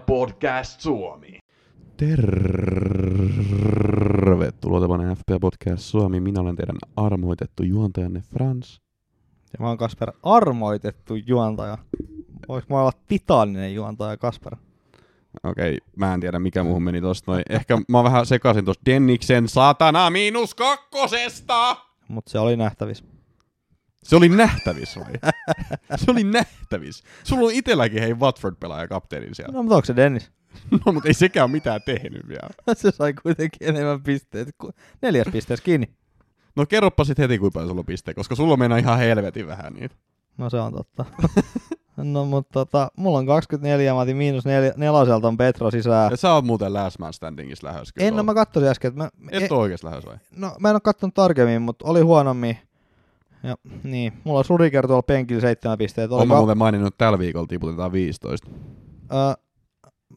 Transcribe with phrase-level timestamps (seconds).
[0.00, 1.38] Podcast Suomi.
[1.96, 6.20] Tervetuloa tämän FPL Podcast Suomi.
[6.20, 8.80] Minä olen teidän armoitettu juontajanne Frans.
[9.52, 11.78] Ja mä oon Kasper armoitettu juontaja.
[12.48, 14.56] Voinko mä olla titaaninen juontaja Kasper?
[15.44, 17.42] Okei, mä en tiedä mikä muuhun meni tosta noin.
[17.48, 21.76] Ehkä mä vähän sekaisin tosta Denniksen saatana miinus kakkosesta!
[22.08, 23.04] Mutta se oli nähtävissä.
[24.06, 25.12] Se oli nähtävissä, vai?
[26.04, 27.04] Se oli nähtävissä.
[27.24, 29.52] Sulla on itelläkin hei Watford-pelaaja kapteenin siellä.
[29.52, 30.30] No mutta onko se Dennis?
[30.86, 32.48] No, mutta ei sekään ole mitään tehnyt vielä.
[32.74, 34.50] se sai kuitenkin enemmän pisteitä.
[34.58, 35.88] ku- Neljäs pisteessä kiinni.
[36.56, 39.46] No kerropa sit heti kuinka paljon sulla on pisteitä, koska sulla on mennä ihan helvetin
[39.46, 39.94] vähän niitä.
[40.38, 41.04] No se on totta.
[41.96, 46.10] no mutta tota, mulla on 24, mä otin miinus nel- neloselta on Petro sisään.
[46.10, 47.92] Ja sä oot muuten last man standingissa lähes.
[47.92, 50.16] kyllä En, no mä katsoin äsken, että mä, Et oo oikeesti lähes vai?
[50.36, 52.58] no, mä en oo kattonut tarkemmin, mutta oli huonommin.
[53.46, 56.14] Ja, niin, mulla on Rudiger tuolla penkillä seitsemän pistettä.
[56.14, 58.50] Oli Oon mä ka- muuten maininnut, että tällä viikolla tiputetaan 15.
[59.12, 59.18] Öö,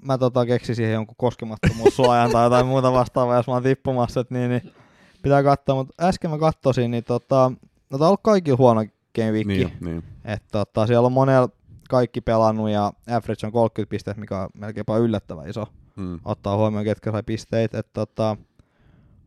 [0.01, 4.33] mä tota keksin siihen jonkun koskemattomuussuojan tai jotain muuta vastaavaa, jos mä oon tippumassa, että
[4.33, 4.73] niin, niin
[5.21, 7.51] pitää katsoa, mutta äsken mä katsoisin, niin tota,
[7.89, 10.03] no tää on ollut kaikilla huono game week, Niin, niin.
[10.25, 11.49] että tota, siellä on monella
[11.89, 16.19] kaikki pelannut ja average on 30 pistettä, mikä on melkeinpä yllättävän iso, Mm.
[16.25, 18.37] ottaa huomioon ketkä sai pisteitä, että tota,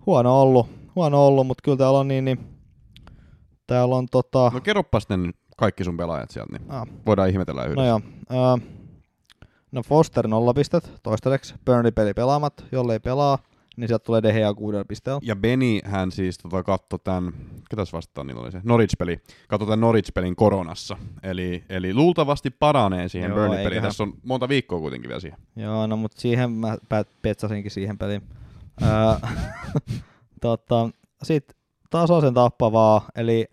[0.06, 0.66] huono ollut,
[0.96, 2.38] huono ollut, mutta kyllä täällä on niin, niin
[3.72, 7.82] täällä on tota, No kerropa sitten kaikki sun pelaajat sieltä, niin ah, voidaan ihmetellä yhdessä.
[7.82, 8.00] No joo.
[8.30, 8.66] Öö,
[9.72, 13.38] no Foster nolla pistet, toistaiseksi Burnley-peli pelaamat, jollei pelaa,
[13.76, 15.20] niin sieltä tulee Gea kuudella pisteellä.
[15.22, 17.32] Ja Beni hän siis tota, katsoi tämän,
[17.70, 20.96] ketäs vastaan niillä oli se, Norwich-peli, katsoi tämän Norwich-pelin koronassa.
[21.22, 23.66] Eli, eli luultavasti paranee siihen Joo, Burnley-peliin.
[23.72, 23.88] eiköhän.
[23.88, 25.38] Tässä on monta viikkoa kuitenkin vielä siihen.
[25.56, 26.76] Joo, no mutta siihen mä
[27.22, 28.22] petsasinkin siihen peliin.
[30.40, 30.90] Tota,
[31.22, 31.56] Sitten
[31.90, 33.46] tasaisen tappavaa, eli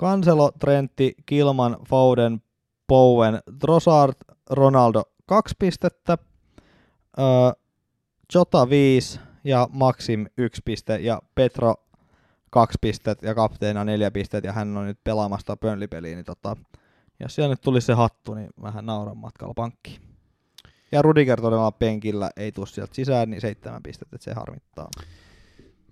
[0.00, 2.42] Cancelo, Trentti, Kilman, Foden,
[2.88, 4.14] Bowen, Trossard,
[4.50, 6.18] Ronaldo kaksi pistettä,
[7.18, 7.26] öö,
[8.34, 11.74] Jota 5 ja Maxim 1 piste ja Petro
[12.50, 16.56] 2 pistet ja kapteena 4 pistet ja hän on nyt pelaamassa Burnley-peliä, niin tota,
[17.20, 20.00] jos siellä nyt tulisi se hattu, niin vähän nauran matkalla pankkiin.
[20.92, 24.88] Ja Rudiger todella penkillä ei tule sieltä sisään, niin seitsemän pistettä, että se harmittaa.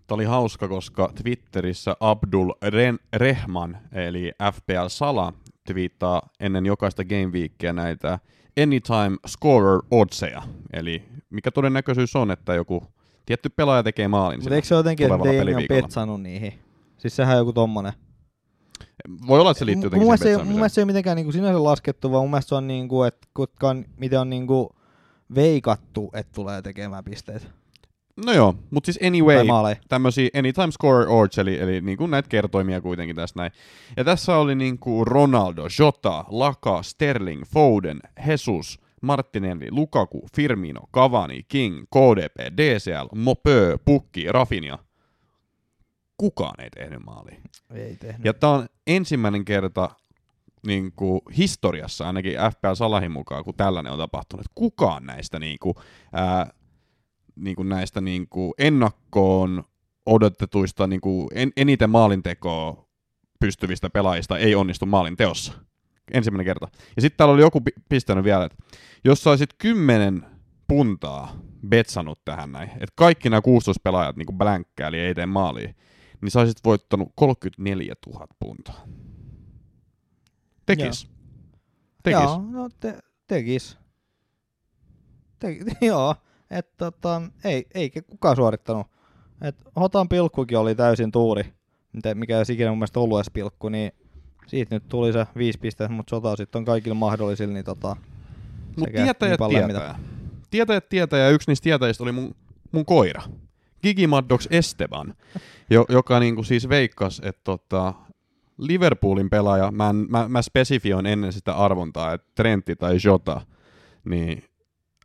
[0.06, 5.32] Tämä oli hauska, koska Twitterissä Abdul Ren- Rehman, eli FPL Sala,
[5.66, 8.18] twiittaa ennen jokaista game weekia näitä
[8.62, 10.42] anytime scorer oddseja.
[10.72, 12.84] Eli mikä todennäköisyys on, että joku
[13.26, 14.40] tietty pelaaja tekee maalin.
[14.40, 15.82] Mutta eikö se ole jotenkin, että on peliviikolla.
[15.82, 16.52] petsannut niihin?
[16.98, 17.92] Siis sehän on joku tommonen.
[19.26, 21.32] Voi olla, että se liittyy jotenkin siihen se, mun mielestä se ei ole mitenkään niinku
[21.32, 24.76] sinänsä laskettu, vaan mun mielestä se on niinku, että kutka on, miten on niinku
[25.34, 27.46] veikattu, että tulee tekemään pisteitä.
[28.16, 29.36] No joo, mutta siis anyway,
[29.88, 33.52] tämmöisiä anytime scorer odds, eli, eli niin kuin näitä kertoimia kuitenkin tässä näin.
[33.96, 41.42] Ja tässä oli niin kuin Ronaldo, Jota, Laka, Sterling, Foden, Jesus, Martinelli, Lukaku, Firmino, Cavani,
[41.48, 44.78] King, KDP, DCL, Mopö, Pukki, Rafinha.
[46.16, 47.40] Kukaan ei tehnyt maalia.
[47.74, 48.24] Ei tehnyt.
[48.24, 49.90] Ja tämä on ensimmäinen kerta
[50.66, 54.46] niin kuin historiassa, ainakin FPL Salahin mukaan, kun tällainen on tapahtunut.
[54.54, 55.74] Kukaan näistä, niin kuin,
[56.12, 56.50] ää,
[57.36, 59.64] niin kuin näistä niin kuin ennakkoon
[60.06, 62.88] odotetuista niin kuin en, eniten maalintekoa
[63.40, 65.52] pystyvistä pelaajista ei onnistu maalin teossa.
[66.12, 66.68] Ensimmäinen kerta.
[66.96, 68.58] Ja sitten täällä oli joku pi- pistänyt vielä, että
[69.04, 70.26] jos sä olisit kymmenen
[70.68, 71.36] puntaa
[71.68, 75.74] betsannut tähän näin, että kaikki nämä 16 pelaajat niin blänkkää, eli ei tee maalia,
[76.20, 78.84] niin sä olisit voittanut 34 000 puntaa.
[80.66, 81.10] Tekis.
[82.02, 82.22] Tekis.
[82.22, 83.78] Joo, no te, tekis.
[85.38, 85.56] Te,
[85.86, 86.14] joo,
[86.52, 88.86] että tota, ei, eikä kukaan suorittanut.
[89.42, 91.52] Et Hotan pilkkukin oli täysin tuuri,
[91.92, 93.92] mitä- mikä ei olisi ikinä mun mielestä ollut edes pilkku, niin
[94.46, 97.96] siitä nyt tuli se viisi pistettä, mutta sota sitten on kaikilla mahdollisilla, niin tota,
[98.66, 99.98] Mutta sekä tietäjät niin tietää.
[100.50, 102.34] Tietäjät tietää, ja yksi niistä tietäjistä oli mun,
[102.72, 103.22] mun koira.
[103.82, 105.14] Gigi Maddox Esteban,
[105.70, 107.94] jo, joka niinku siis veikkas, että tota,
[108.58, 113.40] Liverpoolin pelaaja, mä, en, mä, mä spesifioin ennen sitä arvontaa, että Trentti tai Jota,
[114.04, 114.44] niin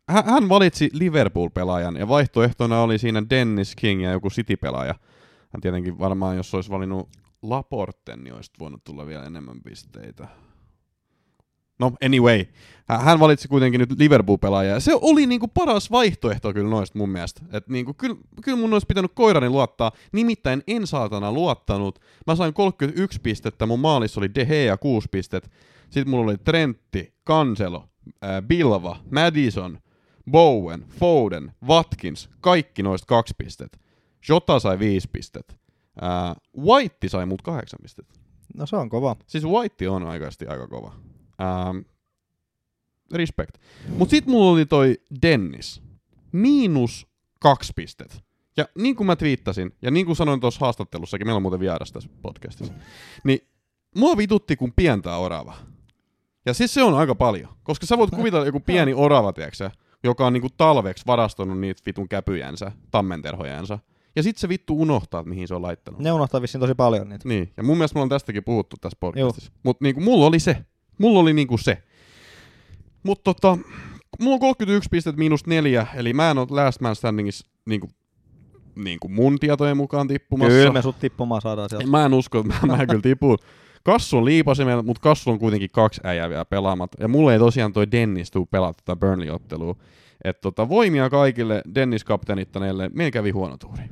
[0.08, 4.94] hän, valitsi Liverpool-pelaajan, ja vaihtoehtona oli siinä Dennis King ja joku City-pelaaja.
[5.52, 7.08] Hän tietenkin varmaan, jos olisi valinnut
[7.42, 10.28] Laporten, niin olisi voinut tulla vielä enemmän pisteitä.
[11.78, 12.44] No, anyway.
[12.88, 14.74] Hän- valitsi kuitenkin nyt Liverpool-pelaajaa.
[14.74, 17.40] ja Se oli niinku paras vaihtoehto kyllä noista mun mielestä.
[17.52, 19.92] Et niinku, kyllä, kyllä mun olisi pitänyt koirani luottaa.
[20.12, 21.98] Nimittäin en saatana luottanut.
[22.26, 25.50] Mä sain 31 pistettä, mun maalissa oli De Gea 6 pistet.
[25.90, 27.88] Sitten mulla oli Trentti, Cancelo,
[28.24, 29.78] äh, Bilva, Madison,
[30.30, 32.30] Bowen, Foden, Watkins.
[32.40, 33.80] Kaikki noista kaksi pistet.
[34.28, 35.56] Jota sai 5 pistet.
[36.02, 38.14] Äh, White sai mut 8 pistettä.
[38.54, 39.16] no se on kova.
[39.26, 40.92] Siis White on oikeasti aika kova.
[41.40, 41.78] Ähm,
[43.12, 43.58] respect.
[43.88, 45.82] Mut sit mulla oli toi Dennis.
[46.32, 47.06] Miinus
[47.40, 48.22] kaksi pistet.
[48.56, 51.92] Ja niin kuin mä twiittasin, ja niin kuin sanoin tuossa haastattelussakin, meillä on muuten vieras
[51.92, 52.74] tässä podcastissa,
[53.24, 53.40] niin
[53.96, 55.56] mua vitutti kuin pientää orava.
[56.46, 59.70] Ja siis se on aika paljon, koska sä voit kuvitella joku pieni orava, tiiäksä,
[60.04, 63.78] joka on niinku talveksi varastanut niitä vitun käpyjänsä, tammenterhojensa.
[64.16, 66.00] Ja sit se vittu unohtaa, että mihin se on laittanut.
[66.00, 67.28] Ne unohtaa vissiin tosi paljon niitä.
[67.28, 69.52] Niin, ja mun mielestä me ollaan tästäkin puhuttu tässä podcastissa.
[69.62, 70.56] Mutta niinku, mulla oli se.
[70.98, 71.82] Mulla oli niinku se.
[73.02, 73.58] Mutta tota,
[74.20, 77.88] mulla on 31 pistettä miinus neljä, eli mä en ole Last Man Standingissa niinku,
[78.74, 80.52] niinku mun tietojen mukaan tippumassa.
[80.52, 81.86] Kyllä me sut tippumaan saadaan sieltä.
[81.86, 83.38] Mä en usko, että mä, mä kyllä tipun.
[83.84, 86.90] Kassu on liipasimella, mutta Kassu on kuitenkin kaksi äijää vielä pelaamat.
[87.00, 89.76] Ja mulle ei tosiaan toi Dennis tuu pelata tätä Burnley-ottelua.
[90.24, 92.90] Että tota, voimia kaikille Dennis kapteenittaneille.
[92.94, 93.82] Meillä kävi huono tuuri.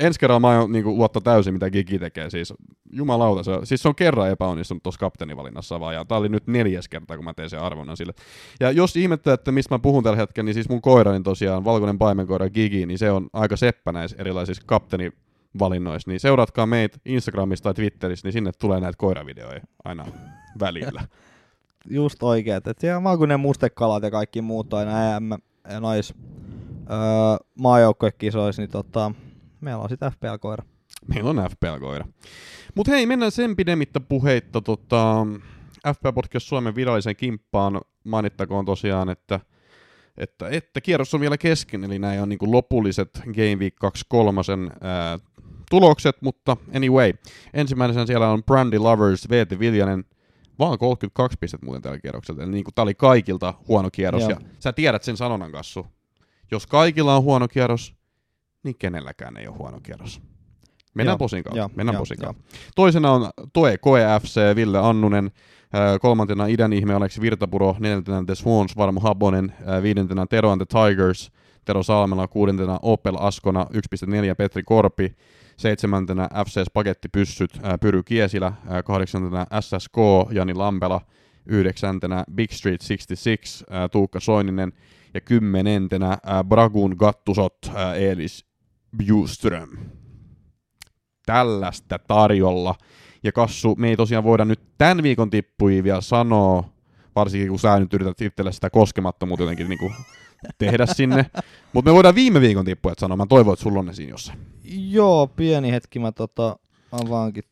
[0.00, 2.30] Ensi kerralla mä aion niinku, luottaa täysin, mitä Gigi tekee.
[2.30, 2.54] Siis,
[2.92, 5.94] jumalauta, se, siis se on kerran epäonnistunut tuossa kapteenivalinnassa vaan.
[5.94, 8.12] Ja tää oli nyt neljäs kerta, kun mä tein sen arvonnan sille.
[8.60, 11.98] Ja jos ihmettä, että mistä mä puhun tällä hetkellä, niin siis mun koirani tosiaan, valkoinen
[11.98, 14.62] paimenkoira Gigi, niin se on aika seppä näissä erilaisissa
[15.54, 16.10] kapteenivalinnoissa.
[16.10, 20.06] Niin seuratkaa meitä Instagramissa tai Twitterissä, niin sinne tulee näitä koiravideoja aina
[20.60, 21.04] välillä.
[21.90, 22.66] Just oikeet.
[22.66, 25.30] Et siellä maakunnan mustekalat ja kaikki muut aina EM
[25.68, 26.14] ja nais
[26.90, 29.12] öö, maajoukkoekisoissa, niin tota,
[29.60, 30.64] meillä on sitä FPL-koira.
[31.06, 32.04] Meillä on FPL-koira.
[32.74, 35.26] Mutta hei, mennään sen pidemmittä puheitta tota,
[35.94, 37.80] FPL Podcast Suomen viralliseen kimppaan.
[38.04, 39.40] Mainittakoon tosiaan, että,
[40.16, 44.40] että, että kierros on vielä kesken, eli nämä on niinku lopulliset Game Week 23
[44.80, 45.18] ää,
[45.74, 47.12] tulokset, mutta anyway.
[47.54, 50.04] Ensimmäisenä siellä on Brandy Lovers, VT Viljanen,
[50.58, 52.42] vaan 32 pistettä muuten tällä kierroksella.
[52.42, 54.30] Eli niinku, tää oli kaikilta huono kierros, Joo.
[54.30, 55.86] ja sä tiedät sen sanonnan kassu.
[56.50, 57.94] Jos kaikilla on huono kierros,
[58.62, 60.20] niin kenelläkään ei ole huono kierros.
[60.94, 61.58] Mennään Joo, posin kautta.
[61.58, 62.32] joo, Mennään joo, posin joo.
[62.32, 62.56] kautta.
[62.74, 65.30] Toisena on Toe Koe FC, Ville Annunen.
[66.00, 71.32] Kolmantena idän ihme Aleksi Virtapuro, neljäntenä The Swans, Varmo Habonen, viidentenä Tero and the Tigers,
[71.64, 75.16] Tero Salmela, kuudentena Opel Askona, 1.4 Petri Korpi,
[75.56, 78.52] seitsemäntenä FC Spagetti Pyssyt, ää, Pyry Kiesilä,
[78.84, 79.96] kahdeksantena SSK,
[80.30, 81.00] Jani Lampela,
[81.46, 84.72] yhdeksäntenä Big Street 66, ää, Tuukka Soininen,
[85.14, 86.18] ja kymmenentenä
[86.48, 87.58] Bragun Gattusot,
[87.96, 88.46] Eelis
[88.96, 89.70] Bjuström.
[91.26, 92.74] Tällaista tarjolla.
[93.22, 96.64] Ja Kassu, me ei tosiaan voida nyt tämän viikon tippuja vielä sanoa,
[97.16, 99.94] varsinkin kun sä nyt yrität itselle sitä koskemattomuutta jotenkin niin
[100.58, 101.26] tehdä sinne.
[101.72, 103.16] Mutta me voidaan viime viikon tippuja sanoa.
[103.16, 104.38] Mä toivon, että sulla on ne siinä jossain.
[104.90, 106.56] Joo, pieni hetki mä tota
[106.92, 107.44] avaankin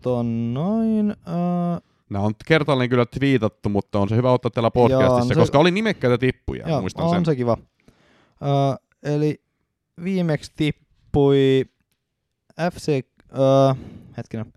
[0.00, 1.10] ton noin.
[1.10, 1.80] Öö,
[2.10, 5.58] Nämä on kertaalleen kyllä twiitattu, mutta on se hyvä ottaa täällä podcastissa, Joo, se- koska
[5.58, 7.24] oli nimekkäitä tippuja, Joo, muistan on sen.
[7.24, 7.56] se kiva.
[8.42, 8.76] Öö,
[9.14, 9.42] eli
[10.04, 11.64] viimeksi tippui
[12.72, 12.88] FC,
[13.38, 13.74] öö,
[14.16, 14.52] hetkinen,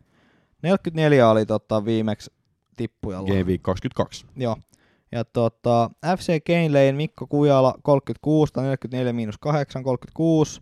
[0.64, 2.32] 44 oli tota viimeksi
[2.78, 3.28] tippujalla.
[3.28, 4.26] Game Week 22.
[4.36, 4.58] Joo.
[5.12, 10.62] Ja tota, FC Lane, Mikko Kujala 36, tai 44 miinus 8, 36.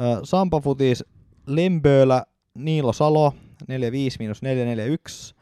[0.00, 1.04] Ö, Sampo Futis,
[1.46, 2.22] Lemböölä,
[2.54, 3.34] Niilo Salo,
[3.66, 5.34] 45 miinus 4, 41.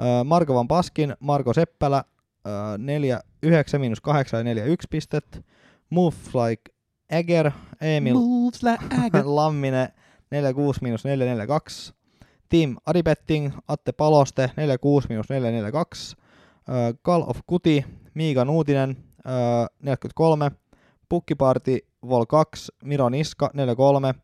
[0.00, 2.04] Ö, Marko Van Paskin, Marko Seppälä,
[2.46, 5.44] ö, 4, 9 miinus 8 ja 4, 1 pistet.
[5.90, 6.72] Move like
[7.10, 7.50] Eger,
[7.80, 9.88] Emil Moves like Lamminen
[10.30, 11.94] 46 miinus 442.
[12.48, 16.16] Team Adibetting, Atte Paloste 46 miinus 442.
[16.16, 16.21] Ö,
[17.06, 19.30] Call of Kuti, Miika Nuutinen ö,
[19.82, 20.50] 43.
[21.08, 24.14] Pukkiparti Vol 2, Miro Niska 43.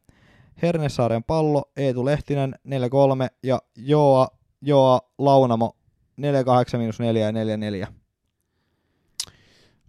[0.63, 4.29] Hernesaaren pallo, Eetu Lehtinen 43 ja Joa,
[4.63, 5.77] Joa Launamo
[6.17, 7.89] 48 miinus 4 ja 44.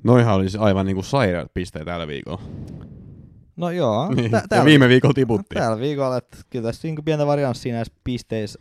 [0.04, 2.42] Noihan olisi aivan niinku sairaat pisteet tällä viikolla.
[3.56, 5.62] No joo, Niin, tä- ja täällä, viime viikolla tiputtiin.
[5.62, 8.60] tällä viikolla, että kyllä tässä niinku pientä varianssia näissä pisteissä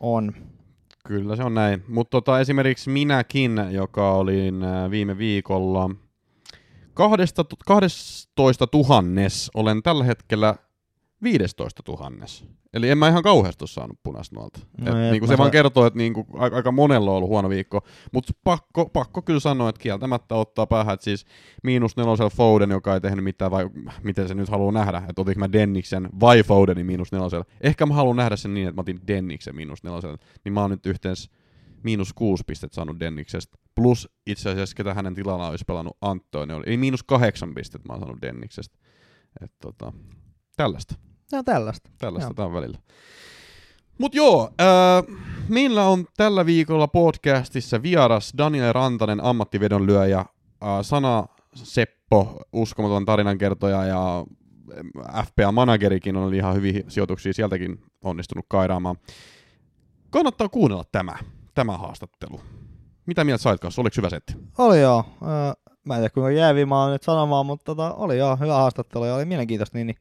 [0.00, 0.32] on.
[1.06, 1.84] Kyllä se on näin.
[1.88, 5.90] Mutta tota, esimerkiksi minäkin, joka olin äh, viime viikolla
[6.94, 10.54] kahdesta, 12 tuhannes, olen tällä hetkellä
[11.22, 12.44] 15 tuhannes.
[12.72, 14.60] Eli en mä ihan kauheasti ole saanut punaista nuolta.
[14.80, 17.48] No Et et niinku se vaan kertoo, että niinku, aika, aika monella on ollut huono
[17.48, 17.80] viikko.
[18.12, 21.26] Mutta pakko, pakko kyllä sanoa, että kieltämättä ottaa päähän, että siis
[21.62, 23.70] miinus nelosella Foden, joka ei tehnyt mitään, vai
[24.02, 27.44] miten se nyt haluaa nähdä, että otinko mä Denniksen vai Fodenin miinus nelosella.
[27.60, 30.70] Ehkä mä haluan nähdä sen niin, että mä otin Denniksen miinus nelosella, niin mä oon
[30.70, 31.30] nyt yhteensä
[31.82, 33.58] miinus kuusi pistettä saanut Denniksestä.
[33.74, 36.62] Plus itse asiassa, ketä hänen tilalla olisi pelannut Antonio.
[36.66, 38.78] Eli miinus kahdeksan pistettä mä oon saanut Denniksestä.
[39.40, 39.92] Et tota,
[40.56, 40.94] tällaista.
[41.32, 41.90] No tällaista.
[41.98, 42.78] Tällaista on välillä.
[43.98, 45.16] Mut joo, äh,
[45.48, 50.26] meillä on tällä viikolla podcastissa vieras Daniel Rantanen, ammattivedonlyöjä, äh,
[50.82, 54.24] Sana Seppo, uskomaton tarinankertoja ja
[55.22, 58.96] FPA-managerikin on ihan hyviä sijoituksia sieltäkin onnistunut kairaamaan.
[60.10, 61.14] Kannattaa kuunnella tämä,
[61.54, 62.40] tämä haastattelu.
[63.06, 63.82] Mitä mieltä sait kanssa?
[63.82, 64.32] Oliko hyvä setti?
[64.58, 65.04] Oli joo.
[65.22, 65.52] Öö,
[65.84, 69.04] mä en tiedä kuinka jäävi mä oon nyt sanomaan, mutta tota, oli joo, hyvä haastattelu
[69.04, 69.96] ja oli mielenkiintoista niin, niin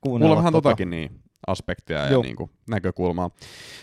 [0.00, 0.28] kuunnella.
[0.28, 0.68] Mulla on vähän tota.
[0.68, 2.22] totakin niin aspekteja ja Joo.
[2.22, 3.30] niinku näkökulmaa.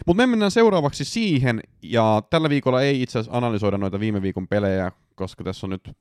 [0.05, 4.47] Mutta me mennään seuraavaksi siihen, ja tällä viikolla ei itse asiassa analysoida noita viime viikon
[4.47, 5.91] pelejä, koska tässä on nyt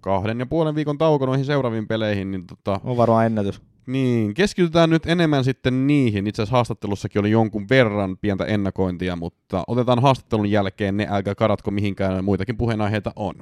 [0.00, 3.62] kahden ja puolen viikon tauko noihin seuraaviin peleihin, niin tota, On varmaan ennätys.
[3.86, 6.26] niin, keskitytään nyt enemmän sitten niihin.
[6.26, 11.70] Itse asiassa haastattelussakin oli jonkun verran pientä ennakointia, mutta otetaan haastattelun jälkeen ne, älkää karatko
[11.70, 13.34] mihinkään, muitakin puheenaiheita on.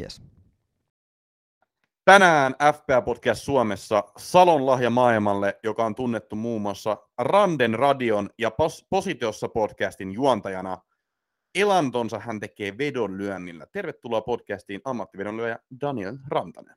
[0.00, 0.22] Yes.
[2.06, 8.48] Tänään FPA Podcast Suomessa Salon lahja maailmalle, joka on tunnettu muun muassa Randen Radion ja
[8.48, 10.78] Pos- Positiossa podcastin juontajana.
[11.54, 13.66] Elantonsa hän tekee vedonlyönnillä.
[13.72, 16.76] Tervetuloa podcastiin ammattivedonlyöjä Daniel Rantanen.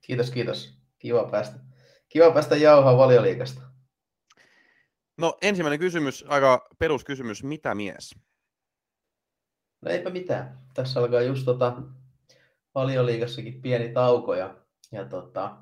[0.00, 0.78] Kiitos, kiitos.
[0.98, 1.58] Kiva päästä.
[2.08, 3.62] Kiva päästä jauhaa valioliikasta.
[5.18, 8.14] No ensimmäinen kysymys, aika peruskysymys, mitä mies?
[9.80, 10.58] No eipä mitään.
[10.74, 11.82] Tässä alkaa just tota
[12.74, 14.54] valioliikassakin pieni tauko ja,
[14.92, 15.56] ja tota,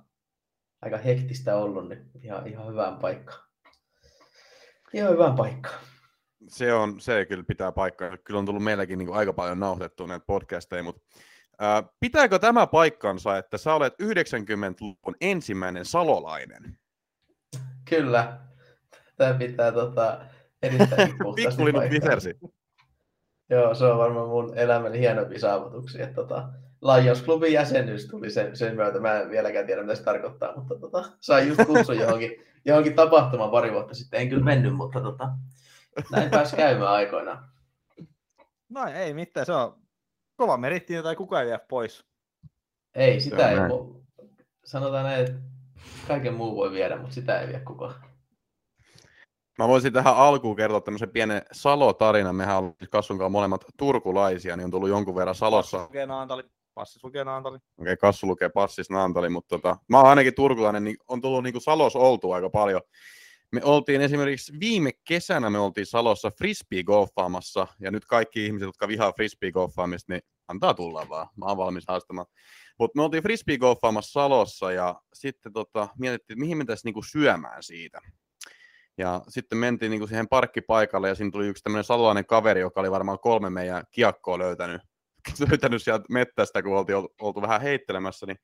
[0.83, 3.42] aika hektistä ollut, niin ihan, ihan hyvään paikkaan.
[4.95, 5.81] Ihan hyvään paikkaan.
[6.49, 8.16] Se on, se kyllä pitää paikkaa.
[8.16, 11.02] Kyllä on tullut meilläkin niin aika paljon nauhoitettua näitä podcasteja, mutta
[11.59, 16.78] ää, pitääkö tämä paikkansa, että sä olet 90-luvun ensimmäinen salolainen?
[17.90, 18.40] Kyllä.
[19.16, 20.21] Tämä pitää tota,
[20.62, 21.14] erittäin
[21.90, 22.38] visersi.
[23.50, 24.99] Joo, se on varmaan mun elämäni
[25.38, 26.04] saavutuksia.
[26.04, 26.49] Että Tota,
[26.83, 29.01] Lions Clubin jäsenyys tuli sen, sen myötä.
[29.01, 32.31] Mä en vieläkään tiedä, mitä se tarkoittaa, mutta tota, sain just kutsun johonkin,
[32.65, 34.21] johonkin tapahtumaan pari vuotta sitten.
[34.21, 35.29] En kyllä mennyt, mutta tota,
[36.11, 37.49] näin pääsi käymään aikoinaan.
[38.69, 39.83] No ei mitään, se on
[40.37, 42.05] kova meritti, jota ei kukaan vie pois.
[42.95, 43.59] Ei, sitä ei.
[43.59, 44.03] Mu-
[44.65, 45.39] sanotaan näin, että
[46.09, 47.95] kaiken muu voi viedä, mutta sitä ei vie kukaan.
[49.59, 52.37] Mä voisin tähän alkuun kertoa tämmöisen pienen Salo-tarinan.
[52.37, 55.83] Mehän ollaan Kassun kanssa molemmat turkulaisia, niin on tullut jonkun verran Salossa.
[55.83, 56.43] Lukee Naantali,
[56.75, 57.57] passis lukee Naantali.
[57.57, 61.43] Okei, okay, Kassu lukee passis Naantali, mutta tota, mä oon ainakin turkulainen, niin on tullut
[61.43, 62.81] niin kuin Salos oltu aika paljon.
[63.52, 69.12] Me oltiin esimerkiksi viime kesänä me oltiin Salossa frisbee-golfaamassa, ja nyt kaikki ihmiset, jotka vihaa
[69.12, 71.29] frisbee-golfaamista, niin antaa tulla vaan.
[71.37, 72.26] Mä oon valmis haastamaan.
[72.79, 78.00] Mutta me oltiin frisbee-golfaamassa Salossa, ja sitten tota, mietittiin, mihin me tässä niinku syömään siitä.
[78.99, 82.91] Ja sitten mentiin niinku siihen parkkipaikalle, ja siinä tuli yksi tämmöinen salolainen kaveri, joka oli
[82.91, 84.83] varmaan kolme meidän kiekkoa löytänyt,
[85.49, 88.38] löytänyt sieltä mettästä, kun oltiin ol- oltu vähän heittelemässä, niin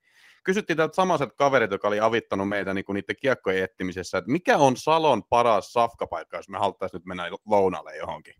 [0.44, 4.76] kysyttiin tältä samaiset kaverit, joka oli avittanut meitä niin niiden kiekkojen etsimisessä, että mikä on
[4.76, 8.34] Salon paras safkapaikka, jos me haluttaisiin nyt mennä lounalle johonkin.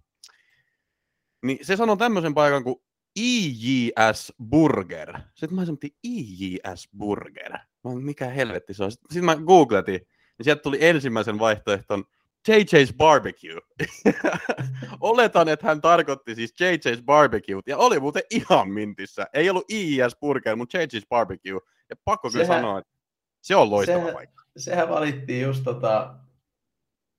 [1.42, 2.76] Niin se sanoi tämmöisen paikan kuin
[3.16, 5.18] IJS Burger.
[5.34, 7.52] Sitten mä sanoin, IJS Burger.
[7.84, 8.92] Mä mikä helvetti se on.
[8.92, 10.00] Sitten sit mä googletin,
[10.38, 12.04] niin sieltä tuli ensimmäisen vaihtoehton
[12.48, 13.60] JJ's Barbecue.
[15.00, 19.26] Oletan, että hän tarkoitti siis JJ's Barbecue, ja oli muuten ihan mintissä.
[19.32, 21.60] Ei ollut IIS Burger, mutta JJ's Barbecue.
[21.90, 22.92] Ja pakko kyllä Sehän- sanoa, että
[23.40, 24.44] se on loistava sehän- paikka.
[24.56, 26.14] Sehän valittiin just tota,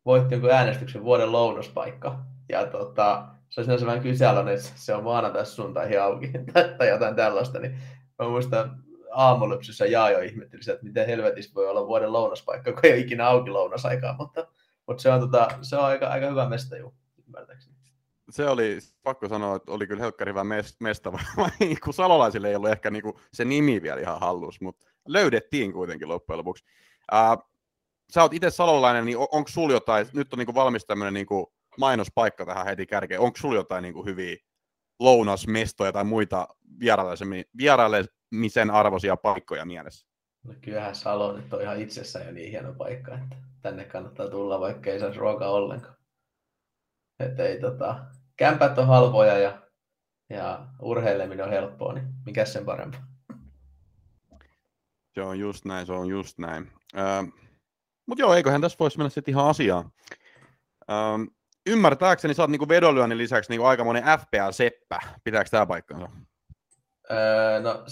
[0.05, 2.19] voitti jonkun äänestyksen vuoden lounaspaikka.
[2.49, 6.89] Ja tota, se on sinänsä vähän kyseenalainen, että se on maanantai sunnuntaihin auki tai- tai
[6.89, 7.59] jotain tällaista.
[7.59, 7.77] Niin
[8.19, 12.99] mä muistan aamulypsyssä Jaajo ihmetteli että miten helvetissä voi olla vuoden lounaspaikka, kun ei ole
[12.99, 14.15] ikinä auki lounasaikaa.
[14.17, 14.47] Mutta,
[14.89, 16.93] mutta se on, tota, se on aika, aika hyvä mesta juu,
[17.27, 17.75] ymmärtääkseni.
[18.29, 21.11] Se oli, pakko sanoa, että oli kyllä helkkari hyvä mes- mesta,
[21.83, 26.37] kun salolaisille ei ollut ehkä niinku se nimi vielä ihan hallus, mutta löydettiin kuitenkin loppujen
[26.37, 26.65] lopuksi.
[27.11, 27.37] Ää,
[28.13, 31.53] sä oot itse salolainen, niin on, onko sulla jotain, nyt on niinku valmis tämmöinen niinku
[31.77, 34.37] mainospaikka tähän heti kärkeen, onko sulla jotain niinku hyviä
[34.99, 36.47] lounasmestoja tai muita
[37.57, 40.07] vierailemisen arvoisia paikkoja mielessä?
[40.43, 44.59] No kyllähän Salo nyt on ihan itsessään jo niin hieno paikka, että tänne kannattaa tulla,
[44.59, 45.95] vaikka ei saisi ruokaa ollenkaan.
[47.19, 48.05] Että ei tota,
[48.37, 49.61] kämpät on halpoja ja,
[50.29, 53.09] ja urheileminen on helppoa, niin mikä sen parempaa.
[55.15, 56.71] Se on just näin, se on just näin.
[56.97, 57.03] Öö,
[58.05, 59.91] Mutta joo, eiköhän tässä voisi mennä sitten ihan asiaan.
[60.89, 60.97] Öö,
[61.65, 64.99] ymmärtääkseni sä oot niinku vedonlyönnin lisäksi niinku aikamoinen FPL-seppä.
[65.23, 66.09] Pitääkö tämä paikkansa?
[67.11, 67.83] Öö, no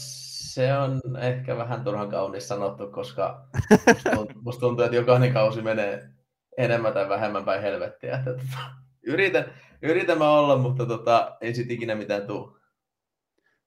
[0.58, 3.48] se on ehkä vähän turhan kaunis sanottu, koska
[4.46, 6.10] musta tuntuu, että jokainen kausi menee
[6.58, 8.16] enemmän tai vähemmän päin helvettiä.
[8.16, 8.72] Että, tota,
[9.04, 12.58] yritän, yritän mä olla, mutta tota, ei sit ikinä mitään tuu.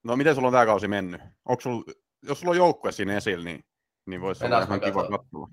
[0.05, 1.21] No miten sulla on tämä kausi mennyt?
[1.45, 1.83] Onko sul,
[2.23, 3.65] jos sulla on joukkue siinä esillä, niin,
[4.07, 5.49] niin voisi olla ihan kiva katsoa.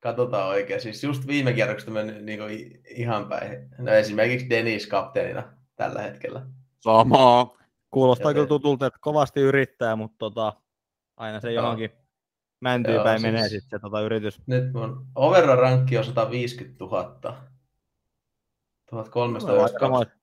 [0.00, 0.80] Katsotaan oikein.
[0.80, 3.68] Siis just viime kierroksesta meni niin kuin ihan päin.
[3.78, 6.46] No esimerkiksi Dennis kapteenina tällä hetkellä.
[6.80, 7.56] Samaa.
[7.90, 10.63] Kuulostaa Joten- kyllä tutulta, että kovasti yrittää, mutta tota,
[11.16, 11.90] aina se johonkin
[12.60, 14.42] mäntyyn päin siis- menee sitten se tota, yritys.
[14.46, 17.36] Nyt mun overall rankki on 150 000.
[18.90, 20.14] 1392,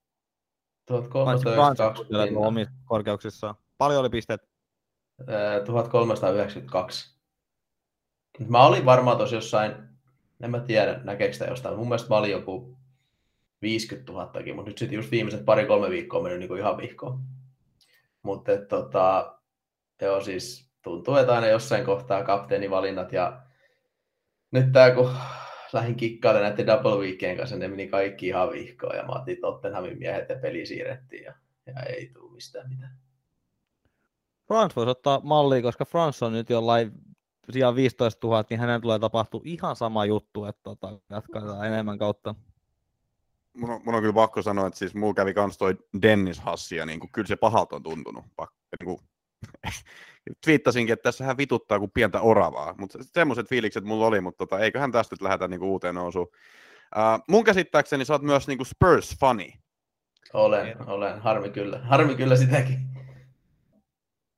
[0.85, 2.47] 1392 pinnaa.
[2.47, 3.55] omissa korkeuksissaan.
[3.77, 4.41] Paljon oli pisteet.
[5.27, 7.21] Ää, 1392.
[8.47, 9.71] Mä olin varmaan tuossa jossain,
[10.43, 12.77] en mä tiedä näkeekö sitä jostain, mun mielestä mä olin joku
[13.61, 17.19] 50 000, mutta nyt sitten just viimeiset pari-kolme viikkoa on mennyt niinku ihan vihkoon.
[18.23, 19.37] Mutta tota,
[20.01, 23.41] joo siis tuntuu, että aina jossain kohtaa kapteenivalinnat ja
[24.51, 25.15] nyt tää kun
[25.73, 29.99] lähdin kikkailemaan näiden double weekend kanssa, ne meni kaikki ihan vihkoon ja mä otin Tottenhamin
[29.99, 31.33] miehet ja peli siirrettiin ja,
[31.65, 32.97] ja ei tule mistään mitään.
[34.47, 36.91] France voisi ottaa mallia, koska France on nyt jollain
[37.49, 42.35] sijaan 15 000, niin hänen tulee tapahtua ihan sama juttu, että tota, jatkaa enemmän kautta.
[43.53, 46.75] Mun on, mun on kyllä pakko sanoa, että siis mulla kävi kans toi Dennis Hassi
[46.75, 48.25] ja niin kuin, kyllä se pahalta on tuntunut.
[48.35, 49.09] Pakko, niin kuin,
[50.43, 54.91] twiittasinkin, että tässähän vituttaa kuin pientä oravaa, mutta semmoiset fiilikset mulla oli, mutta tota, eiköhän
[54.91, 56.27] tästä nyt lähdetä niin uuteen nousuun.
[56.95, 59.53] Uh, mun käsittääkseni sä oot myös niin Spurs-fani.
[60.33, 61.19] Olen, olen.
[61.19, 61.79] Harmi kyllä.
[61.83, 62.79] Harmi kyllä sitäkin.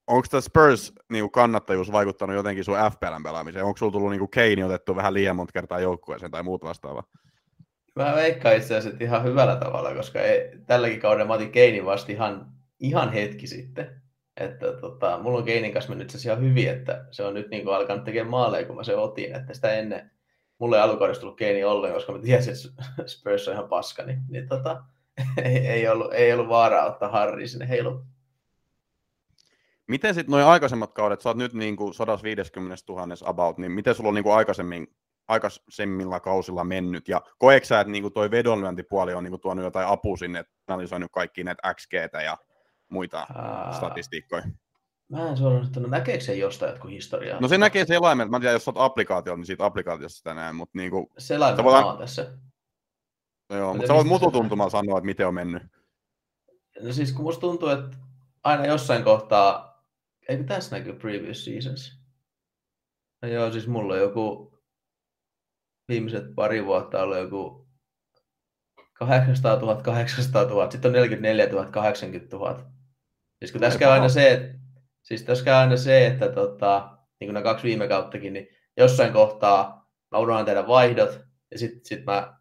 [0.07, 3.65] Onko tämä Spurs niin kannattajuus vaikuttanut jotenkin sun FPLn pelaamiseen?
[3.65, 7.03] Onko sulla tullut niin Kane otettu vähän liian monta kertaa joukkueeseen tai muut vastaavaa?
[7.95, 12.11] Mä veikkaan itse asiassa ihan hyvällä tavalla, koska ei, tälläkin kaudella mä otin Keinin vasta
[12.11, 14.02] ihan, ihan hetki sitten.
[14.37, 17.75] Että tota, mulla on Keinin kanssa mennyt ihan hyvin, että se on nyt niin kuin
[17.75, 19.35] alkanut tekemään maaleja, kun mä se otin.
[19.35, 20.11] Että sitä ennen,
[20.59, 24.19] mulla ei alukaudessa tullut Keini ollenkaan, koska mä tiesin, että Spurs on ihan paska, niin,
[24.29, 24.83] niin tota,
[25.45, 28.05] ei, ei, ollut, ei ollut vaaraa ottaa Harri sinne heiluun.
[29.87, 33.95] Miten sitten noin aikaisemmat kaudet, sä oot nyt niin kuin 150 000 about, niin miten
[33.95, 34.87] sulla on niin kuin aikaisemmin
[35.27, 40.17] aikaisemmilla kausilla mennyt, ja koetko sä, että niinku toi vedonlyöntipuoli on niinku tuonut jotain apua
[40.17, 42.37] sinne, että analysoinut kaikki näitä xg ja
[42.93, 43.73] muita Ää...
[43.73, 44.43] statistiikkoja?
[45.09, 47.39] Mä en suoraan että no näkeekö se jostain jotkut historiaa?
[47.39, 50.55] No se näkee selaimen, mä en tiedä, jos olet applikaatiolla, niin siitä applikaatiosta sitä näen,
[50.55, 51.09] mutta niinku...
[51.17, 51.97] Selaimen voit...
[51.97, 52.37] tässä.
[53.49, 55.63] No joo, mutta sä voit mututuntumalla sanoa, että miten on mennyt.
[56.81, 57.97] No siis kun musta tuntuu, että
[58.43, 59.83] aina jossain kohtaa,
[60.29, 61.99] eikö tässä näkyy previous seasons?
[63.21, 64.53] No joo, siis mulla on joku
[65.87, 67.67] viimeiset pari vuotta ollut joku
[68.93, 72.72] 800 000, 800 000, sitten on 44 000, 80 000.
[73.43, 74.57] Siis kun tässä käy aina se, että,
[75.01, 79.13] siis tässä käy aina se, että tota, niin kuin nämä kaksi viime kauttakin, niin jossain
[79.13, 81.19] kohtaa mä unohdan tehdä vaihdot
[81.51, 82.37] ja sitten sit mä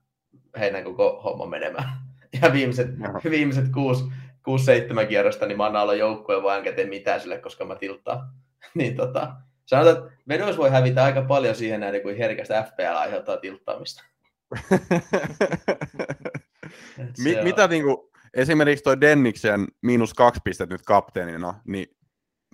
[0.58, 1.88] heidän koko homma menemään.
[2.42, 2.88] Ja viimeiset,
[3.30, 4.04] viimeiset kuusi,
[4.44, 7.74] kuusi, seitsemän kierrosta, niin mä annan olla joukkueen vaan enkä tee mitään sille, koska mä
[7.74, 8.28] tilttaan.
[8.74, 9.32] niin tota,
[9.66, 14.04] Sanotaan, että Venus voi hävitä aika paljon siihen näin, kun herkästä FPL aiheuttaa tilttaamista.
[17.24, 17.44] Mi- on...
[17.44, 21.86] Mitä niin kuin, esimerkiksi toi Denniksen miinus kaksi pistettä nyt kapteenina, niin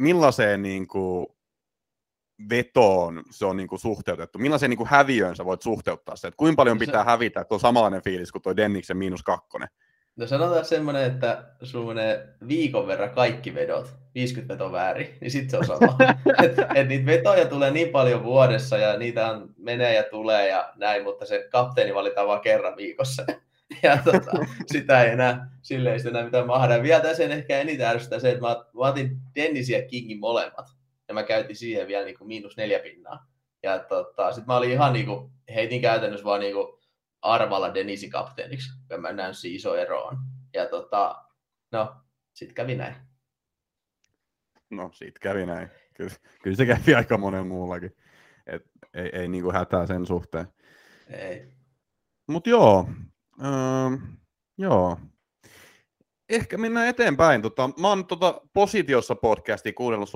[0.01, 1.27] millaiseen niin kuin,
[2.51, 4.39] vetoon se on niin kuin, suhteutettu?
[4.39, 6.29] Millaiseen niin kuin, häviöön sä voit suhteuttaa se?
[6.29, 7.11] Että kuinka paljon pitää se...
[7.11, 9.69] hävitä, että on samanlainen fiilis kuin toi Denniksen miinus kakkonen?
[10.17, 15.51] No sanotaan semmoinen, että sulla menee viikon verran kaikki vedot, 50 veto väärin, niin sitten
[15.51, 15.99] se on sama.
[16.45, 20.73] et, et niitä vetoja tulee niin paljon vuodessa ja niitä on, menee ja tulee ja
[20.77, 23.27] näin, mutta se kapteeni valitaan vain kerran viikossa.
[23.83, 24.31] ja tota,
[24.67, 26.83] sitä ei enää, sille ei enää mitään mahda.
[26.83, 30.67] Vielä sen ehkä eniten ärsyttää se, että mä, mä otin Dennis ja Kingin molemmat.
[31.09, 33.27] Ja mä käytin siihen vielä niin kuin miinus neljä pinnaa.
[33.63, 36.79] Ja tota, sitten mä olin ihan niin kuin, heitin käytännössä vaan niin kuin
[37.23, 40.19] arvalla Denisi kapteeniksi, kun mä näen se iso ero on.
[40.55, 41.25] Ja tota,
[41.73, 41.97] no,
[42.35, 42.95] sitten kävi näin.
[44.71, 45.69] No, siitä kävi näin.
[45.95, 47.97] Kyllä, kyllä se kävi aika monen muullakin.
[48.47, 48.63] Et
[48.95, 50.47] ei, ei niinku hätää sen suhteen.
[51.11, 51.49] Ei.
[52.27, 52.89] Mut joo,
[53.45, 53.99] öö,
[54.59, 54.97] joo.
[56.29, 57.43] Ehkä mennään eteenpäin.
[57.43, 60.11] Tota, mä oon tota Positiossa podcastia kuunnellut,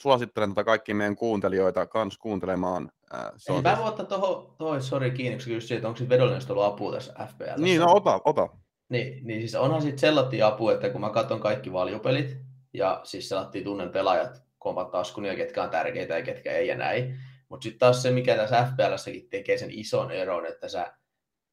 [0.00, 4.82] suosittelen tota kaikki meidän kuuntelijoita kans kuuntelemaan Äh, se on mä voin ottaa tuohon, toi,
[4.82, 7.62] sorry, kiinni, koska kysyt että onko sitten vedollinen ollut apua tässä FPL.
[7.62, 8.48] Niin, no ota, ota.
[8.88, 12.36] Niin, niin siis onhan sitten sellattiin apu, että kun mä katson kaikki valjopelit,
[12.72, 17.16] ja siis sellattiin tunnen pelaajat, kompat taskunia, ketkä on tärkeitä ja ketkä ei ja näin.
[17.48, 20.92] Mutta sitten taas se, mikä tässä FPLssäkin tekee sen ison eron, että sä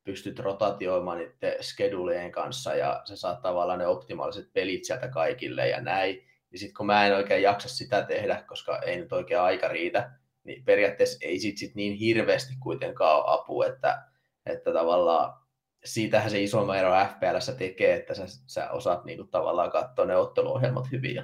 [0.04, 5.82] pystyt rotatioimaan niiden skedulien kanssa ja sä saat tavallaan ne optimaaliset pelit sieltä kaikille ja
[5.82, 6.28] näin.
[6.52, 10.12] Ja sitten kun mä en oikein jaksa sitä tehdä, koska ei nyt oikein aika riitä,
[10.44, 14.04] niin periaatteessa ei sit, sit niin hirveästi kuitenkaan ole apu, että,
[14.46, 15.42] että tavallaan
[15.86, 20.92] siitähän se iso ero FPLssä tekee, että sä, sä osaat niinku tavallaan katsoa ne otteluohjelmat
[20.92, 21.24] hyvin ja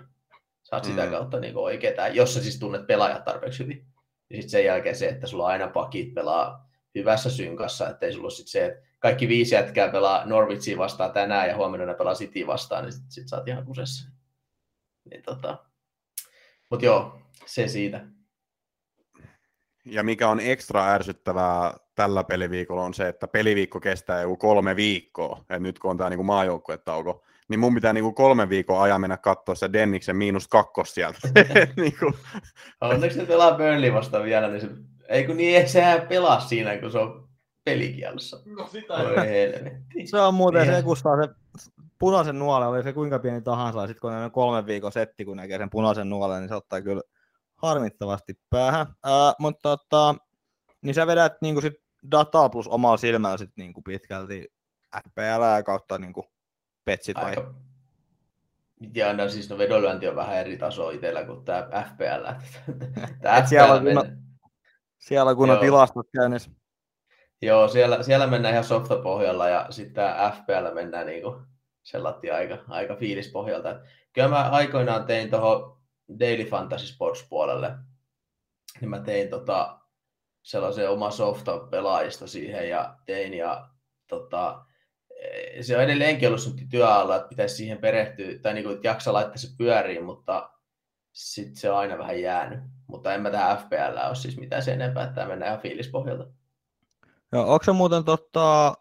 [0.63, 0.90] saat mm.
[0.90, 3.86] sitä kautta niinku oikeita, jos sä siis tunnet pelaajat tarpeeksi hyvin.
[4.30, 6.66] Ja sitten sen jälkeen se, että sulla aina pakit pelaa
[6.97, 11.55] hyvässä synkassa, ettei sulla sit se, että kaikki viisi jätkää pelaa Norwitsia vastaan tänään ja
[11.55, 14.10] huomenna ne pelaa City vastaan, niin sitten sit sä oot ihan kusessa.
[15.10, 15.57] Niin tota.
[16.69, 18.05] Mutta joo, se siitä.
[19.86, 25.45] Ja mikä on ekstra ärsyttävää tällä peliviikolla on se, että peliviikko kestää joku kolme viikkoa.
[25.49, 29.17] Et nyt kun on tämä niinku maajoukkuetauko, niin mun pitää niinku kolmen viikon ajan mennä
[29.17, 31.19] katsoa se Denniksen miinus kakkos sieltä.
[31.75, 32.13] niinku.
[32.81, 34.67] Onneksi ne pelaa Burnley vasta vielä, niin se,
[35.08, 37.30] ei kun niin, sehän pelaa siinä, kun se on
[37.63, 38.39] pelikielossa.
[38.46, 40.08] No sitä helvetti.
[40.08, 40.76] Se on muuten Niin.
[40.76, 41.34] se, kun saa se
[42.00, 45.38] punaisen nuolen, oli se kuinka pieni tahansa, ja sitten kun on kolmen viikon setti, kun
[45.38, 47.02] näkee sen punaisen nuolen, niin se ottaa kyllä
[47.56, 48.88] harmittavasti päähän.
[49.04, 50.15] Ää, mutta tota,
[50.82, 51.74] niin sä vedät niinku sit
[52.12, 54.48] dataa plus omalla silmällä sit niinku pitkälti
[55.08, 56.26] FPL kautta niinku
[56.86, 57.26] petsit vai?
[57.26, 57.54] Aika...
[58.96, 62.26] Ja no siis no vedonlyönti on vähän eri taso itsellä kuin tämä FPL.
[63.22, 64.27] Tämä Et siellä FPL on mennä...
[65.08, 66.52] Siellä kun on tilastot käynnissä.
[67.41, 71.41] Joo, siellä, siellä mennään ihan softapohjalla ja sitten FPL mennään niinku
[71.84, 73.80] sellainen aika, aika fiilispohjalta.
[74.13, 75.78] Kyllä mä aikoinaan tein tuohon
[76.20, 77.72] Daily Fantasy Sports puolelle,
[78.82, 79.80] niin mä tein tota,
[80.43, 83.70] sellaisen oma softa pelaajista siihen ja tein ja
[84.08, 84.65] tota,
[85.22, 89.38] eh, se on edelleenkin ollut työalla, että pitäisi siihen perehtyä tai niinku, että jaksa laittaa
[89.38, 90.52] se pyöriin, mutta
[91.13, 92.77] sitten se on aina vähän jäänyt.
[92.88, 96.28] Mutta en mä tähän FPL ole siis mitään sen enempää, että tämä mennään ihan fiilispohjalta.
[97.32, 98.73] Joo, onko se muuten tota,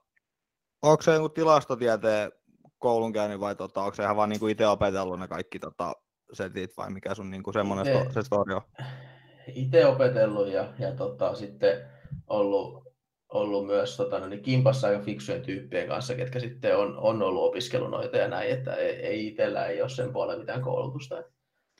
[0.83, 2.33] onko se joku tilastotieteen
[2.79, 5.93] koulunkäynnin vai tota, onko se ihan vaan niinku itse opetellut ne kaikki tota,
[6.33, 8.63] setit vai mikä sun niinku semmoinen sto- se story on?
[9.55, 11.87] itse opetellut ja, ja tota, sitten
[12.27, 12.85] ollut,
[13.29, 17.45] ollut myös tota, no, niin kimpassa aika fiksujen tyyppien kanssa, ketkä sitten on, on ollut
[17.45, 21.19] opiskelunoita ja näin, että ei, ei itsellä ei ole sen puolella mitään koulutusta.
[21.19, 21.36] Et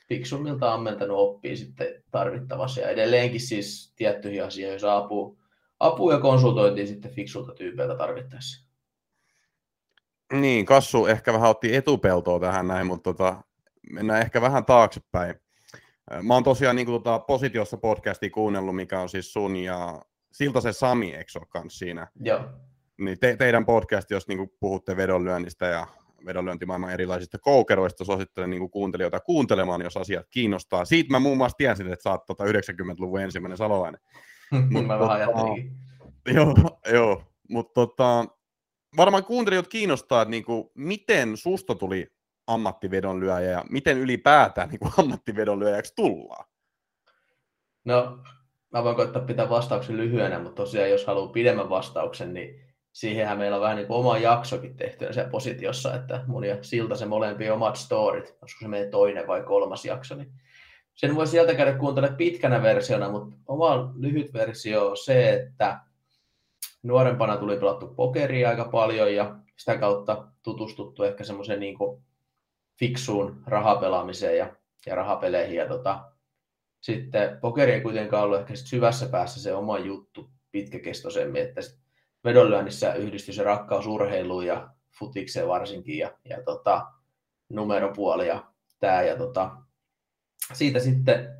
[0.07, 5.35] Fiksummilta ammentanut oppii sitten tarvittavassa ja edelleenkin siis tiettyihin asioihin saa apua,
[5.79, 8.67] apua ja konsultointia sitten fiksulta tyypeiltä tarvittaessa.
[10.33, 13.41] Niin, Kassu ehkä vähän otti etupeltoa tähän näin, mutta tota,
[13.91, 15.35] mennään ehkä vähän taaksepäin.
[16.23, 20.01] Mä oon tosiaan niin kuin, tota, Positiossa podcastia kuunnellut, mikä on siis sun ja
[20.71, 22.07] Sami, eikö se ole kans siinä?
[22.19, 22.39] Joo,
[22.97, 25.87] Niin te, teidän podcast, jos niin kuin, puhutte vedonlyönnistä ja
[26.25, 30.85] vedonlyöntimaailman erilaisista koukeroista, suosittelen niin kuin, kuuntelijoita kuuntelemaan, jos asiat kiinnostaa.
[30.85, 34.01] Siitä mä muun muassa tiesin, että sä oot tota, 90-luvun ensimmäinen salolainen.
[34.71, 36.33] Mut mä vähän tota-.
[36.33, 36.55] Joo,
[36.93, 37.23] joo.
[37.49, 38.25] mutta tota,
[38.97, 42.07] varmaan kuuntelijat kiinnostaa, että niinku, miten susta tuli
[42.47, 46.45] ammattivedonlyöjä ja miten ylipäätään niinku, ammattivedonlyöjäksi tullaan.
[47.85, 48.19] No,
[48.73, 52.66] mä voin koittaa pitää vastauksen lyhyenä, mutta tosiaan jos haluaa pidemmän vastauksen, niin
[52.97, 57.09] siihenhän meillä on vähän niin kuin oma jaksokin tehty siellä positiossa, että mun ja Siltasen
[57.09, 60.31] molempia omat storit, olisiko se meidän toinen vai kolmas jakso, niin
[60.95, 65.79] sen voi sieltä käydä kuuntelemaan pitkänä versiona, mutta oma lyhyt versio on se, että
[66.83, 71.77] nuorempana tuli pelattu pokeria aika paljon ja sitä kautta tutustuttu ehkä semmoiseen niin
[72.79, 74.55] fiksuun rahapelaamiseen ja,
[74.85, 76.11] ja rahapeleihin ja tota,
[76.81, 81.86] sitten pokeri ei kuitenkaan ollut ehkä sit syvässä päässä se oma juttu pitkäkestoisemmin, että sit
[82.23, 86.85] vedonlyönnissä yhdistyi se rakkaus urheiluun ja futikseen varsinkin ja, ja tota,
[87.49, 89.51] numeropuoli ja tää ja tota,
[90.53, 91.37] siitä sitten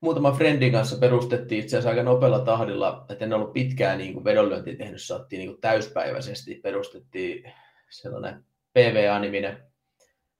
[0.00, 4.24] muutaman friendin kanssa perustettiin itse asiassa aika nopealla tahdilla, että en ollut pitkään niin kuin
[4.24, 7.52] vedonlyöntiä tehnyt, saattiin niin täyspäiväisesti, perustettiin
[7.90, 9.74] sellainen PVA-niminen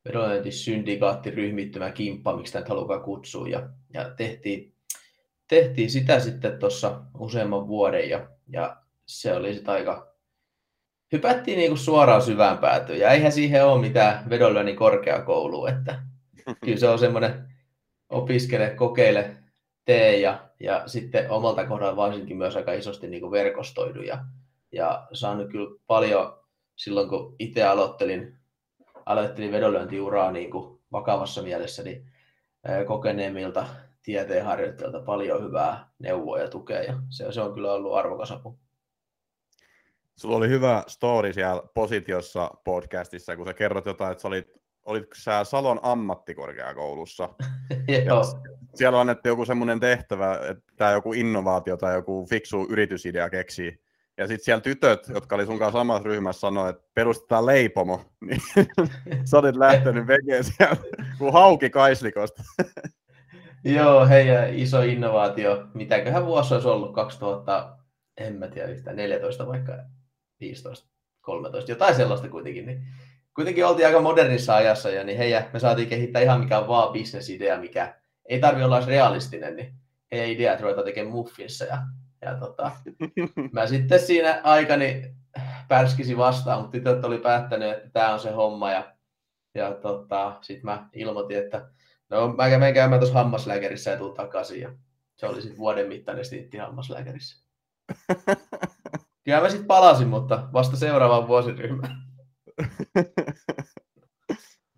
[0.09, 4.75] vedonlyöntisyndikaattiryhmittymä kimppa, miksi sitä nyt halukaan kutsua, ja, ja tehtiin,
[5.49, 10.15] tehtiin sitä sitten tuossa useamman vuoden, ja, ja se oli sitten aika,
[11.13, 16.03] hypättiin niinku suoraan syvään päätyyn, ja eihän siihen ole mitään vedonlyönnin korkeakoulua, että
[16.65, 17.49] kyllä se on semmoinen
[18.09, 19.37] opiskele, kokeile,
[19.85, 24.25] tee, ja, ja sitten omalta kohdalla varsinkin myös aika isosti niinku verkostoidu, ja,
[24.73, 26.39] ja saanut kyllä paljon
[26.77, 28.39] silloin, kun itse aloittelin
[29.07, 32.07] aloittelin vedonlyöntiuraa niin kuin vakavassa mielessä, niin
[32.87, 33.67] kokeneemmilta
[34.03, 38.59] tieteenharjoittajilta paljon hyvää neuvoa ja tukea, ja se, se on kyllä ollut arvokas apu.
[40.17, 44.47] Sulla oli hyvä story siellä Positiossa podcastissa, kun sä kerrot jotain, että sä olit,
[44.85, 47.29] olitko sä Salon ammattikorkeakoulussa.
[48.07, 48.25] Joo,
[48.75, 53.79] Siellä annettu joku semmoinen tehtävä, että joku innovaatio tai joku fiksu yritysidea keksii.
[54.19, 58.01] Ja sitten siellä tytöt, jotka oli sun kanssa samassa ryhmässä, sanoi, että perustetaan leipomo.
[58.27, 58.41] Niin
[59.25, 60.77] sä olit lähtenyt vekeen siellä
[61.19, 62.43] kuin hauki kaislikosta.
[63.65, 65.67] Joo heidän iso innovaatio.
[65.75, 66.95] Mitäköhän vuosi olisi ollut?
[66.95, 67.79] 2000,
[68.17, 69.73] en mä tiedä yhtään, 14 vaikka
[70.41, 70.89] 15,
[71.21, 72.67] 13, jotain sellaista kuitenkin.
[72.67, 72.83] Niin
[73.35, 77.61] kuitenkin oltiin aika modernissa ajassa ja niin heidän, me saatiin kehittää ihan mikä vaan bisnesidea,
[77.61, 77.95] mikä
[78.27, 79.75] ei tarvi olla realistinen, niin
[80.13, 81.79] heidän idea, että ruvetaan tekemään muffinsa ja,
[82.23, 82.71] ja tota,
[83.53, 85.15] mä sitten siinä aikani
[85.69, 88.95] pärskisin vastaan, mutta tytöt oli päättänyt, että tämä on se homma ja,
[89.55, 91.69] ja tota, sitten mä ilmoitin, että
[92.11, 94.73] no mä menen käymään tuossa hammaslääkärissä ja tuun takaisin ja
[95.17, 97.45] se oli sitten vuoden mittainen stintti hammaslääkärissä.
[99.25, 101.97] Kyllä mä sitten palasin, mutta vasta seuraavaan vuosiryhmään.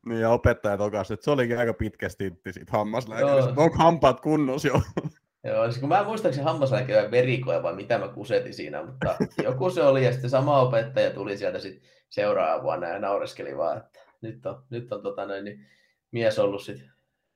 [0.07, 3.53] Niin, ja opettaja tokasi, että se olikin aika pitkä stintti siitä hammaslääkäristä.
[3.57, 4.81] Onko hampaat kunnossa jo?
[5.45, 9.71] Joo, siis kun mä en muistaakseni hammaslääkärillä verikoja vai mitä mä kusetin siinä, mutta joku
[9.71, 14.01] se oli ja sitten sama opettaja tuli sieltä sit seuraavana vuonna ja naureskeli vaan, että
[14.21, 15.67] nyt on, nyt on tota noin, niin
[16.11, 16.83] mies ollut sit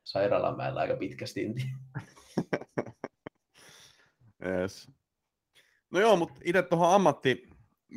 [0.05, 1.63] sairaalamäellä aika pitkä stinti.
[4.47, 4.91] Yes.
[5.91, 7.49] No joo, mutta itse tuohon ammatti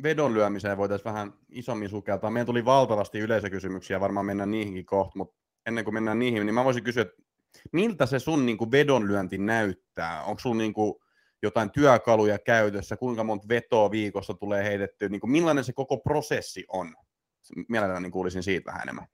[0.02, 2.30] vedon lyömiseen voitaisiin vähän isommin sukeltaa.
[2.30, 6.64] Meidän tuli valtavasti yleisökysymyksiä, varmaan mennään niihinkin kohta, mutta ennen kuin mennään niihin, niin mä
[6.64, 7.22] voisin kysyä, että
[7.72, 10.22] miltä se sun niin kuin vedonlyönti näyttää?
[10.22, 10.94] Onko sulla niin kuin
[11.42, 12.96] jotain työkaluja käytössä?
[12.96, 15.08] Kuinka monta vetoa viikossa tulee heitettyä?
[15.08, 16.94] Niin kuin millainen se koko prosessi on?
[17.68, 19.06] Mielelläni kuulisin siitä vähän enemmän.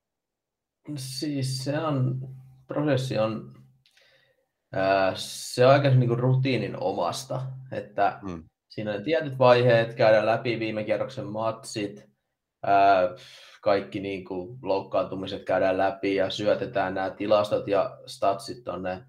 [0.97, 2.21] Siis se on,
[2.67, 3.55] prosessi on,
[4.73, 8.50] ää, se on aika niin kuin rutiinin omasta, että Mm.
[8.71, 12.09] Siinä ne tietyt vaiheet, käydään läpi viime kierroksen matsit,
[12.63, 13.09] ää,
[13.61, 19.03] kaikki niin kuin loukkaantumiset käydään läpi ja syötetään nämä tilastot ja statsit tonne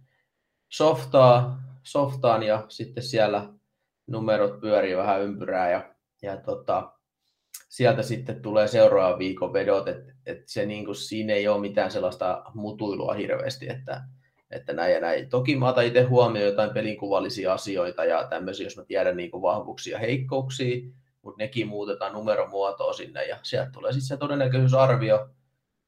[0.72, 3.54] softaa, softaan ja sitten siellä
[4.08, 6.92] numerot pyörii vähän ympyrää ja, ja tota,
[7.70, 11.92] sieltä sitten tulee seuraavan viikon vedot, että et se niin kuin, siinä ei ole mitään
[11.92, 14.02] sellaista mutuilua hirveästi, että,
[14.52, 15.30] että näin ja näin.
[15.30, 19.42] Toki mä otan itse huomioon jotain pelinkuvallisia asioita ja tämmöisiä, jos mä tiedän niin kuin
[19.42, 20.82] vahvuuksia ja heikkouksia,
[21.22, 25.30] mutta nekin muutetaan numeromuotoa sinne ja sieltä tulee sitten se todennäköisyysarvio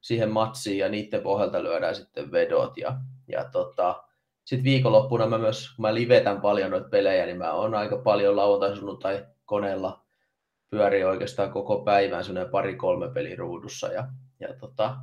[0.02, 2.97] siihen matsiin ja niiden pohjalta lyödään sitten vedot ja,
[3.28, 4.04] ja tota,
[4.45, 8.36] sitten viikonloppuna mä myös, kun mä livetän paljon noita pelejä, niin mä oon aika paljon
[8.36, 10.04] lauantai sunnuntai koneella
[10.69, 14.08] pyörii oikeastaan koko päivän semmoinen pari-kolme pelin ruudussa ja,
[14.39, 14.95] ja tota,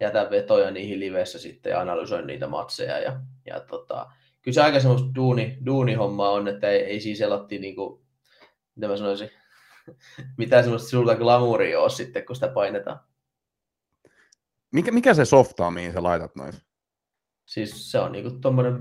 [0.00, 2.98] jätän vetoja niihin liveissä sitten ja analysoin niitä matseja.
[2.98, 4.06] Ja, ja tota,
[4.42, 8.02] kyllä se aika semmoista duuni, duunihommaa on, että ei, ei siis selatti niinku,
[8.74, 9.30] mitä mä sanoisin,
[10.36, 13.00] mitään semmoista sulta glamouria ole sitten, kun sitä painetaan.
[14.72, 16.58] Mikä, mikä se softa on, mihin sä laitat noita?
[17.46, 18.74] Siis se on niinku tommonen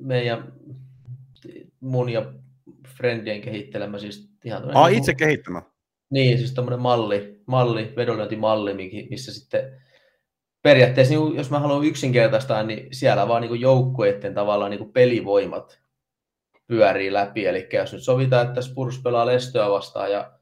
[0.00, 0.52] meidän,
[1.80, 2.32] mun ja
[2.96, 5.62] friendien kehittelemä, siis ihan tommonen Ah, niinku- itse kehittämä.
[6.10, 8.74] Niin, siis tämmöinen malli, malli vedonlyöntimalli,
[9.10, 9.82] missä sitten
[10.66, 15.80] periaatteessa, niin jos mä haluan yksinkertaistaa, niin siellä vaan niin joukkueiden tavallaan niin pelivoimat
[16.66, 17.46] pyörii läpi.
[17.46, 20.32] Eli jos nyt sovitaan, että Spurs pelaa Lestöä vastaan ja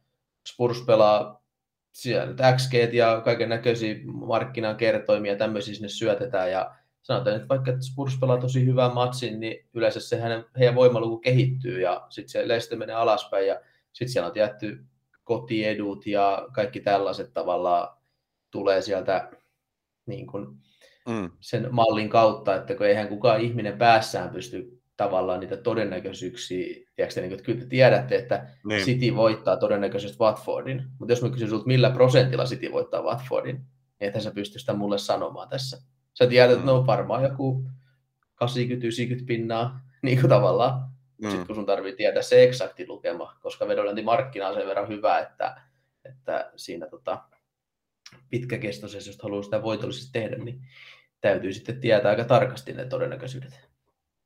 [0.49, 1.45] Spurs pelaa
[1.93, 7.87] siellä XG ja kaiken näköisiä markkinakertoimia ja tämmöisiä sinne syötetään ja sanotaan nyt vaikka, että
[7.87, 12.49] Spurs pelaa tosi hyvän matsin, niin yleensä se hänen, heidän voimaluku kehittyy ja sitten se
[12.49, 13.61] Lestö menee alaspäin ja
[13.93, 14.85] sitten siellä on tietty
[15.25, 17.97] kotiedut ja kaikki tällaiset tavallaan
[18.51, 19.31] tulee sieltä
[20.07, 20.47] niin kuin
[21.09, 21.31] Mm.
[21.41, 27.29] sen mallin kautta, että kun eihän kukaan ihminen päässään pysty tavallaan niitä todennäköisyyksiä, tiedätkö, niin
[27.31, 28.85] kuin, että kyllä te tiedätte, että Niin.
[28.85, 33.67] City voittaa todennäköisesti Watfordin, mutta jos mä kysyn sinulta, millä prosentilla City voittaa Watfordin, niin
[34.09, 35.79] ethän sä pysty sitä mulle sanomaan tässä.
[36.15, 36.67] Sä tiedät, että Mm.
[36.67, 37.65] no varmaan joku
[38.37, 40.91] 80-90 pinnaa, niin kuin tavallaan.
[41.23, 41.29] Mm.
[41.31, 45.61] Sitten kun sun tarvii tietää se eksakti lukema, koska vedonlyöntimarkkina on sen verran hyvä, että,
[46.05, 47.23] että siinä tota,
[48.31, 50.61] pitkäkestoisessa, jos haluaa sitä voitollisesti tehdä, niin
[51.21, 53.69] täytyy sitten tietää aika tarkasti ne todennäköisyydet.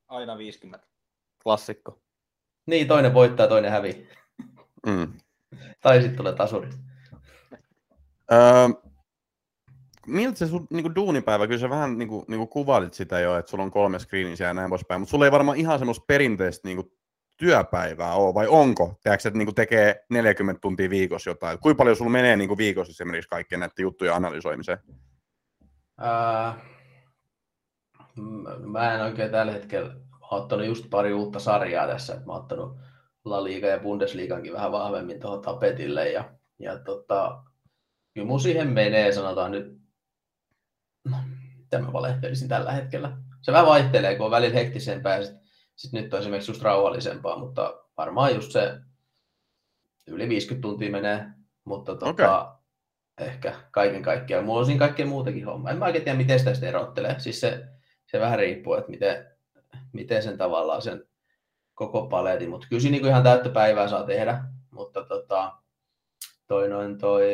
[0.08, 0.86] Aina 50.
[1.42, 2.00] Klassikko.
[2.66, 4.08] Niin, toinen voittaa, toinen hävii.
[4.86, 5.12] Mm.
[5.80, 6.68] Tai sitten tulee tasuri.
[8.32, 8.68] Öö,
[10.06, 13.64] miltä se sun niinku, duunipäivä, kyllä sä vähän niinku, niinku kuvailit sitä jo, että sulla
[13.64, 16.97] on kolme screenisiä ja näin poispäin, mutta sulla ei varmaan ihan semmoista perinteistä niinku,
[17.38, 18.98] työpäivää ole, vai onko?
[19.02, 21.58] Tiedätkö, että niinku, tekee 40 tuntia viikossa jotain?
[21.58, 24.78] Kuinka paljon sulla menee niinku, viikossa esimerkiksi kaikkien näiden juttujen analysoimiseen?
[25.98, 26.58] Ää,
[28.58, 29.94] mä en oikein tällä hetkellä,
[30.30, 32.78] ottanut just pari uutta sarjaa tässä, mä oon ottanut
[33.24, 37.42] La Liga ja Bundesliigankin vähän vahvemmin tuohon tapetille ja, ja tota,
[38.14, 39.78] kyllä mun siihen menee, sanotaan nyt,
[41.04, 41.16] no,
[41.58, 43.16] mitä mä valehtelisin tällä hetkellä.
[43.40, 45.47] Se vähän vaihtelee, kun on välillä hektisempää ja sit,
[45.78, 48.80] sit nyt on esimerkiksi just rauhallisempaa, mutta varmaan just se
[50.06, 51.26] yli 50 tuntia menee,
[51.64, 52.54] mutta tota,
[53.18, 54.44] ehkä kaiken kaikkiaan.
[54.44, 55.72] Mulla on siinä kaikkea muutakin hommaa.
[55.72, 57.18] En mä oikein tiedä, miten sitä sitten erottelee.
[57.18, 57.68] Siis se,
[58.06, 59.26] se vähän riippuu, että miten,
[59.92, 61.04] miten sen tavallaan sen
[61.74, 65.56] koko paletin, mutta kyllä niinku ihan täyttä päivää saa tehdä, mutta tota,
[66.46, 67.24] toi noin toi,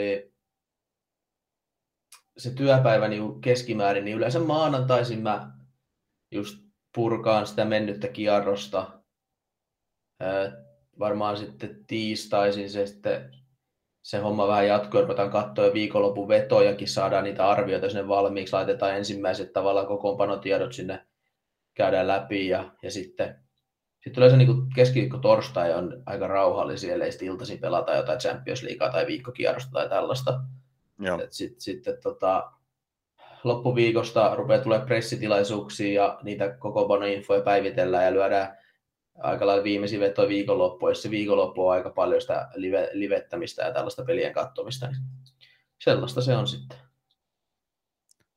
[2.37, 5.53] se työpäivä niin keskimäärin, niin yleensä maanantaisin mä
[6.31, 6.64] just
[6.95, 8.91] purkaan sitä mennyttä kierrosta.
[10.99, 13.35] Varmaan sitten tiistaisin se sitten
[14.03, 18.97] se homma vähän jatkuu, että otan katsoa viikonlopun vetojakin, saadaan niitä arvioita sinne valmiiksi, laitetaan
[18.97, 21.07] ensimmäiset tavallaan kokoonpanotiedot sinne,
[21.75, 23.45] käydään läpi ja, ja sitten
[24.05, 28.91] sitten yleensä niin keskiviikko torstai on aika rauhallisia, ellei sitten iltaisin pelata jotain Champions Leaguea
[28.91, 30.41] tai viikkokierrosta tai tällaista.
[31.31, 32.53] Sitten sit, sit, tota,
[33.45, 38.59] loppuviikosta rupeaa tulee pressitilaisuuksia ja niitä koko infoja päivitellään ja lyödään
[39.19, 43.73] aika lailla viimeisiä vetoja viikonloppuun, jos se viikonloppu on aika paljon sitä live, livettämistä ja
[43.73, 45.03] tällaista pelien katsomista, niin
[45.79, 46.79] sellaista se on sitten.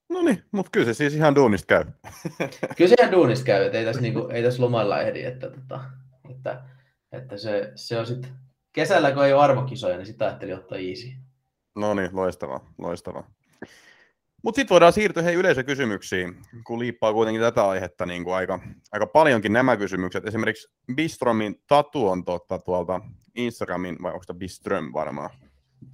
[0.09, 1.85] No niin, mutta kyllä se siis ihan duunista käy.
[2.77, 5.83] kyllä se ihan duunista käy, että ei tässä, niinku, ei tässä lomalla ehdi, että, tota,
[6.29, 6.63] että,
[7.11, 8.31] että se, se on sitten
[8.73, 11.07] kesällä, kun ei ole arvokisoja, niin sitä ajattelin ottaa easy.
[11.75, 13.36] No niin, loistavaa, loistavaa.
[14.43, 18.59] Mutta sitten voidaan siirtyä hei yleisökysymyksiin, kun liippaa kuitenkin tätä aihetta niin kuin aika,
[18.91, 20.25] aika paljonkin nämä kysymykset.
[20.25, 23.01] Esimerkiksi Bistromin tatu on totta tuolta
[23.35, 25.29] Instagramin, vai onko tämä Biström varmaan?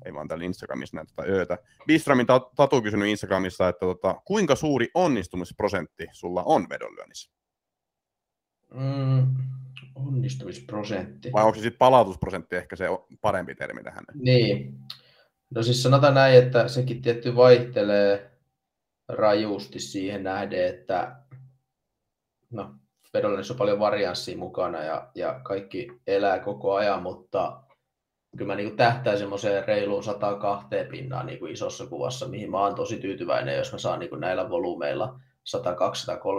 [0.05, 1.57] Ei vaan täällä Instagramissa näitä tätä öötä.
[1.87, 7.31] Bistromin tatu on kysynyt Instagramissa, että tota, kuinka suuri onnistumisprosentti sulla on vedonlyönnissä?
[8.73, 9.35] Mm,
[9.95, 11.31] onnistumisprosentti.
[11.33, 12.87] Vai onko se sitten palautusprosentti ehkä se
[13.21, 14.03] parempi termi tähän?
[14.13, 14.79] Niin.
[15.49, 18.32] No siis sanotaan näin, että sekin tietty vaihtelee
[19.09, 21.15] rajusti siihen nähden, että
[22.51, 22.75] no,
[23.13, 27.63] vedollinen on paljon varianssia mukana ja, ja kaikki elää koko ajan, mutta
[28.37, 32.97] kyllä mä niin tähtään semmoiseen reiluun 102 pinnaan niin isossa kuvassa, mihin mä oon tosi
[32.97, 35.19] tyytyväinen, jos mä saan niin kuin näillä volyymeilla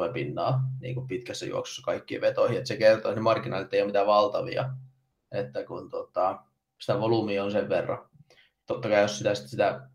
[0.09, 2.57] 102-103 pinnaa niin kuin pitkässä juoksussa kaikkiin vetoihin.
[2.57, 4.71] että se kertoo, että ne marginaalit ei ole mitään valtavia,
[5.33, 6.39] että kun tota,
[6.81, 8.09] sitä volyymia on sen verran.
[8.67, 9.89] Totta kai jos sitä, sitä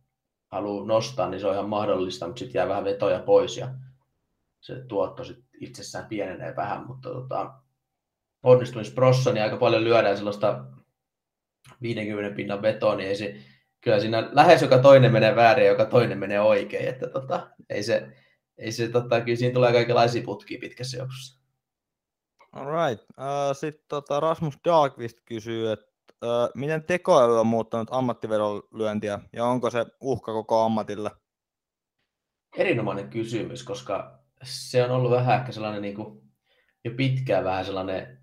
[0.51, 3.67] haluaa nostaa, niin se on ihan mahdollista, mutta sitten jää vähän vetoja pois ja
[4.59, 7.53] se tuotto sit itsessään pienenee vähän, mutta tota,
[8.43, 10.65] onnistumisprossa, niin aika paljon lyödään sellaista
[11.81, 13.35] 50 pinnan vetoa, niin ei se,
[13.81, 17.83] kyllä siinä lähes joka toinen menee väärin ja joka toinen menee oikein, että tota, ei
[17.83, 18.09] se,
[18.57, 21.39] ei se tota, kyllä siinä tulee kaikenlaisia putkia pitkässä juoksussa.
[22.51, 23.05] Alright.
[23.09, 25.88] Uh, Sitten tota Rasmus Darkvist kysyy, että
[26.55, 31.11] miten tekoäly on muuttanut ammattivedon lyöntiä ja onko se uhka koko ammatille?
[32.57, 36.21] Erinomainen kysymys, koska se on ollut vähän ehkä sellainen niin kuin,
[36.85, 38.21] jo pitkään vähän sellainen,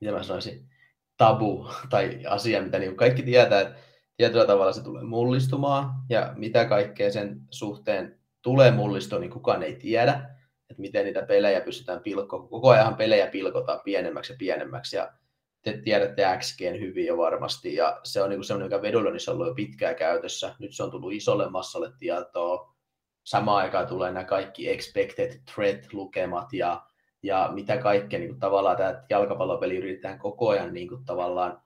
[0.00, 0.68] mitä mä sanoisin,
[1.16, 3.78] tabu tai asia, mitä niin kaikki tietää, että
[4.16, 9.76] tietyllä tavalla se tulee mullistumaan ja mitä kaikkea sen suhteen tulee mullistua, niin kukaan ei
[9.76, 10.12] tiedä,
[10.70, 12.48] että miten niitä pelejä pystytään pilkkoon.
[12.48, 15.12] Koko ajan pelejä pilkotaan pienemmäksi ja pienemmäksi ja
[15.62, 19.48] te tiedätte XGn hyvin jo varmasti ja se on niin semmoinen, mikä vedonlyönnissä on ollut
[19.48, 20.54] jo pitkään käytössä.
[20.58, 22.74] Nyt se on tullut isolle massalle tietoa.
[23.24, 26.82] Samaan aikaan tulee nämä kaikki expected threat-lukemat ja,
[27.22, 31.62] ja mitä kaikkea niin kuin tavallaan tämä jalkapallopeli yritetään koko ajan niin kuin tavallaan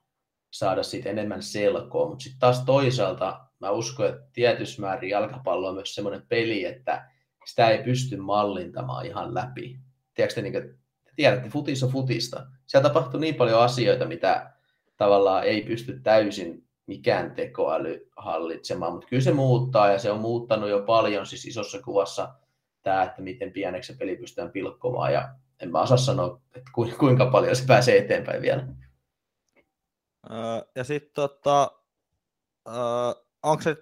[0.53, 5.75] saada siitä enemmän selkoa, mutta sitten taas toisaalta mä uskon, että tietyssä määrin jalkapallo on
[5.75, 7.11] myös semmoinen peli, että
[7.45, 9.79] sitä ei pysty mallintamaan ihan läpi.
[10.13, 10.79] Tiedätkö, niin kuin,
[11.15, 12.47] tiedätte, futis on futista.
[12.75, 14.51] Siellä tapahtuu niin paljon asioita, mitä
[14.97, 20.69] tavallaan ei pysty täysin mikään tekoäly hallitsemaan, mutta kyllä se muuttaa ja se on muuttanut
[20.69, 22.33] jo paljon siis isossa kuvassa
[22.83, 27.25] tämä, että miten pieneksi se peli pystytään pilkkomaan ja en mä osaa sanoa, että kuinka
[27.25, 28.67] paljon se pääsee eteenpäin vielä.
[30.75, 31.71] ja sitten tota,
[33.43, 33.77] onko se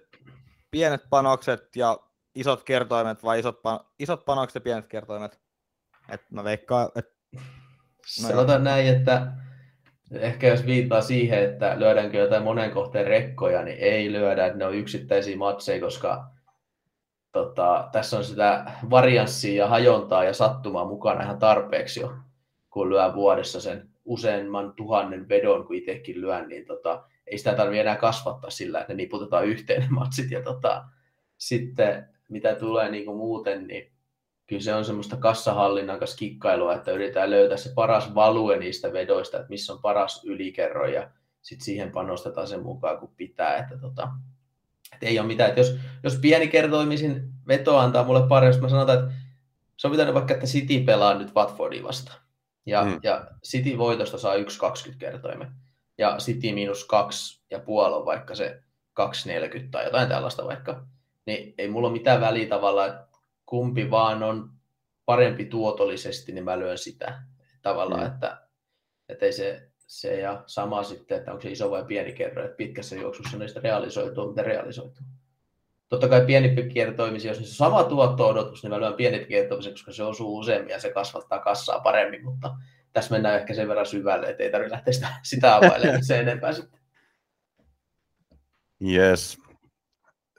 [0.70, 1.98] pienet panokset ja
[2.34, 5.40] isot kertoimet vai isot, pan- isot panokset ja pienet kertoimet?
[6.08, 7.14] Et mä veikkaan, että...
[8.22, 9.26] No Sanotaan näin, että
[10.12, 14.66] ehkä jos viittaa siihen, että lyödäänkö jotain monen kohteen rekkoja, niin ei lyödä, että ne
[14.66, 16.24] on yksittäisiä matseja, koska
[17.32, 22.12] tota, tässä on sitä varianssia ja hajontaa ja sattumaa mukana ihan tarpeeksi jo,
[22.70, 27.80] kun lyö vuodessa sen useamman tuhannen vedon, kun itsekin lyön, niin tota, ei sitä tarvitse
[27.80, 30.30] enää kasvattaa sillä, että ne niputetaan yhteen ne matsit.
[30.30, 30.84] Ja tota,
[31.36, 33.93] sitten mitä tulee niin kuin muuten, niin
[34.46, 39.36] kyllä se on semmoista kassahallinnan kanssa kikkailua, että yritetään löytää se paras value niistä vedoista,
[39.36, 41.10] että missä on paras ylikerro ja
[41.42, 43.56] sitten siihen panostetaan sen mukaan, kun pitää.
[43.56, 44.08] Että tota,
[44.92, 45.48] että ei ole mitään.
[45.48, 49.14] Että jos, jos pieni kertoimisin veto antaa mulle pari, jos mä sanotaan, että
[49.76, 52.18] se on pitänyt vaikka, että City pelaa nyt Watfordia vastaan.
[52.66, 53.00] Ja, mm.
[53.02, 54.42] ja City voitosta saa 1,20
[54.98, 55.52] kertoimen
[55.98, 58.62] ja City miinus kaksi ja puoli on vaikka se
[59.00, 60.86] 2,40 tai jotain tällaista vaikka,
[61.26, 63.13] niin ei mulla ole mitään väliä tavalla, että
[63.46, 64.50] kumpi vaan on
[65.04, 67.22] parempi tuotollisesti, niin mä lyön sitä
[67.62, 68.06] tavallaan, mm.
[68.06, 68.40] että,
[69.08, 72.56] että ei se, se ja sama sitten, että onko se iso vai pieni kerro, että
[72.56, 75.06] pitkässä juoksussa niistä realisoituu, mitä realisoituu.
[75.88, 80.02] Totta kai pieni kiertoimisi, jos se sama tuotto-odotus, niin mä lyön pieni kiertoimisen, koska se
[80.02, 82.56] osuu useammin ja se kasvattaa kassaa paremmin, mutta
[82.92, 86.52] tässä mennään ehkä sen verran syvälle, että ei tarvitse lähteä sitä, sitä availemaan sen enempää
[86.52, 86.80] sitten.
[88.92, 89.38] Yes.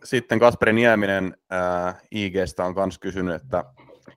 [0.05, 3.63] Sitten Kasperi Nieminen äh, IGstä on myös kysynyt, että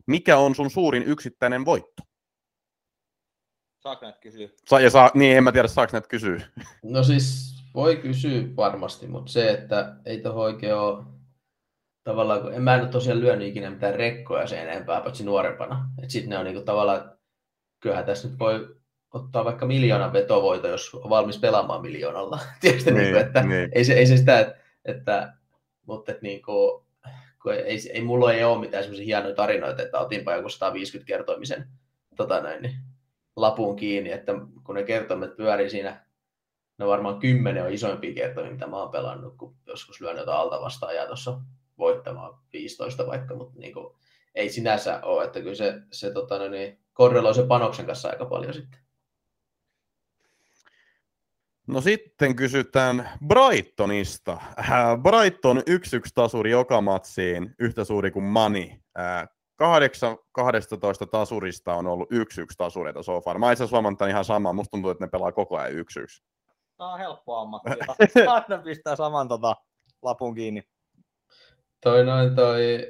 [0.06, 2.02] mikä on sun suurin yksittäinen voitto?
[3.78, 4.48] Saako näitä kysyä?
[4.66, 6.40] Sa- ja saa, niin, en mä tiedä, saako näitä kysyä.
[6.82, 11.04] No siis voi kysyä varmasti, mutta se, että ei tuohon oikein ole
[12.04, 15.90] tavallaan, kun en mä en ole tosiaan lyönyt ikinä mitään rekkoja sen enempää, paitsi nuorempana.
[15.98, 17.18] Että sitten ne on niinku tavallaan,
[17.80, 18.76] kyllähän tässä nyt voi
[19.14, 22.38] ottaa vaikka miljoonan vetovoita, jos on valmis pelaamaan miljoonalla.
[22.60, 23.70] Tiedätkö, niin, niin, että niin.
[23.72, 25.37] Ei, se, ei se sitä, että, että
[25.88, 26.84] mutta niin kuin,
[27.42, 31.68] kun ei, ei, mulla ei ole mitään semmoisia hienoja tarinoita, että otinpa joku 150 kertoimisen
[32.16, 32.74] tota näin, niin,
[33.36, 34.32] lapun kiinni, että
[34.64, 36.06] kun ne kertoimet pyörii siinä,
[36.78, 40.60] ne varmaan kymmenen on isoimpia kertoimia, mitä mä oon pelannut, kun joskus lyön jotain alta
[40.60, 41.40] vastaan ja tuossa
[41.78, 43.94] voittamaan 15 vaikka, mutta niin kuin,
[44.34, 48.54] ei sinänsä ole, että kyllä se, se tota, niin, korreloi se panoksen kanssa aika paljon
[48.54, 48.80] sitten.
[51.68, 54.32] No sitten kysytään Brightonista.
[54.58, 55.60] Äh, Brighton 1-1
[56.14, 58.80] tasuri joka matsiin, yhtä suuri kuin Mani.
[58.98, 62.16] Äh, 8 12 tasurista on ollut 1-1
[62.58, 63.38] tasureita so far.
[63.38, 64.52] Mä itse asiassa ihan sama.
[64.52, 65.76] Musta tuntuu, että ne pelaa koko ajan 1-1.
[66.76, 67.70] Tämä on helppo ammatti.
[68.26, 69.56] Aina pistää saman tota,
[70.02, 70.62] lapun kiinni.
[71.80, 72.86] Toi noin toi...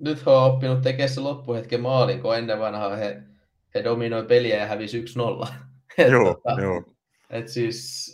[0.00, 3.22] Nyt he on oppinut tekemään se loppuhetken maalin, kun ennen vanhaa he,
[3.74, 5.04] he dominoi peliä ja hävisi 1-0.
[6.10, 6.97] joo, tota, joo.
[7.30, 8.08] Et siis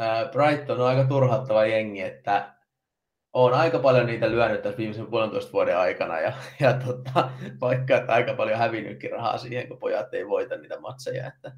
[0.00, 2.54] äh, Brighton on aika turhauttava jengi, että
[3.32, 7.30] on aika paljon niitä lyönyt tässä viimeisen puolentoista vuoden aikana ja, ja tota,
[7.60, 11.26] vaikka että aika paljon hävinnytkin rahaa siihen, kun pojat ei voita niitä matseja.
[11.26, 11.52] Että,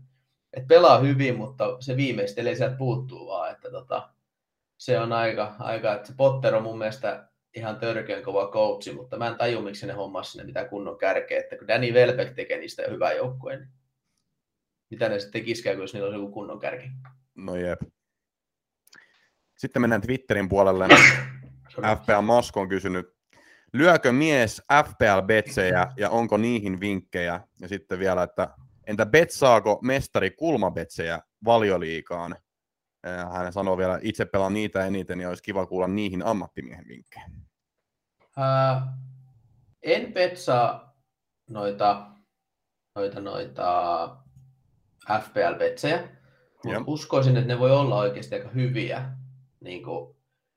[0.52, 4.08] että pelaa hyvin, mutta se viimeistelee sieltä puuttuu vaan, että tota,
[4.78, 9.16] se on aika, aika, että se Potter on mun mielestä ihan törkeän kova coachi, mutta
[9.16, 12.58] mä en taju, miksi ne hommas sinne mitään kunnon kärkeä, että kun Danny Welbeck tekee
[12.58, 13.70] niistä hyvää joukkueen, niin
[14.90, 16.90] mitä ne sitten tekisikään, jos niillä olisi joku kunnon kärki.
[17.34, 17.80] No jep.
[19.56, 20.88] Sitten mennään Twitterin puolelle.
[22.02, 23.06] FPL Masko on kysynyt,
[23.72, 27.40] lyökö mies FPL-betsejä ja onko niihin vinkkejä?
[27.60, 28.48] Ja sitten vielä, että
[28.86, 32.36] entä betsaako mestari kulmabetsejä valioliikaan?
[33.32, 37.24] Hän sanoo vielä, itse pelaan niitä eniten ja olisi kiva kuulla niihin ammattimiehen vinkkejä.
[38.20, 38.82] Uh,
[39.82, 40.96] en betsaa
[41.50, 42.06] noita,
[42.96, 44.23] noita, noita
[45.08, 46.08] FPL-betsejä,
[46.64, 49.02] mutta uskoisin, että ne voi olla oikeasti aika hyviä
[49.60, 50.14] niin kuin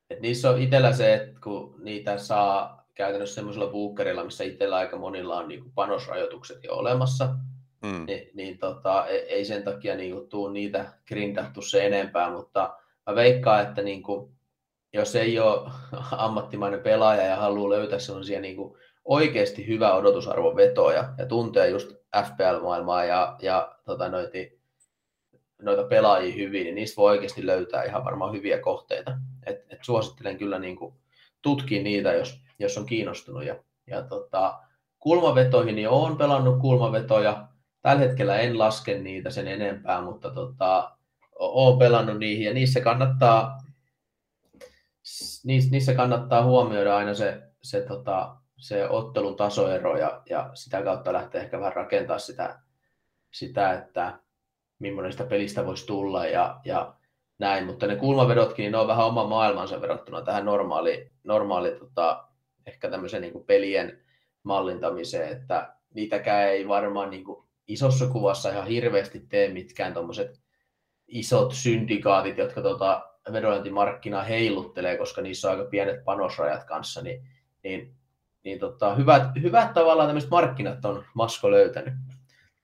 [0.09, 4.97] et niissä on itsellä se, että kun niitä saa käytännössä semmoisella bookerilla, missä itsellä aika
[4.97, 7.35] monilla on niin panosrajoitukset jo olemassa,
[7.81, 8.05] mm.
[8.05, 12.73] niin, niin tota, ei, ei sen takia niin kuin, tuu niitä grindattu se enempää, mutta
[13.07, 14.31] mä veikkaan, että niin kuin,
[14.93, 15.71] jos ei ole
[16.11, 21.91] ammattimainen pelaaja ja haluaa löytää sellaisia niin kuin, oikeasti hyvä odotusarvon vetoja ja tuntee just
[22.15, 24.37] FPL-maailmaa ja, ja tota, noita,
[25.61, 29.11] noita pelaajia hyvin, niin niistä voi oikeasti löytää ihan varmaan hyviä kohteita
[29.47, 30.77] et, et suosittelen kyllä niin
[31.41, 33.45] tutkia niitä, jos, jos on kiinnostunut.
[33.45, 33.55] Ja,
[33.87, 34.59] ja tota,
[34.99, 37.47] kulmavetoihin niin olen pelannut kulmavetoja.
[37.81, 40.97] Tällä hetkellä en laske niitä sen enempää, mutta tota,
[41.35, 43.57] olen pelannut niihin ja niissä kannattaa,
[45.45, 51.41] niissä kannattaa huomioida aina se, se, tota, se ottelun tasoero ja, ja sitä kautta lähteä
[51.41, 52.59] ehkä vähän rakentaa sitä,
[53.31, 54.19] sitä että
[54.79, 56.95] millainen sitä pelistä voisi tulla ja, ja
[57.39, 62.27] näin, mutta ne kulmavedotkin, niin ne on vähän oma maailmansa verrattuna tähän normaali, normaali tota,
[62.65, 63.99] ehkä tämmöisen niin pelien
[64.43, 70.41] mallintamiseen, että niitäkään ei varmaan niin kuin isossa kuvassa ihan hirveästi tee mitkään tuommoiset
[71.07, 77.27] isot syndikaatit, jotka tota, vedointimarkkinaa heiluttelee, koska niissä on aika pienet panosrajat kanssa, niin,
[77.63, 77.95] niin,
[78.43, 81.93] niin tota, hyvät, hyvät tavallaan tämmöiset markkinat on Masko löytänyt.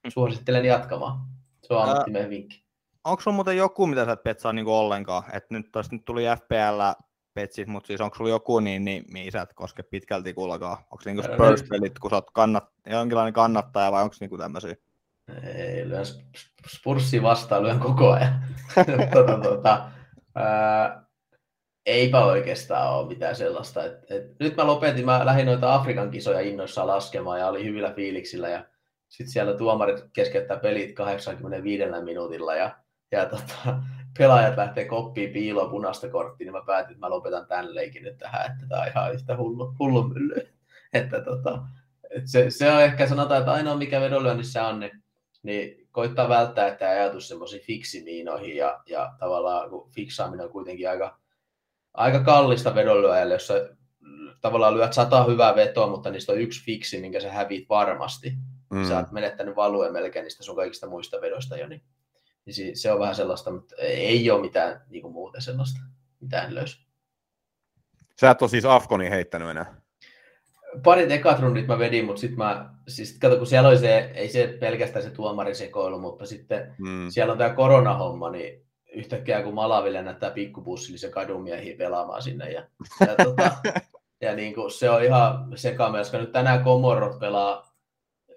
[0.10, 1.20] Suosittelen jatkamaan.
[1.62, 2.64] Se on ammattimeen vinkki
[3.04, 5.24] onko sulla muuten joku, mitä sä et petsaa niin ollenkaan?
[5.34, 9.32] Et nyt, tos, nyt tuli FPL petsit, mutta siis onko sulla joku, niin, niin mihin
[9.32, 10.78] sä et koske pitkälti kullakaan?
[10.78, 14.76] Onko niinku Spurs-pelit, kun sä oot kannat, jonkinlainen kannattaja vai onko niinku tämmöisiä?
[15.44, 16.06] Ei, lyön
[16.68, 18.44] Spursia vastaan, lyön koko ajan.
[19.14, 19.90] tota, tota,
[20.36, 21.04] ää,
[21.86, 23.84] eipä oikeastaan ole mitään sellaista.
[23.84, 27.94] Et, et, nyt mä lopetin, mä lähdin noita Afrikan kisoja innoissaan laskemaan ja oli hyvillä
[27.94, 28.66] fiiliksillä ja
[29.14, 32.78] sitten siellä tuomarit keskeyttää pelit 85 minuutilla ja
[33.12, 33.80] ja tota,
[34.18, 38.18] pelaajat lähtee koppiin piiloon punaista korttia, niin mä päätin, että mä lopetan tämän leikin nyt
[38.18, 40.48] tähän, että tämä on ihan yhtä hullu, hullu mylly.
[40.94, 41.64] Että tota,
[42.04, 45.04] että se, se, on ehkä sanotaan, että ainoa mikä vedonlyönnissä on, niin,
[45.44, 51.20] niin koittaa välttää, että ajatus semmoisiin fiksimiinoihin ja, ja tavallaan kun fiksaaminen on kuitenkin aika,
[51.94, 53.70] aika kallista vedonlyöjälle, jos sä
[54.42, 58.34] tavallaan lyöt sata hyvää vetoa, mutta niistä on yksi fiksi, minkä sä hävit varmasti.
[58.74, 58.86] Mm.
[58.86, 61.82] Sä oot menettänyt valueen melkein niistä sun kaikista muista vedoista jo, niin
[62.46, 65.80] niin se on vähän sellaista, mutta ei ole mitään niin kuin muuten sellaista,
[66.20, 66.88] mitään löys.
[68.20, 69.82] Sä et ole siis Afkonin heittänyt enää?
[70.84, 74.30] Parit ekat rundit mä vedin, mutta sitten mä, siis kato, kun siellä oli se, ei
[74.30, 77.10] se pelkästään se tuomarisekoilu, mutta sitten hmm.
[77.10, 82.52] siellä on tämä koronahomma, niin yhtäkkiä kun Malaville näyttää pikkubussillisen kadumiehiä pelaamaan sinne.
[82.52, 82.68] Ja,
[83.00, 83.52] ja, tota,
[84.22, 87.73] ja niin kuin, se on ihan sekaamme, koska nyt tänään Komorot pelaa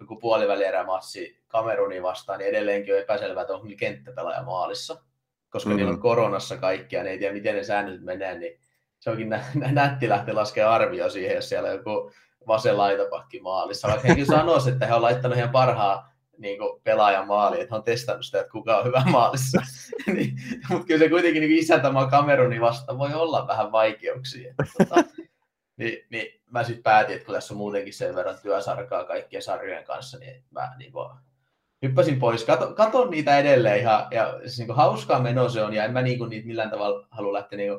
[0.01, 5.03] joku puolivälierämatsi Kamerunin vastaan, niin edelleenkin on epäselvää, että onko kenttäpelaaja maalissa.
[5.51, 5.77] Koska mm-hmm.
[5.77, 8.61] niillä on koronassa kaikkia, ne ei tiedä miten ne säännöt menee, niin
[8.99, 12.11] se onkin nä- nä- nätti lähteä laskemaan arvio siihen, jos siellä on joku
[12.47, 13.89] vasen laitapakki maalissa.
[13.89, 16.05] Vaikka hekin sanoisi, että he on laittanut ihan parhaan
[16.39, 19.63] niin pelaajan maali, että he on testannut sitä, että kuka on hyvä maalissa.
[20.15, 20.37] niin,
[20.71, 24.51] mutta kyllä se kuitenkin niin isäntämaa Kamerunin vasta voi olla vähän vaikeuksia.
[24.51, 25.05] Että, tota,
[25.77, 29.85] niin, niin mä sitten päätin, että kun tässä on muutenkin sen verran työsarkaa kaikkien sarjojen
[29.85, 31.09] kanssa, niin mä niin kuin,
[31.83, 32.45] hyppäsin pois.
[32.45, 35.93] Kato, katon niitä edelleen ja, ja siis, niin kuin, hauskaa meno se on ja en
[35.93, 37.73] mä niin kuin, niitä millään tavalla halua lähteä niin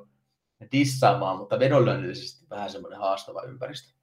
[0.72, 3.98] dissaamaan, mutta vedonlyönnillisesti vähän semmoinen haastava ympäristö.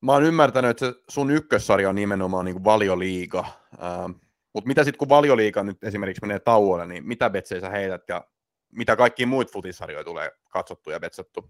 [0.00, 3.44] Mä oon ymmärtänyt, että sun ykkössarja on nimenomaan niin valioliiga.
[3.82, 4.10] Ähm,
[4.52, 8.24] mutta mitä sitten kun valioliiga nyt esimerkiksi menee tauolle, niin mitä betsejä sä heität ja
[8.72, 11.48] mitä kaikki muut futisarjoja tulee katsottu ja betsattu?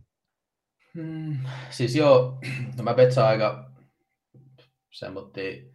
[0.97, 1.39] Hmm,
[1.71, 2.39] siis joo,
[2.77, 3.71] no mä betsaan aika
[4.93, 5.75] semmotti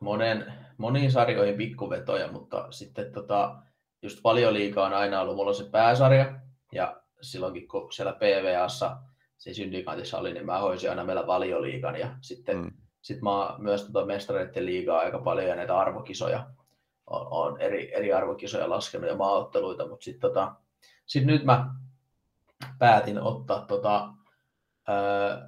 [0.00, 3.56] monen, moniin sarjoihin pikkuvetoja, mutta sitten tota,
[4.02, 6.40] just valioliiga on aina ollut, mulla on se pääsarja,
[6.72, 8.96] ja silloinkin kun siellä PVAssa,
[9.38, 12.70] siis syndikaatissa oli, niin mä hoisin aina meillä valioliigan, ja sitten mm.
[13.02, 16.50] sit mä myös tota mestareiden liigaa aika paljon, ja näitä arvokisoja,
[17.06, 20.54] on, on eri, eri arvokisoja laskenut ja maaotteluita, mutta sitten tota,
[21.06, 21.74] sit nyt mä
[22.78, 24.08] päätin ottaa tota,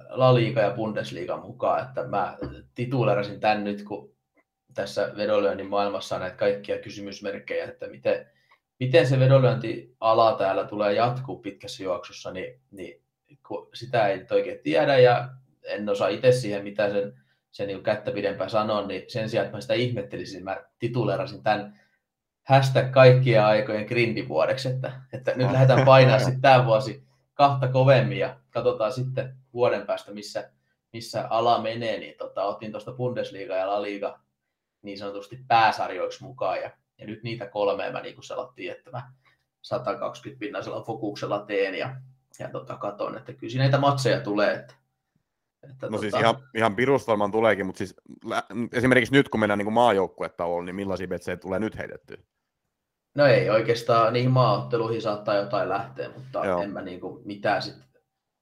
[0.09, 2.37] La Liga ja Bundesliga mukaan, että mä
[2.75, 4.13] titulerasin tän nyt, kun
[4.73, 8.25] tässä vedonlyönnin maailmassa on näitä kaikkia kysymysmerkkejä, että miten,
[8.79, 13.01] miten se vedonlyöntiala täällä tulee jatkuu pitkässä juoksussa, niin, niin
[13.47, 15.29] kun sitä ei oikein tiedä ja
[15.63, 17.13] en osaa itse siihen, mitä sen,
[17.51, 21.79] sen niin kättä pidempään sanon, niin sen sijaan, että mä sitä ihmettelisin, mä titulerasin tämän
[22.43, 27.02] hashtag kaikkien aikojen grindivuodeksi, että, että nyt lähdetään painaa sitten tämä vuosi
[27.33, 30.51] kahta kovemmin ja katsotaan sitten vuoden päästä, missä,
[30.93, 34.19] missä ala menee, niin tota, otin tuosta Bundesliga ja La Liga
[34.81, 39.11] niin sanotusti pääsarjoiksi mukaan ja, ja nyt niitä kolmea mä niin kuin salattiin, että mä
[39.61, 41.95] 120 pinnaisella fokuksella teen ja,
[42.39, 44.53] ja tota, katon, että kyllä näitä matseja tulee.
[44.53, 44.73] Että,
[45.71, 46.23] että no siis tota...
[46.23, 47.95] siis ihan, ihan Pirus varmaan tuleekin, mutta siis
[48.71, 52.17] esimerkiksi nyt kun mennään niin maajoukkuetta on, niin millaisia betsejä tulee nyt heitettyä?
[53.15, 56.61] No ei oikeastaan, niihin maaotteluihin saattaa jotain lähteä, mutta Joo.
[56.61, 57.83] en mä niinku mitään sitten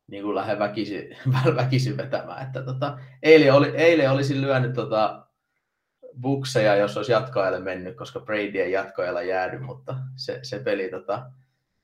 [0.08, 1.18] niinku lähde väkisin,
[1.56, 2.46] väkisin vetämään.
[2.46, 5.28] Että tota, eilen, oli, eilen olisin lyönyt tota
[6.22, 11.32] bukseja, jos olisi jatkoajalle mennyt, koska Brady ei jatkoajalla jäädy, mutta se, se peli tota,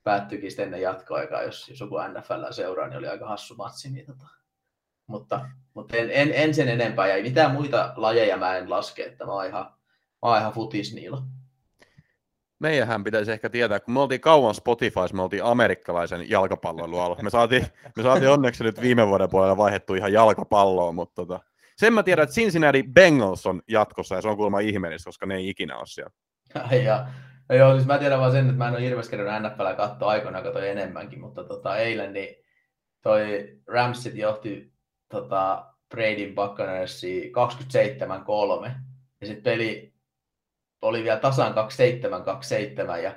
[0.04, 3.90] päättyikin sitten ennen jatkoaikaa, jos, jos joku NFL seuraa, niin oli aika hassu matsi.
[3.90, 4.28] Niin tota.
[5.08, 9.26] Mutta, mutta en, en, en, sen enempää, ja mitään muita lajeja mä en laske, että
[9.26, 11.24] mä oon ihan, mä oon ihan futisniilo
[12.60, 17.18] meidänhän pitäisi ehkä tietää, kun me oltiin kauan Spotifys, me oltiin amerikkalaisen jalkapalloilualla.
[17.22, 17.66] Me saatiin,
[17.98, 21.40] me saatiin onneksi nyt viime vuoden puolella vaihdettu ihan jalkapalloon, mutta tota,
[21.78, 25.36] sen mä tiedän, että Cincinnati Bengals on jatkossa ja se on kuulemma ihmeellistä, koska ne
[25.36, 26.12] ei ikinä ole siellä.
[26.72, 27.08] Ja,
[27.50, 30.10] ja joo, siis mä tiedän vaan sen, että mä en ole hirveästi kerran NFL katsoa
[30.10, 32.36] aikoinaan, katsoin enemmänkin, mutta tota, eilen niin
[33.04, 34.74] toi Ramsit johti
[35.10, 37.30] tota, Bradyn Buccaneersia
[38.68, 38.72] 27-3
[39.22, 39.87] ja sitten peli
[40.82, 43.16] oli vielä tasan 27, 27 ja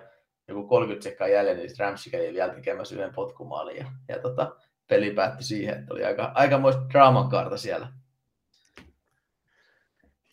[0.48, 4.56] joku 30 sekkaa jäljellä, niin Ramsey kävi vielä tekemässä yhden potkumaalin ja, ja tota,
[4.88, 7.92] peli päättyi siihen, että oli aika, aikamoista draaman kaarta siellä.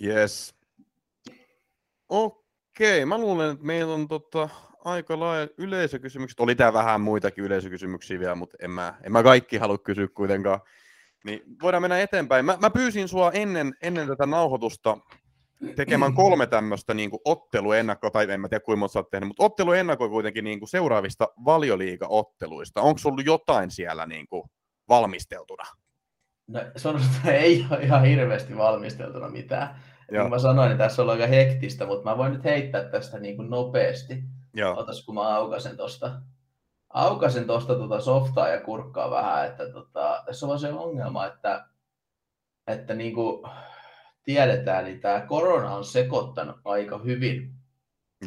[0.03, 0.55] Yes.
[2.09, 4.49] Okei, mä luulen, että meillä on tota,
[4.85, 6.39] aika laaja yleisökysymykset.
[6.39, 10.59] Oli tää vähän muitakin yleisökysymyksiä vielä, mutta en mä, en mä kaikki halua kysyä kuitenkaan.
[11.23, 12.45] Niin voidaan mennä eteenpäin.
[12.45, 14.97] Mä, mä pyysin sua ennen, ennen tätä nauhoitusta
[15.75, 20.09] tekemään kolme tämmöistä niin otteluennakkoa, tai en mä tiedä kuinka monta olet tehnyt, mutta otteluennakkoa
[20.09, 22.81] kuitenkin niin kuin seuraavista valioliiga-otteluista.
[22.81, 24.43] Onko ollut jotain siellä niin kuin
[24.89, 25.63] valmisteltuna?
[26.47, 29.81] No, sanotaan, että ei ole ihan hirveästi valmisteltuna mitään.
[30.11, 30.23] Joo.
[30.23, 33.35] Niin mä sanoin, niin tässä on aika hektistä, mutta mä voin nyt heittää tästä niin
[33.35, 34.23] kuin nopeasti.
[34.53, 34.77] Joo.
[34.77, 36.21] Otas, kun mä aukasen tuosta
[36.89, 41.65] aukasen tuosta tuota softaa ja kurkkaa vähän, että tota, tässä on vaan se ongelma, että,
[42.67, 43.51] että niin kuin,
[44.27, 47.53] tiedetään, niin tämä korona on sekoittanut aika hyvin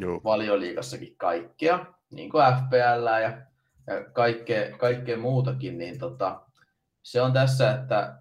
[0.00, 0.20] Joo.
[0.24, 3.20] valioliikassakin kaikkea, niin kuin FPL ja,
[3.86, 6.40] ja kaikkea, kaikkea muutakin, niin tota,
[7.02, 8.18] se on tässä, että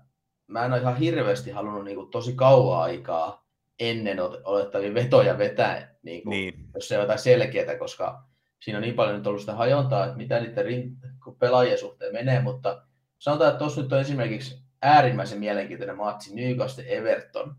[0.47, 3.47] mä en ole ihan hirveästi halunnut niin kuin tosi kauan aikaa
[3.79, 6.69] ennen olettavia vetoja vetää, niin kuin, niin.
[6.75, 8.23] jos se on jotain selkeää, koska
[8.59, 12.41] siinä on niin paljon nyt ollut sitä hajontaa, että mitä niiden rin- pelaajien suhteen menee,
[12.41, 12.83] mutta
[13.19, 17.55] sanotaan, että tuossa nyt on esimerkiksi äärimmäisen mielenkiintoinen matsi Newcastle Everton,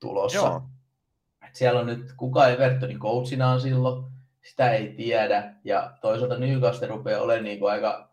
[0.00, 0.38] tulossa.
[0.38, 0.62] Joo.
[1.48, 4.04] Et siellä on nyt, kuka Evertonin coachina on silloin,
[4.44, 5.54] sitä ei tiedä.
[5.64, 8.08] Ja toisaalta Newcastle rupeaa olemaan niin kuin aika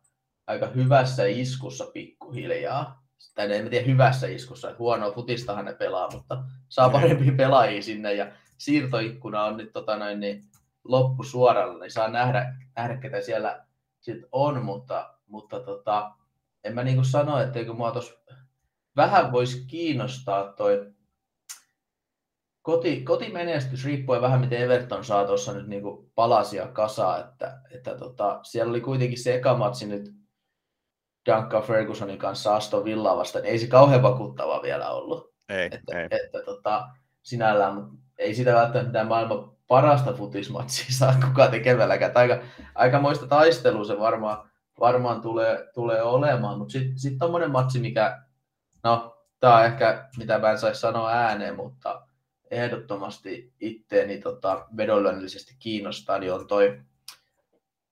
[0.48, 3.06] aika hyvässä iskussa pikkuhiljaa.
[3.36, 8.32] Tai en tiedä hyvässä iskussa, huonoa futistahan ne pelaa, mutta saa parempia pelaajia sinne ja
[8.58, 10.44] siirtoikkuna on nyt tota noin, niin
[10.84, 13.66] loppu suoralla, niin saa nähdä, nähdä ketä siellä
[14.00, 16.12] sit on, mutta, mutta tota,
[16.64, 18.24] en mä niinku sano, etteikö mua tos
[18.96, 20.94] vähän voisi kiinnostaa toi
[22.66, 28.40] koti, kotimenestys riippuen vähän miten Everton saa tuossa nyt niinku palasia kasaan, että, että tota,
[28.44, 30.14] siellä oli kuitenkin se eka matsi nyt
[31.26, 35.34] Duncan Fergusonin kanssa Aston Villaa vastaan, niin ei se kauhean vakuuttava vielä ollut.
[35.50, 36.08] Ei, että, ei.
[36.12, 36.88] että tota,
[37.24, 42.12] sinällään, mutta ei sitä välttämättä mitään maailman parasta futismatsia saa kukaan tekemälläkään.
[42.16, 42.38] Aika,
[42.76, 44.50] aikamoista taistelua se varmaan,
[44.80, 48.22] varmaan tulee, tulee olemaan, mutta sitten sit tommonen matsi, mikä,
[48.84, 52.05] no, tämä on ehkä, mitä mä en saisi sanoa ääneen, mutta
[52.52, 56.82] ehdottomasti itteeni tota, vedonlyönnillisesti kiinnostaa, niin on toi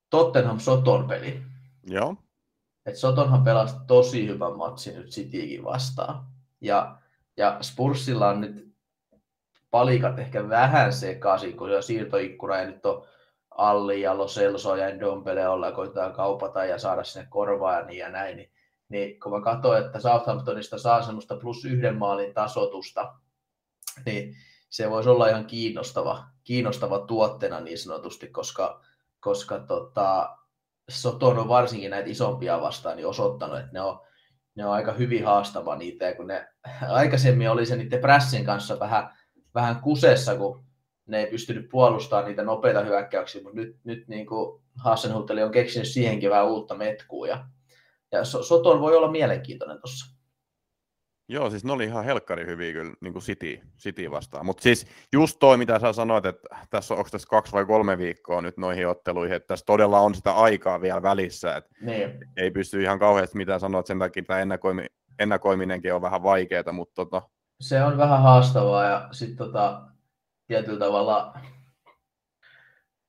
[0.10, 1.42] Tottenham Soton peli.
[1.88, 2.16] Joo.
[2.86, 6.26] Et Sotonhan pelasi tosi hyvän matsin nyt Citykin vastaan.
[6.62, 6.98] Ja,
[7.38, 8.74] ja Spursilla on nyt
[9.72, 13.06] palikat ehkä vähän sekaisin, kun se on siirtoikkuna ja nyt on
[13.52, 18.00] Alli ja Lo Celso ja Ndombele olla koittaa kaupata ja saada sinne korvaa ja niin
[18.00, 18.52] ja näin, niin,
[18.90, 23.14] niin kun mä katsoin, että Southamptonista saa semmoista plus yhden maalin tasotusta,
[24.06, 24.36] niin
[24.70, 28.82] se voisi olla ihan kiinnostava, kiinnostava tuotteena niin sanotusti, koska,
[29.20, 30.38] koska tota,
[30.90, 34.00] Soton on varsinkin näitä isompia vastaan niin osoittanut, että ne on,
[34.56, 36.48] ne on aika hyvin haastava niitä, kun ne
[36.88, 39.10] aikaisemmin oli se niiden pressin kanssa vähän,
[39.56, 40.66] vähän kusessa, kun
[41.08, 45.88] ne ei pystynyt puolustamaan niitä nopeita hyökkäyksiä, mutta nyt, nyt niin kuin Hassenhutteli on keksinyt
[45.88, 47.46] siihenkin vähän uutta metkua, ja,
[48.12, 50.13] ja Soton voi olla mielenkiintoinen tuossa.
[51.30, 54.46] Joo, siis ne oli ihan helkkari hyviä kyllä niin kuin City, City vastaan.
[54.46, 57.98] Mutta siis just toi, mitä sä sanoit, että tässä on, onko tässä kaksi vai kolme
[57.98, 62.20] viikkoa nyt noihin otteluihin, että tässä todella on sitä aikaa vielä välissä, että niin.
[62.38, 64.86] ei pysty ihan kauheasti mitään sanoa, että sen takia tämä ennakoimi,
[65.20, 67.22] ennakoiminenkin on vähän vaikeaa, mutta tota...
[67.62, 69.82] Se on vähän haastavaa ja sitten tota,
[70.48, 71.40] tietyllä tavalla,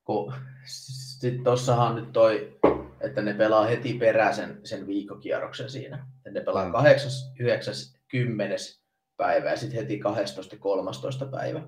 [0.04, 0.34] kun
[0.64, 2.58] sitten tossahan nyt toi,
[3.00, 6.06] että ne pelaa heti perään sen, sen viikkokierroksen siinä.
[6.16, 6.72] Että ne pelaa mm.
[6.72, 7.74] 8, 9,
[8.14, 8.58] 10.
[9.16, 11.26] päivä ja sitten heti 12 13.
[11.26, 11.58] päivä.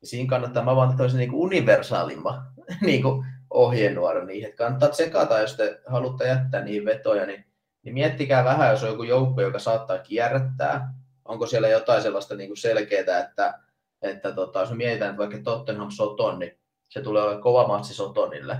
[0.00, 2.46] Ja siinä kannattaa, mä vaan toisen niin universaalimman
[2.86, 3.02] niin
[3.50, 7.44] ohjenuora niihin, että kannattaa tsekata, jos te haluatte jättää niihin vetoja, niin,
[7.82, 10.94] niin miettikää vähän, jos on joku joukko, joka saattaa kierrättää,
[11.24, 13.58] onko siellä jotain sellaista niin kuin selkeää, että,
[14.02, 18.58] että tota, jos mietitään, että vaikka Tottenham Soton, niin se tulee olemaan kova matsi Sotonille.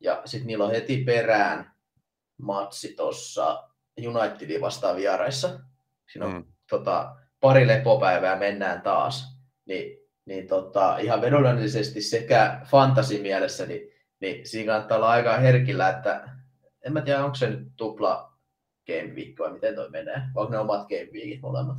[0.00, 1.72] Ja sitten niillä on heti perään
[2.42, 3.68] matsi tuossa
[4.06, 5.60] Unitedin vastaan vieraissa.
[6.12, 13.66] Siinä on mm tota, pari lepopäivää mennään taas, niin, niin tota, ihan vedonlyönnillisesti sekä fantasimielessä,
[13.66, 13.90] niin,
[14.20, 16.28] niin siinä kannattaa olla aika herkillä, että
[16.86, 18.32] en mä tiedä, onko se nyt tupla
[18.86, 21.76] game week vai miten toi menee, vai onko ne omat game weekit molemmat?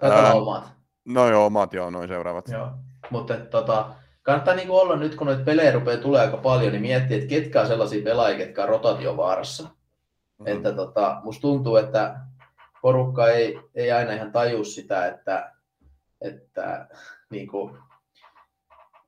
[0.00, 0.72] Taitaa omat.
[1.04, 2.48] No joo, omat joo, noin seuraavat.
[2.48, 2.70] Joo,
[3.10, 3.90] mutta tota,
[4.22, 7.60] kannattaa niinku olla nyt, kun noita pelejä rupeaa tulee aika paljon, niin miettiä, että ketkä
[7.60, 9.62] on sellaisia pelaajia, ketkä on rotaatiovaarassa.
[9.62, 10.56] Mm-hmm.
[10.56, 12.20] Että tota, musta tuntuu, että
[12.82, 15.52] porukka ei, ei aina ihan taju sitä, että,
[16.20, 16.88] että
[17.30, 17.76] niin kuin,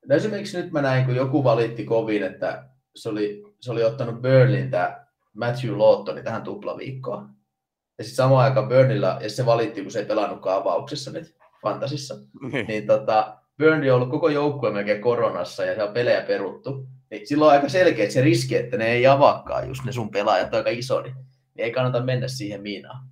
[0.09, 4.23] no esimerkiksi nyt mä näin, kun joku valitti kovin, että se oli, se oli ottanut
[4.23, 7.29] Burnlin tämä Matthew Lawtoni tähän tuplaviikkoon.
[7.99, 12.14] Ja sitten samaan aikaan Burnilla, ja se valitti, kun se ei pelannutkaan avauksessa nyt fantasissa,
[12.53, 16.87] niin, niin tota, Burnley on ollut koko joukkue melkein koronassa ja se on pelejä peruttu.
[17.11, 20.55] Niin silloin on aika selkeä se riski, että ne ei avaakaan just ne sun pelaajat
[20.55, 23.12] aika iso, niin, niin ei kannata mennä siihen miinaan.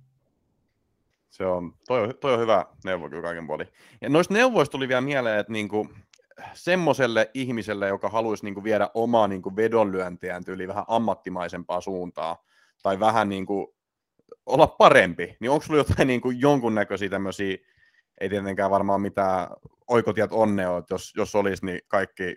[1.31, 3.67] Se on, toi, toi on hyvä neuvo kyllä kaiken puolin.
[4.01, 5.87] Ja noista neuvoista tuli vielä mieleen, että niinku,
[6.53, 12.43] semmoiselle ihmiselle, joka haluaisi niinku viedä omaa niinku vedonlyöntiään tyyliin vähän ammattimaisempaa suuntaa,
[12.83, 13.75] tai vähän niinku
[14.45, 17.57] olla parempi, niin onko sulla jotain niinku jonkunnäköisiä tämmöisiä,
[18.21, 19.47] ei tietenkään varmaan mitään
[19.87, 22.35] oikotiet onnea, että jos, jos olisi, niin kaikki,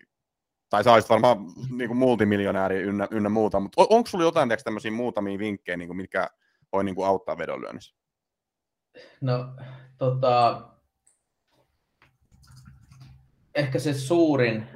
[0.71, 1.39] tai sä olisit varmaan
[1.71, 6.29] niinku multimiljonääri ynnä, ynnä muuta, mutta on, onko sulla jotain tämmöisiä muutamia vinkkejä, niinku, mitkä
[6.73, 8.04] voi niinku auttaa vedonlyönnissä?
[9.21, 9.57] No,
[9.99, 10.63] tota,
[13.55, 14.67] ehkä se suurin,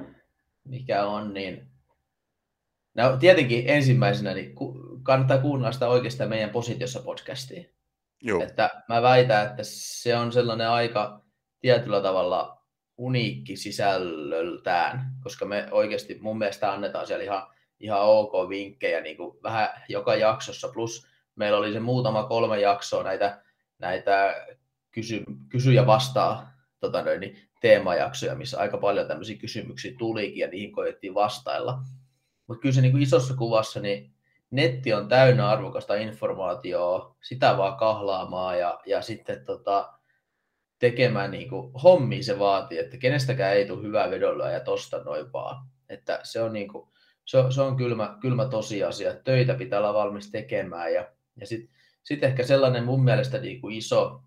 [0.63, 1.71] mikä on, niin
[2.93, 4.55] no, tietenkin ensimmäisenä niin
[5.03, 7.73] kannattaa kuunnella sitä oikeastaan meidän positiossa podcastiin.
[8.21, 8.43] Joo.
[8.43, 11.21] Että mä väitän, että se on sellainen aika
[11.59, 12.63] tietyllä tavalla
[12.97, 17.47] uniikki sisällöltään, koska me oikeasti mun mielestä annetaan siellä ihan,
[17.79, 23.03] ihan ok vinkkejä niin kuin vähän joka jaksossa, plus meillä oli se muutama kolme jaksoa
[23.03, 23.41] näitä
[23.79, 24.45] näitä
[24.91, 30.47] kysy, kysy ja vastaa tota noin, niin teemajaksoja, missä aika paljon tämmöisiä kysymyksiä tulikin ja
[30.47, 31.79] niihin koettiin vastailla.
[32.47, 34.13] Mutta kyllä se niin kuin isossa kuvassa, niin,
[34.51, 39.93] netti on täynnä arvokasta informaatiota, sitä vaan kahlaamaan ja, ja sitten tota,
[40.79, 45.33] tekemään niin kuin, hommia se vaatii, että kenestäkään ei tule hyvää vedolla ja tosta noin
[45.33, 45.67] vaan.
[45.89, 46.89] Että se on, niin kuin,
[47.25, 51.78] se se on kylmä, kylmä tosiasia, että töitä pitää olla valmis tekemään ja, ja sitten
[52.03, 54.21] sit ehkä sellainen mun mielestä niin kuin iso,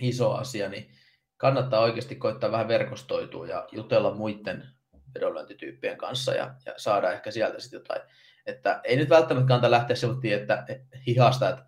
[0.00, 0.90] iso asia, niin
[1.36, 4.68] kannattaa oikeasti koittaa vähän verkostoitua ja jutella muiden
[5.14, 8.00] vedonlyöntityyppien kanssa ja, ja saada ehkä sieltä sitten jotain.
[8.46, 10.66] Että ei nyt välttämättä kannata lähteä sellaisiin, että
[11.06, 11.64] hihasta, että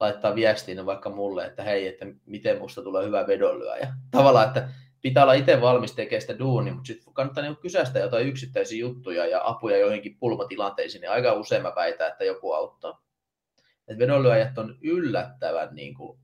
[0.00, 3.94] laittaa viestiin vaikka mulle, että hei, että miten musta tulee hyvä vedonlyöjä.
[4.10, 4.68] Tavallaan, että
[5.02, 9.26] pitää olla itse valmis tekemään sitä duunia, mutta sitten kannattaa niin kysästä jotain yksittäisiä juttuja
[9.26, 13.01] ja apuja joihinkin pulmatilanteisiin, niin aika usein mä väitän, että joku auttaa.
[13.92, 16.18] Et vedonlyöjät on yllättävän niin kuin,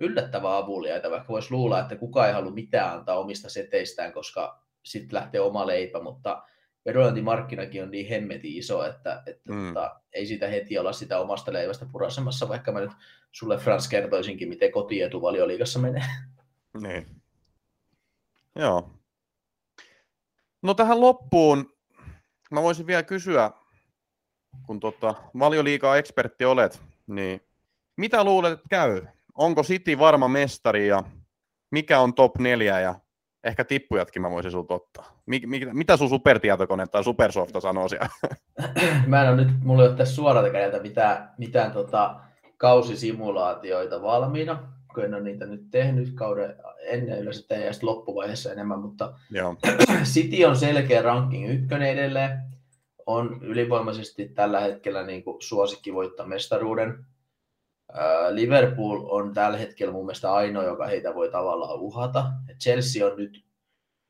[0.00, 5.14] yllättävän avuliaita, vaikka voisi luulla, että kukaan ei halua mitään antaa omista seteistään, koska sitten
[5.14, 6.42] lähtee oma leipä, mutta
[6.86, 9.66] vedonlyöntimarkkinakin on niin hemmetin iso, että, että mm.
[9.66, 12.92] tota, ei sitä heti olla sitä omasta leivästä purasemassa, vaikka mä nyt
[13.32, 16.04] sulle Frans kertoisinkin, miten kotietuvalioliigassa menee.
[16.80, 17.06] Niin.
[18.54, 18.90] Joo.
[20.62, 21.76] No tähän loppuun
[22.50, 23.50] mä voisin vielä kysyä,
[24.66, 27.40] kun tota, valioliikaa ekspertti olet, niin
[27.96, 29.02] mitä luulet, että käy?
[29.34, 31.02] Onko City varma mestari ja
[31.70, 32.94] mikä on top 4 ja
[33.44, 35.20] ehkä tippujatkin mä voisin sulta ottaa.
[35.26, 38.08] Mik, mik, mitä sun supertietokone tai supersofta sanoo siellä?
[39.06, 42.20] mä en ole nyt, mulla ei ole tässä suoralta kädeltä mitään, mitään tota,
[42.56, 44.62] kausisimulaatioita valmiina,
[44.94, 49.56] kun en ole niitä nyt tehnyt kauden ennen yleensä ja sitten loppuvaiheessa enemmän, mutta Joo.
[50.12, 52.38] City on selkeä ranking ykkönen edelleen,
[53.06, 57.06] on ylivoimaisesti tällä hetkellä niin kuin suosikki voittaa mestaruuden.
[58.30, 62.24] Liverpool on tällä hetkellä mun mielestä ainoa, joka heitä voi tavallaan uhata.
[62.60, 63.44] Chelsea on nyt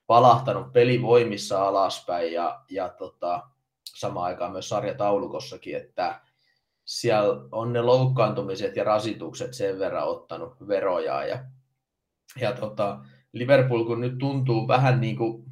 [0.07, 3.49] palahtanut pelivoimissa alaspäin ja, ja tota,
[3.95, 6.21] samaan aikaan myös sarjataulukossakin, että
[6.85, 11.25] siellä on ne loukkaantumiset ja rasitukset sen verran ottanut veroja.
[11.25, 11.45] Ja,
[12.41, 12.99] ja tota,
[13.33, 15.45] Liverpool kun nyt tuntuu vähän niin kuin,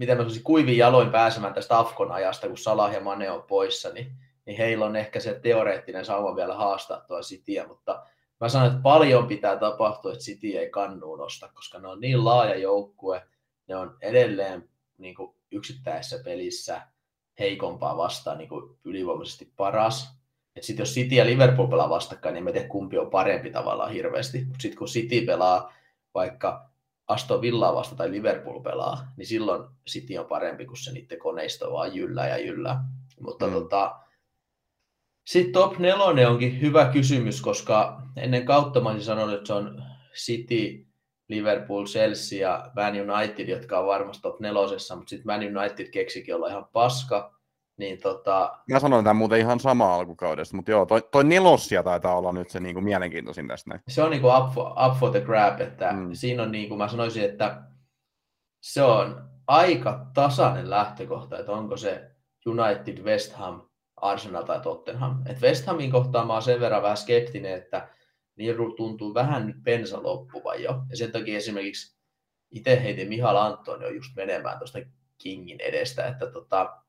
[0.00, 3.88] miten mä sanoisin, kuivin jaloin pääsemään tästä Afkon ajasta, kun Salah ja Mane on poissa,
[3.88, 4.12] niin,
[4.46, 8.06] niin heillä on ehkä se teoreettinen sauma vielä haastaa tuo Cityä, mutta
[8.40, 12.24] mä sanon, että paljon pitää tapahtua, että City ei kannuun nosta, koska ne on niin
[12.24, 13.22] laaja joukkue,
[13.68, 16.82] ne on edelleen niin kuin yksittäisessä pelissä
[17.38, 20.20] heikompaa vastaan niin kuin ylivoimaisesti paras.
[20.60, 24.44] Sitten jos City ja Liverpool pelaa vastakkain, niin me tiedä kumpi on parempi tavallaan hirveästi.
[24.44, 25.72] Mutta sitten kun City pelaa
[26.14, 26.69] vaikka
[27.10, 31.72] Aston Villaa vasta tai Liverpool pelaa, niin silloin City on parempi, kun se niiden koneisto
[31.72, 32.84] vaan jyllää ja jyllää.
[33.20, 33.52] Mutta mm.
[33.52, 33.96] tota,
[35.26, 39.82] sitten top nelonen onkin hyvä kysymys, koska ennen kautta mä olisin sanonut, että se on
[40.14, 40.86] City,
[41.28, 46.34] Liverpool, Chelsea ja Man United, jotka on varmasti top nelosessa, mutta sitten Man United keksikin
[46.34, 47.39] olla ihan paska.
[47.80, 48.58] Niin tota...
[48.72, 52.50] Mä sanoin tämän muuten ihan sama alkukaudesta, mutta joo, toi, toi nelossia taitaa olla nyt
[52.50, 53.70] se niinku mielenkiintoisin tästä.
[53.70, 53.82] Näin.
[53.88, 56.10] Se on niinku up, for, up for the grab, että mm.
[56.12, 57.62] siinä on niinku, mä sanoisin, että
[58.60, 62.10] se on aika tasainen lähtökohta, että onko se
[62.46, 63.62] United, West Ham,
[63.96, 65.22] Arsenal tai Tottenham.
[65.26, 67.88] Et West Hamin kohtaan mä oon sen verran vähän skeptinen, että
[68.36, 70.82] niin tuntuu vähän nyt pensa loppuvan jo.
[70.90, 71.96] Ja sen takia esimerkiksi
[72.50, 74.78] itse heitin Mihal Antonio just menemään tuosta
[75.18, 76.79] Kingin edestä, että tota,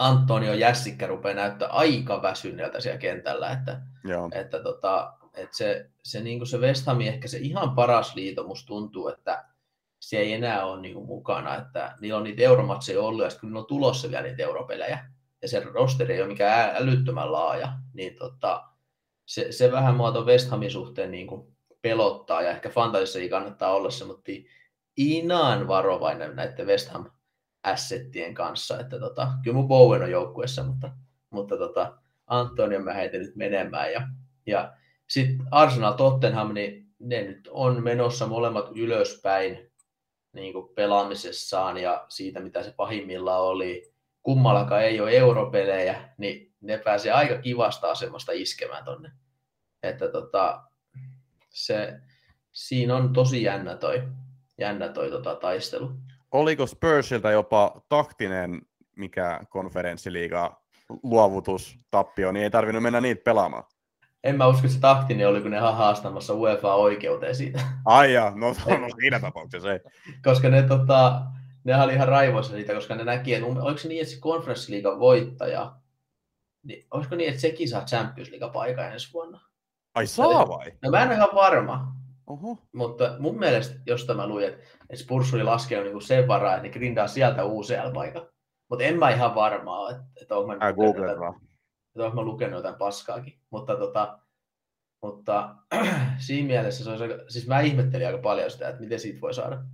[0.00, 4.28] Antonio Jässikkä rupeaa näyttää aika väsyneeltä siellä kentällä, että, Joo.
[4.32, 8.66] että, tota, että se, se, niin se West Hamin ehkä se ihan paras liito musta
[8.66, 9.44] tuntuu, että
[10.00, 13.48] se ei enää ole niin mukana, että niillä on niitä euromatseja ollut ja sitten kun
[13.48, 15.06] niillä on tulossa vielä niitä europelejä,
[15.42, 18.64] ja se rosteri ei ole mikään älyttömän laaja, niin tota,
[19.26, 23.28] se, se vähän mua tuon West Hamin suhteen niin kuin pelottaa, ja ehkä fantasissa ei
[23.28, 24.32] kannattaa olla se, mutta
[24.96, 27.10] inaan varovainen näiden West Ham
[27.62, 30.90] assettien kanssa, että tota, kyllä mun Bowen on joukkueessa, mutta,
[31.30, 34.08] mutta tota, Antonio mä heitin nyt menemään, ja,
[34.46, 34.72] ja
[35.08, 39.70] sitten Arsenal Tottenham, niin ne nyt on menossa molemmat ylöspäin
[40.32, 43.92] niin kuin pelaamisessaan ja siitä, mitä se pahimmillaan oli
[44.22, 49.12] kummallakaan ei ole europelejä, niin ne pääsee aika kivasta asemasta iskemään tonne.
[49.82, 50.62] Että tota,
[51.48, 52.00] se,
[52.52, 54.08] siinä on tosi jännä toi,
[54.58, 55.92] jännä toi tota, taistelu.
[56.32, 58.62] Oliko Spursilta jopa taktinen
[58.96, 60.62] mikä konferenssiliiga
[61.02, 63.64] luovutus, tappio, niin ei tarvinnut mennä niitä pelaamaan?
[64.24, 67.60] En mä usko, että se taktinen oli, kun ne haastamassa UEFA-oikeuteen siitä.
[67.84, 68.46] Ai ja, no,
[68.80, 69.80] no siinä tapauksessa ei.
[70.24, 71.22] Koska ne tota,
[71.64, 74.72] ne oli ihan raivoissa siitä, koska ne näki, että oliko se niin, että se Conference
[74.72, 75.72] League voittaja,
[76.62, 79.40] niin olisiko niin, että sekin saa Champions League paikan ensi vuonna?
[79.94, 80.72] Ai saa vai?
[80.82, 81.92] No mä en ole ihan varma.
[82.26, 82.58] Oho.
[82.72, 84.64] Mutta mun mielestä, jos tämä luin, että
[84.94, 88.28] Spurs oli laskenut niin sen varaa, että ne grindaa sieltä UCL-paikan.
[88.70, 90.62] Mutta en mä ihan varmaa, että, että onko mä nyt...
[91.90, 93.40] että olen mä lukenut jotain paskaakin.
[93.50, 94.18] Mutta, tota,
[95.02, 95.54] mutta
[96.26, 99.34] siinä mielessä se olisi aika, siis mä ihmettelin aika paljon sitä, että miten siitä voi
[99.34, 99.64] saada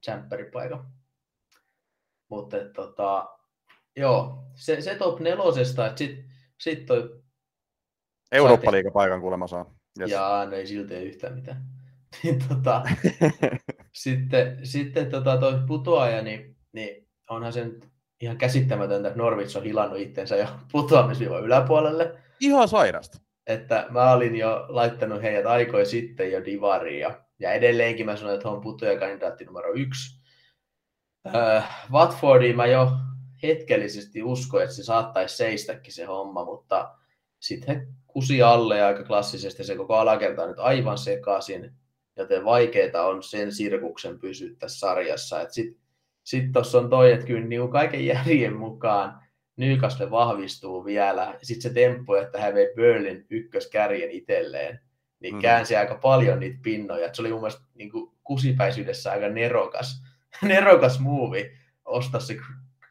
[0.00, 0.92] tsempperipaikan.
[2.30, 3.28] Mutta tota,
[3.96, 6.24] joo, se, se top nelosesta, että sitten
[6.60, 7.22] sit toi
[8.32, 9.74] Eurooppa-liigapaikan kuulemma saa.
[10.00, 10.10] Yes.
[10.10, 11.77] Ja no ei silti yhtään mitään.
[12.22, 12.82] Niin tota,
[13.92, 17.88] sitten, sitten tota, toi putoaja, niin, niin onhan se nyt
[18.20, 22.14] ihan käsittämätöntä, että Norwich on hilannut itsensä jo putoamisviivan yläpuolelle.
[22.40, 23.18] Ihan sairasta.
[23.46, 28.34] Että mä olin jo laittanut heidät aikoja sitten jo divariin ja, ja edelleenkin mä sanoin,
[28.34, 30.20] että he on putoajakandidaatti numero yksi.
[31.34, 32.90] Äh, Watfordiin mä jo
[33.42, 36.94] hetkellisesti uskoin, että se saattaisi seistäkin se homma, mutta
[37.40, 41.72] sitten he kusi alle aika klassisesti se koko alakerta on nyt aivan sekaisin,
[42.22, 45.46] joten vaikeita on sen sirkuksen pysyä tässä sarjassa.
[45.48, 45.80] Sitten
[46.24, 49.20] sit tuossa on toi, että kyllä niin kaiken järjen mukaan
[49.56, 51.38] Newcastle vahvistuu vielä.
[51.42, 54.80] Sitten se temppu, että hän vei Berlin ykköskärjen itselleen,
[55.20, 55.40] niin mm.
[55.40, 57.06] käänsi aika paljon niitä pinnoja.
[57.06, 60.02] Et se oli mun mielestä niin kuin kusipäisyydessä aika nerokas,
[60.42, 61.52] nerokas muuvi
[61.84, 62.36] ostaa se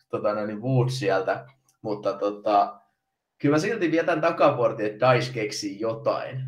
[0.10, 1.46] tota, niin Wood sieltä.
[1.82, 2.82] Mutta tota,
[3.38, 6.44] kyllä mä silti vietän takaportin, että Dice keksii jotain.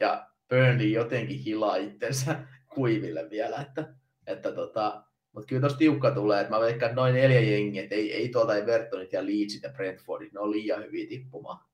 [0.00, 2.36] Ja Burnley jotenkin hilaa itsensä
[2.74, 3.56] kuiville vielä.
[3.56, 3.94] Että,
[4.26, 7.94] että tota, mutta kyllä tuossa tiukka tulee, että mä veikkaan, että noin neljä jengiä, että
[7.94, 11.64] ei, ei tuolta Evertonit ja Leedsit ja Brentfordit, ne on liian hyviä tippumaan.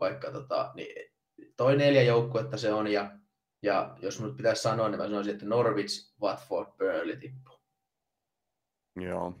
[0.00, 1.12] Vaikka tota, niin
[1.56, 3.10] toi neljä joukkuetta se on, ja,
[3.62, 7.58] ja jos nyt pitäisi sanoa, niin mä sanoisin, että Norwich, Watford, Burnley tippuu.
[9.00, 9.34] Joo,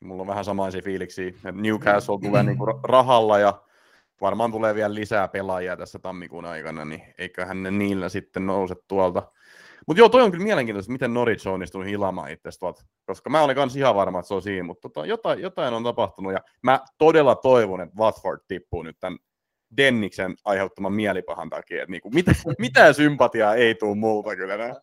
[0.00, 3.62] mulla on vähän samaisia fiiliksiä, että Newcastle tulee niinku rahalla ja
[4.20, 9.32] varmaan tulee vielä lisää pelaajia tässä tammikuun aikana, niin eiköhän ne niillä sitten nouse tuolta.
[9.86, 12.50] Mutta joo, toi on kyllä mielenkiintoista, miten Norwich on onnistunut hilamaan itse
[13.06, 15.84] koska mä olin kanssa ihan varma, että se on siinä, mutta tota, jotain, jotain on
[15.84, 19.18] tapahtunut, ja mä todella toivon, että Watford tippuu nyt tämän
[19.76, 24.56] Denniksen aiheuttaman mielipahan takia, että niinku, mitä, mitään sympatiaa ei tule multa kyllä.
[24.56, 24.74] Nää.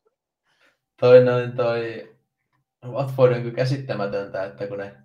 [0.99, 2.15] Toi noin toi
[2.85, 4.95] Watford on kyllä käsittämätöntä, että kun ne,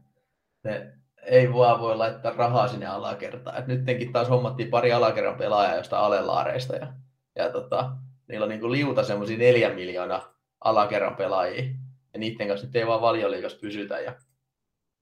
[0.64, 0.92] ne
[1.26, 3.58] ei vaan voi laittaa rahaa sinne alakertaan.
[3.58, 6.92] Et nyttenkin taas hommattiin pari alakerran pelaajaa jostain alelaareista ja,
[7.36, 7.96] ja tota,
[8.28, 11.64] niillä on niin kuin liuta semmoisia neljän miljoonaa alakerran pelaajia.
[12.12, 14.00] Ja niiden kanssa nyt ei vaan valioliikassa pysytä.
[14.00, 14.14] Ja,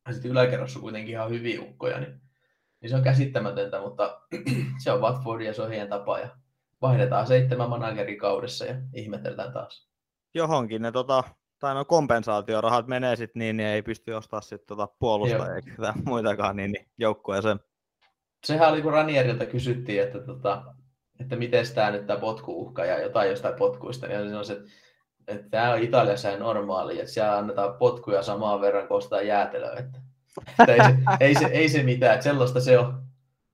[0.07, 2.21] ja sitten yläkerrassa on kuitenkin ihan hyviä ukkoja, niin,
[2.81, 4.21] niin se on käsittämätöntä, mutta
[4.85, 6.19] se on Watford ja se on heidän tapa.
[6.19, 6.29] Ja
[6.83, 7.69] vaihdetaan seitsemän
[8.21, 9.89] kaudessa ja ihmetellään taas.
[10.35, 11.25] Johonkin ne tota,
[11.63, 16.57] tai no kompensaatiorahat menee sitten niin, niin ei pysty ostamaan sitten tota puolustajia eikä muitakaan
[16.57, 17.61] niin, niin joukkueeseen.
[18.45, 20.63] Sehän oli, kun Ranierilta kysyttiin, että, tota,
[21.21, 24.61] että miten tämä nyt tämä potkuuhka ja jotain jostain potkuista, niin se on se,
[25.29, 29.77] että tämä on Italiassa ja normaali, että siellä annetaan potkuja samaan verran kuin ostaa jäätelöä.
[29.77, 30.01] Että,
[30.61, 30.97] että ei, se,
[31.27, 33.03] ei, se, ei se mitään, että sellaista se on.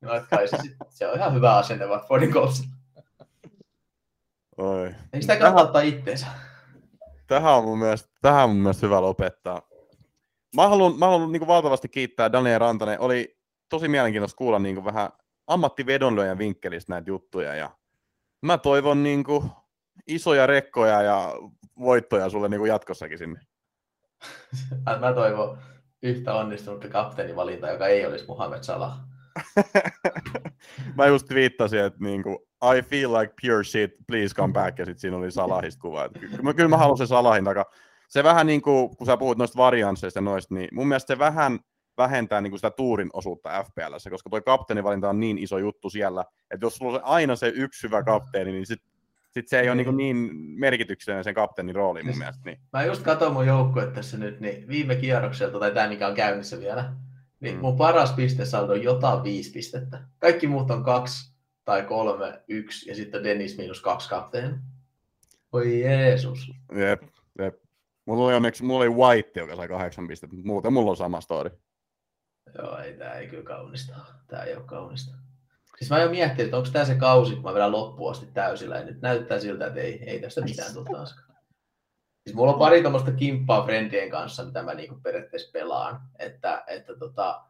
[0.01, 0.57] No, että kai se,
[0.89, 2.33] se on ihan hyvä asenne Watfordin.
[5.13, 6.27] Ei sitä kannata ottaa itteensä
[7.29, 9.63] tähän on mun mielestä, tähän on mun mielestä hyvä lopettaa.
[10.57, 13.01] Mä haluan, mä haluan niin valtavasti kiittää Daniel Rantanen.
[13.01, 15.11] Oli tosi mielenkiintoista kuulla niin vähän
[15.47, 17.55] ammattivedonlyöjän vinkkelistä näitä juttuja.
[17.55, 17.71] Ja
[18.43, 19.51] mä toivon niin kuin,
[20.07, 21.33] isoja rekkoja ja
[21.79, 23.41] voittoja sulle niin kuin jatkossakin sinne.
[25.01, 25.59] mä toivon
[26.03, 28.99] yhtä onnistunutta kapteenivalintaa, joka ei olisi Muhammed Salah.
[30.97, 35.01] mä just viittasin, että niinku, I feel like pure shit, please come back, ja sitten
[35.01, 36.09] siinä oli Salahista kuva.
[36.09, 37.65] Kyllä, kyllä mä haluan se Salahin takaa.
[38.09, 41.59] Se vähän niin kuin, kun sä puhut noista variansseista noista, niin mun mielestä se vähän
[41.99, 46.25] vähentää niin kuin sitä tuurin osuutta FPL, koska tuo kapteenivalinta on niin iso juttu siellä,
[46.51, 48.83] että jos sulla on aina se yksi hyvä kapteeni, niin sit,
[49.31, 52.43] sit se ei ole niin, niin merkityksellinen sen kapteenin rooli mun mielestä.
[52.45, 52.61] Niin.
[52.73, 56.61] Mä just katson mun joukkue tässä nyt, niin viime kierrokselta, tai tämä mikä on käynnissä
[56.61, 56.93] vielä,
[57.41, 57.61] niin mm.
[57.61, 60.01] mun paras pistesaldo on jotain viisi pistettä.
[60.19, 61.38] Kaikki muut on kaksi
[61.69, 64.55] tai kolme, yksi ja sitten Dennis miinus kaksi kapteeni.
[65.53, 66.53] Oi Jeesus.
[66.75, 67.03] Jep,
[67.39, 67.55] jep.
[68.07, 71.21] Mulla oli onneksi, mulla oli White, joka sai kahdeksan pistettä, mutta muuten mulla on sama
[71.21, 71.51] story.
[72.59, 73.97] Joo, ei tää ei kyllä kaunista.
[74.29, 75.17] Tää ei ole kaunista.
[75.79, 78.77] Siis mä jo miettinyt, että onko tää se kausi, kun mä vedän loppuun asti täysillä,
[78.77, 81.39] ja nyt näyttää siltä, että ei, ei tästä mitään tule taaskaan.
[82.25, 86.01] Siis mulla on pari tuommoista kimppaa friendien kanssa, mitä mä niinku periaatteessa pelaan.
[86.19, 87.45] Että, että tota,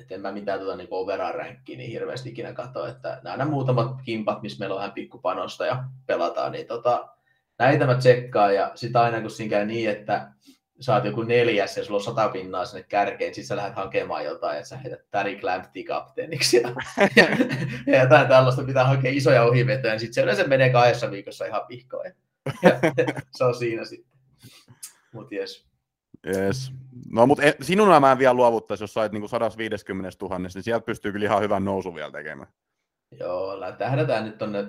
[0.00, 4.02] että en mä mitään tuota niinku overall rankkia niin hirveästi ikinä katso, että nämä muutamat
[4.04, 7.08] kimpat, missä meillä on vähän pikkupanosta ja pelataan, niin tota,
[7.58, 10.30] näitä mä tsekkaan ja sitten aina kun siinä käy niin, että
[10.80, 14.56] saat joku neljäs ja sulla on sata pinnaa sinne kärkeen, sitten sä lähdet hakemaan jotain,
[14.56, 16.74] että sä heität Tarek Lamptey kapteeniksi ja,
[17.16, 17.24] ja,
[17.94, 21.62] ja, jotain tällaista pitää hakea isoja ohivetoja, niin sitten se yleensä menee kahdessa viikossa ihan
[21.68, 22.04] vihkoon.
[22.06, 22.12] Ja,
[22.62, 23.04] ja
[23.36, 24.18] se on siinä sitten.
[25.12, 25.69] Mutta jes.
[26.26, 26.72] Yes.
[27.12, 30.84] No, mutta e, sinun mä en vielä luovuttaisi, jos sait niinku 150 000, niin sieltä
[30.84, 32.48] pystyy kyllä ihan hyvän nousun vielä tekemään.
[33.20, 34.64] Joo, tähdätään nyt tonne,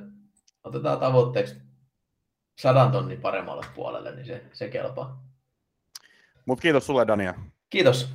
[0.64, 1.56] otetaan tavoitteeksi
[2.58, 5.24] sadan tonnin paremmalle puolelle, niin se, se kelpaa.
[6.46, 7.34] Mutta kiitos sulle, Dania.
[7.70, 8.10] Kiitos.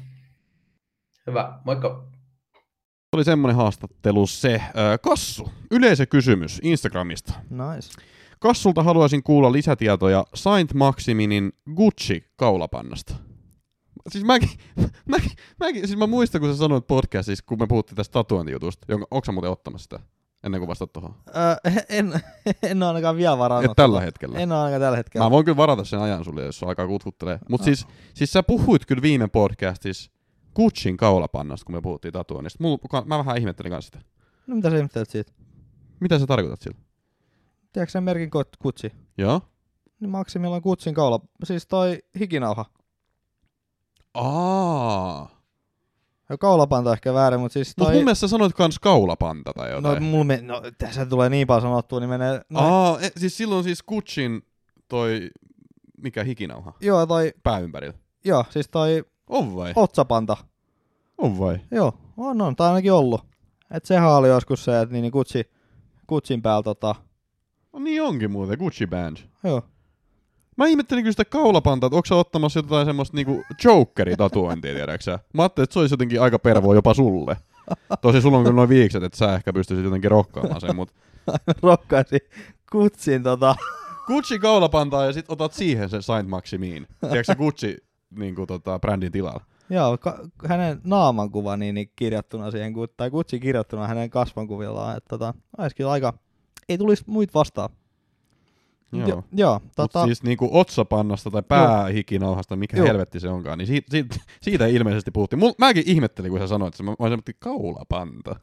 [1.26, 2.05] Hyvä, moikka.
[3.12, 4.62] oli semmoinen haastattelu se.
[5.03, 7.32] Kassu, yleisökysymys Instagramista.
[7.51, 8.03] Nice.
[8.41, 13.26] Kassulta haluaisin kuulla lisätietoja Saint Maximinin Gucci-kaulapannasta.
[14.09, 14.51] Siis mäkin,
[15.13, 15.31] mäkin,
[15.61, 19.25] mäkin, siis mä muistan, kun sä sanoit podcastissa, kun me puhuttiin tästä tatuointijutusta, jonka, onko
[19.25, 20.01] sä muuten ottamassa sitä?
[20.45, 21.15] Ennen kuin vastaat tuohon.
[21.37, 22.21] Öö, en,
[22.63, 23.71] en ole ainakaan vielä varannut.
[23.71, 24.05] Et tällä tota.
[24.05, 24.39] hetkellä.
[24.39, 25.27] En ole ainakaan tällä hetkellä.
[25.27, 27.39] Mä voin kyllä varata sen ajan sulle, jos on aikaa kutkuttelee.
[27.49, 30.11] Mutta siis, siis sä puhuit kyllä viime podcastissa
[30.55, 32.63] Gucciin kaulapannasta, kun me puhuttiin tatuoinnista.
[32.63, 34.11] Mulla, mä vähän ihmettelin kanssa sitä.
[34.47, 35.33] No mitä sä ihmettelet siitä?
[36.01, 36.79] Mitä sä tarkoitat sillä?
[37.73, 38.93] Tiedätkö sen merkin kutsi?
[39.19, 39.41] Joo?
[40.01, 41.21] Niin Maksimilla on kutsin kaula.
[41.45, 42.65] Siis toi hikinauha.
[44.17, 45.37] Aa.
[46.29, 47.95] Ja kaulapanta ehkä väärin, mutta siis Mut toi...
[47.95, 50.03] mun mielestä sä sanoit kans kaulapanta tai no, jotain.
[50.03, 50.41] mulla me...
[50.43, 52.41] no, tässä tulee niin paljon sanottua, niin menee...
[52.51, 54.43] No, Aa, e, siis silloin siis Gucciin
[54.89, 55.31] toi,
[56.03, 57.33] mikä hikinauha, Joo, toi...
[57.43, 57.95] pää ympärillä.
[58.25, 59.73] Joo, siis toi On vai?
[59.77, 60.37] otsapanta.
[61.19, 61.61] On vai?
[61.71, 62.57] Joo, on, on.
[62.57, 63.21] Tai ainakin ollut.
[63.71, 65.51] Et sehän oli joskus se, että niin, niin kutsi,
[66.07, 66.95] kutsin päällä tota...
[67.73, 69.17] No niin onkin muuten, Gucci Band.
[69.45, 69.62] Joo.
[70.57, 75.19] Mä ihmettelin kyllä sitä kaulapantaa, että onko ottamassa jotain semmoista niinku jokeri-tatuointia, tiedäksä?
[75.33, 77.37] Mä ajattelin, että se olisi jotenkin aika pervoa jopa sulle.
[78.03, 80.95] Tosi sulla on kyllä noin viikset, että sä ehkä pystyisit jotenkin rokkaamaan sen, mutta
[81.63, 82.21] Rokkaisin
[82.73, 83.57] kutsin tota...
[84.07, 86.87] Gucci kaulapantaa ja sit otat siihen sen Saint Maximiin.
[87.01, 87.77] Tiedätkö se Gucci
[88.11, 89.41] niinku, tota, brändin tilalla?
[89.71, 94.97] Joo, ka- hänen naamankuva niin, niin kirjattuna siihen, tai kutsi kirjattuna hänen kasvankuvillaan.
[94.97, 95.35] Että tota,
[95.89, 96.13] aika...
[96.69, 97.69] Ei tulisi muit vastaan.
[98.93, 99.09] Joo.
[99.09, 99.68] Jo, joo Tota...
[99.76, 102.87] tota, Mutta siis niinku otsapannasta tai päähikinauhasta, mikä Joo.
[102.87, 105.41] helvetti se onkaan, niin siitä, siitä, siitä ilmeisesti puhuttiin.
[105.41, 108.37] Mul, mäkin ihmettelin, kun sä sanoit, että mä mä että kaulapanta.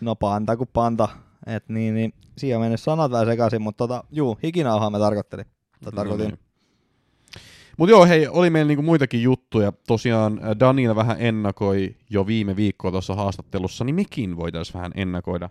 [0.00, 1.08] no panta kuin panta.
[1.46, 5.46] Et niin, niin, siihen on mennyt sanat vähän sekaisin, mutta tota, juu, hikinauhaa mä tarkoittelin.
[5.84, 6.26] Tai tarkoitin.
[6.28, 6.38] niin.
[7.76, 9.72] Mutta joo, hei, oli meillä niinku muitakin juttuja.
[9.86, 15.50] Tosiaan äh, Daniel vähän ennakoi jo viime viikkoa tuossa haastattelussa, niin mekin voitaisiin vähän ennakoida.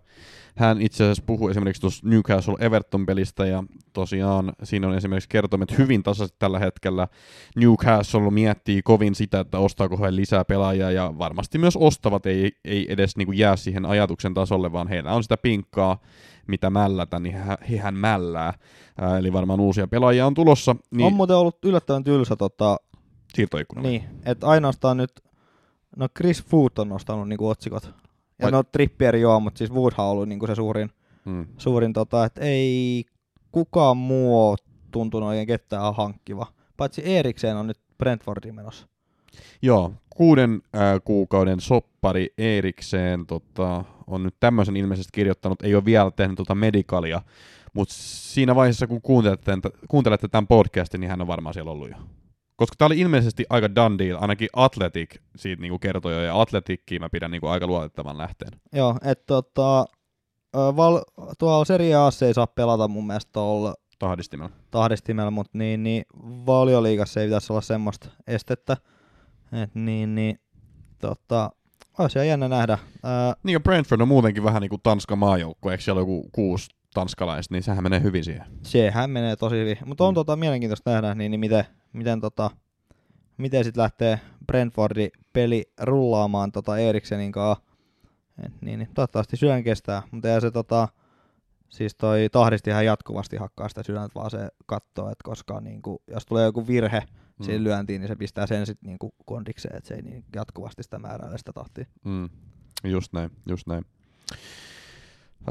[0.55, 3.63] Hän itse asiassa puhui esimerkiksi tuossa Newcastle Everton-pelistä, ja
[3.93, 7.07] tosiaan siinä on esimerkiksi kertomet hyvin tasaiset tällä hetkellä.
[7.55, 12.86] Newcastle miettii kovin sitä, että ostaako he lisää pelaajia, ja varmasti myös ostavat ei, ei
[12.89, 15.99] edes niinku jää siihen ajatuksen tasolle, vaan heillä on sitä pinkkaa,
[16.47, 18.53] mitä mällätä, niin he, hehän mällää.
[19.01, 20.75] Ää, eli varmaan uusia pelaajia on tulossa.
[20.91, 21.05] Niin.
[21.07, 22.77] On muuten ollut yllättävän tylsä tota,
[23.33, 23.81] siirtoikkuna.
[23.81, 25.11] niin, että ainoastaan nyt,
[25.97, 27.83] no Chris Food on nostanut niinku otsikot.
[27.83, 30.89] Ja Vai- no Trippier joo, mutta siis Woodhan on ollut niinku se suurin,
[31.25, 31.47] Mm.
[31.57, 33.05] suurin tota, että ei
[33.51, 34.55] kukaan muu
[34.91, 36.47] tuntunut oikein ketään hankkiva.
[36.77, 38.87] Paitsi Erikseen on nyt Brentfordiin menossa.
[39.61, 46.11] Joo, kuuden äh, kuukauden soppari Erikseen tota, on nyt tämmöisen ilmeisesti kirjoittanut, ei ole vielä
[46.11, 47.21] tehnyt tota medikalia,
[47.73, 49.51] mutta siinä vaiheessa kun kuuntelette,
[49.88, 51.95] kuuntelette tämän podcastin, niin hän on varmaan siellä ollut jo.
[52.55, 57.01] Koska tämä oli ilmeisesti aika done deal, ainakin Athletic siitä niinku kertoi jo, ja Athletickiin
[57.01, 58.51] mä pidän niinku aika luotettavan lähteen.
[58.73, 59.86] Joo, että tota,
[60.55, 61.01] val,
[61.39, 64.51] tuolla Serie A ei saa pelata mun mielestä tuolla Tahdistimella.
[64.71, 66.05] tahdistimella, mutta niin, niin
[66.45, 68.77] valioliigassa ei pitäisi olla semmoista estettä.
[69.51, 70.39] Et niin, niin,
[70.99, 71.49] tota,
[71.99, 72.77] olisi ihan jännä nähdä.
[73.03, 76.69] Ää, Niin ja Brentford on muutenkin vähän niin kuin Tanskan maajoukkue, eikö siellä joku kuusi
[76.93, 78.45] tanskalaista, niin sehän menee hyvin siihen.
[78.63, 79.77] sehän menee tosi hyvin.
[79.85, 80.15] Mutta on Mm.
[80.15, 82.51] tota, mielenkiintoista nähdä, niin, niin miten, miten, tota,
[83.37, 87.63] miten sitten lähtee Brentfordin peli rullaamaan tota Eriksenin kanssa.
[88.45, 90.87] Et niin, niin, toivottavasti sydän kestää, mutta ei se tota,
[91.69, 96.25] siis toi tahdistihan jatkuvasti hakkaa sitä sydäntä, vaan se katsoo, että koska niin kuin, jos
[96.25, 97.03] tulee joku virhe
[97.39, 97.45] mm.
[97.45, 100.99] siihen lyöntiin, niin se pistää sen sitten niin kondikseen, että se ei niin jatkuvasti sitä
[100.99, 101.86] määräile sitä tahtia.
[102.05, 102.29] Mm.
[102.83, 103.86] Just näin, just näin.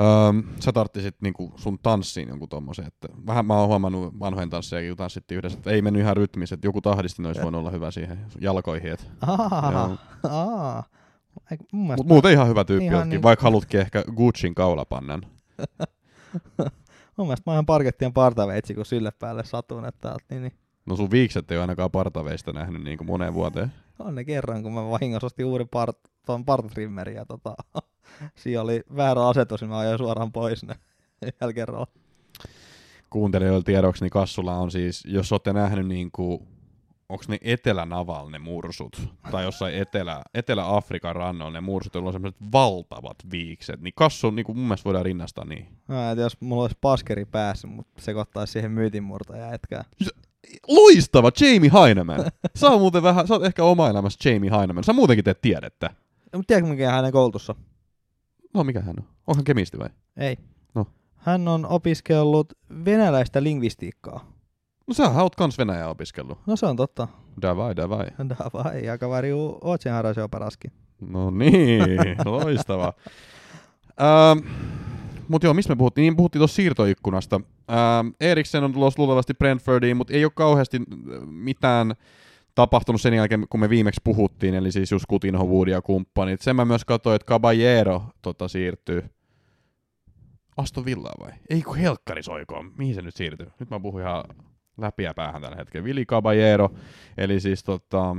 [0.00, 4.90] Öö, sä tarttisit niinku sun tanssiin jonkun tommosen, että vähän mä oon huomannut vanhojen tanssejakin,
[4.90, 7.90] kun tanssittiin yhdessä, että ei mennyt ihan rytmissä, että joku tahdistin olisi voinut olla hyvä
[7.90, 8.92] siihen jalkoihin.
[8.92, 9.10] Et.
[9.20, 9.96] Aa, Joo.
[10.30, 10.84] aa.
[11.50, 14.54] Eik, mun mielestä Mut muuten ihan hyvä tyyppi Ihan ihan niin- vaikka halutkin ehkä Gucciin
[14.54, 15.22] kaulapannan.
[17.16, 20.52] Mun mielestä mä oon parkettien partaveitsi, kun sille päälle satun, että täältä, niin, niin.
[20.86, 23.72] No sun viikset ei ole ainakaan partaveista nähnyt niin kuin moneen vuoteen.
[23.98, 27.54] On ne kerran, kun mä vahingossa ostin uuden part, ton partatrimmerin ja tota,
[28.40, 30.74] siinä oli väärä asetus, niin mä ajoin suoraan pois ne
[31.54, 31.86] kerralla.
[33.10, 36.48] Kuuntelijoille tiedoksi, niin Kassulla on siis, jos olette nähnyt niin kuin,
[37.08, 42.52] onko ne Etelä-Naval ne mursut, tai jossain Etelä, Etelä-Afrikan rannoilla ne mursut, joilla on sellaiset
[42.52, 45.68] valtavat viikset, niin Kassu niin kuin mun mielestä voidaan rinnastaa niin.
[45.88, 49.84] Mä en tiedä, jos mulla olisi paskeri päässä, mutta sekoittaisi siihen myytinmurtaja etkää
[50.68, 52.20] loistava Jamie Heineman.
[52.56, 54.84] Sä oot muuten vähän, sä oot ehkä oma elämässä Jamie Heineman.
[54.84, 55.86] Sä muutenkin teet tiedettä.
[56.32, 57.54] No, mutta tiedätkö mikä hänen koulutussa?
[58.54, 59.04] No mikä hän on?
[59.26, 59.88] Onko hän kemisti vai?
[60.16, 60.36] Ei.
[60.74, 60.86] No.
[61.16, 62.52] Hän on opiskellut
[62.84, 64.32] venäläistä lingvistiikkaa.
[64.86, 66.38] No sä oot kans Venäjää opiskellut.
[66.46, 67.08] No se on totta.
[67.42, 68.06] Davai, davai.
[68.28, 70.72] Davai, ja kavari ootsen harasio paraskin.
[71.00, 72.92] No niin, loistava.
[74.00, 74.46] ähm,
[75.28, 76.02] mutta joo, missä me puhuttiin?
[76.02, 77.40] Niin puhuttiin tuossa siirtoikkunasta.
[77.70, 81.94] Ähm, Eriksen on tulossa luultavasti Brentfordiin, mutta ei ole kauheasti äh, mitään
[82.54, 86.40] tapahtunut sen jälkeen, kun me viimeksi puhuttiin, eli siis just Coutinho, Wood ja kumppanit.
[86.40, 89.02] Sen mä myös katsoin, että Caballero tota, siirtyy.
[90.56, 91.32] Aston Villa vai?
[91.50, 92.72] Ei kun helkkari soikoon.
[92.78, 93.46] Mihin se nyt siirtyy?
[93.58, 94.24] Nyt mä puhun ihan
[94.78, 95.84] läpiä päähän tällä hetkellä.
[95.84, 96.70] Vili Caballero,
[97.18, 98.16] eli siis tota,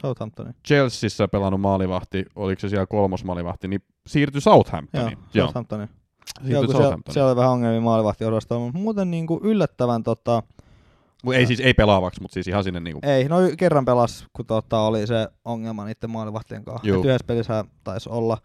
[0.00, 0.54] Southamptonin.
[0.66, 5.18] Chelseassa pelannut maalivahti, oliko se siellä kolmos maalivahti, niin siirtyi Southamptoniin.
[5.34, 5.88] Joo, Southamptonin.
[5.88, 6.03] Joo,
[6.44, 10.42] siirtyi kun siellä, siellä oli vähän ongelmia maalivahtiosastolla, mutta muuten niin kuin yllättävän tota,
[11.34, 13.00] ei siis ei pelaavaksi, mutta siis ihan sinne niinku...
[13.02, 16.88] ei, no kerran pelas, kun tota, oli se ongelma niiden maalivahtien kanssa.
[16.88, 17.02] Juu.
[17.02, 18.38] Yhdessä pelissä taisi olla.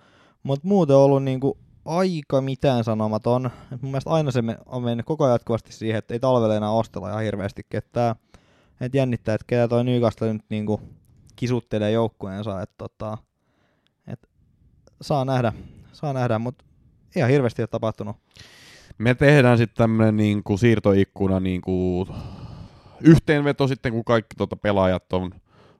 [0.44, 3.46] Mutta muuten on ollut niinku aika mitään sanomaton.
[3.46, 6.72] Et mun mielestä aina se on mennyt koko ajan jatkuvasti siihen, että ei talvella enää
[6.72, 8.16] ostella ihan hirveästi ketään.
[8.82, 10.82] Et jännittää, että ketä toi Newcastle nyt niinku
[11.36, 12.62] kisuttelee joukkueensa.
[12.62, 13.18] Et tota,
[14.08, 14.30] et
[15.02, 15.54] saa nähdä,
[15.92, 16.66] saa nähdä, mutta
[17.16, 18.16] ihan hirveästi ole tapahtunut.
[18.98, 22.08] Me tehdään sitten tämmönen niinku siirtoikkuna niinku
[23.02, 25.32] yhteenveto sitten, kun kaikki tota pelaajat on,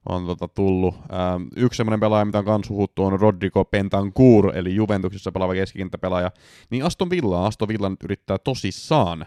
[0.10, 0.96] on tota tullut.
[0.96, 6.32] Ähm, yksi semmoinen pelaaja, mitä on kans huhuttu, on Rodrigo Pentancourt, eli Juventuksessa pelaava keskikenttäpelaaja.
[6.70, 9.26] Niin Aston Villa, Aston Villa nyt yrittää tosissaan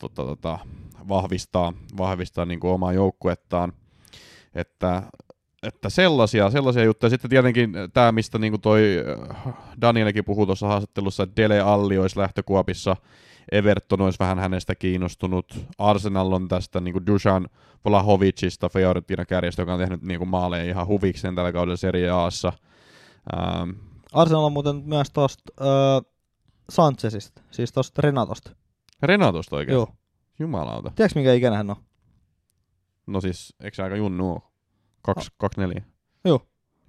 [0.00, 0.58] tota, tota,
[1.08, 3.72] vahvistaa, vahvistaa niinku omaa joukkuettaan.
[4.54, 5.02] Että
[5.62, 7.10] että sellaisia, sellaisia juttuja.
[7.10, 8.82] Sitten tietenkin tämä, mistä niin toi
[9.46, 12.96] äh, Danielkin puhui tuossa haastattelussa, että Dele Alli olisi lähtökuopissa,
[13.52, 17.48] Everton olisi vähän hänestä kiinnostunut, Arsenal on tästä niin Dusan
[17.84, 22.52] Vlahovicista, Fiorentina kärjestä, joka on tehnyt niin maaleja ihan huvikseen tällä kaudella Serie Aassa.
[23.36, 23.70] Ähm,
[24.12, 26.10] Arsenal on muuten myös tosta öö,
[26.70, 28.50] Sanchezista, siis tosta Renatosta.
[29.02, 29.74] Renatosta oikein?
[29.74, 29.88] Joo.
[30.38, 30.92] Jumalauta.
[30.96, 31.76] Tiedätkö mikä ikäinen hän on?
[33.06, 34.40] No siis, eikö se aika junnu ole?
[35.06, 35.82] Kaksi, kaksi neljä.
[36.24, 36.40] Joo.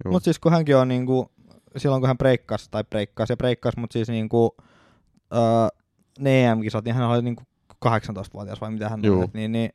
[0.04, 0.12] Joo.
[0.12, 1.30] Mutta siis kun hänkin on niinku,
[1.76, 4.56] silloin kun hän breikkasi, tai breikkasi ja breikkasi, mutta siis niinku,
[5.34, 5.40] öö,
[6.18, 7.42] ne EM-kisat, niin hän oli niinku
[7.86, 9.18] 18-vuotias vai mitä hän Juu.
[9.18, 9.70] oli, niin, niin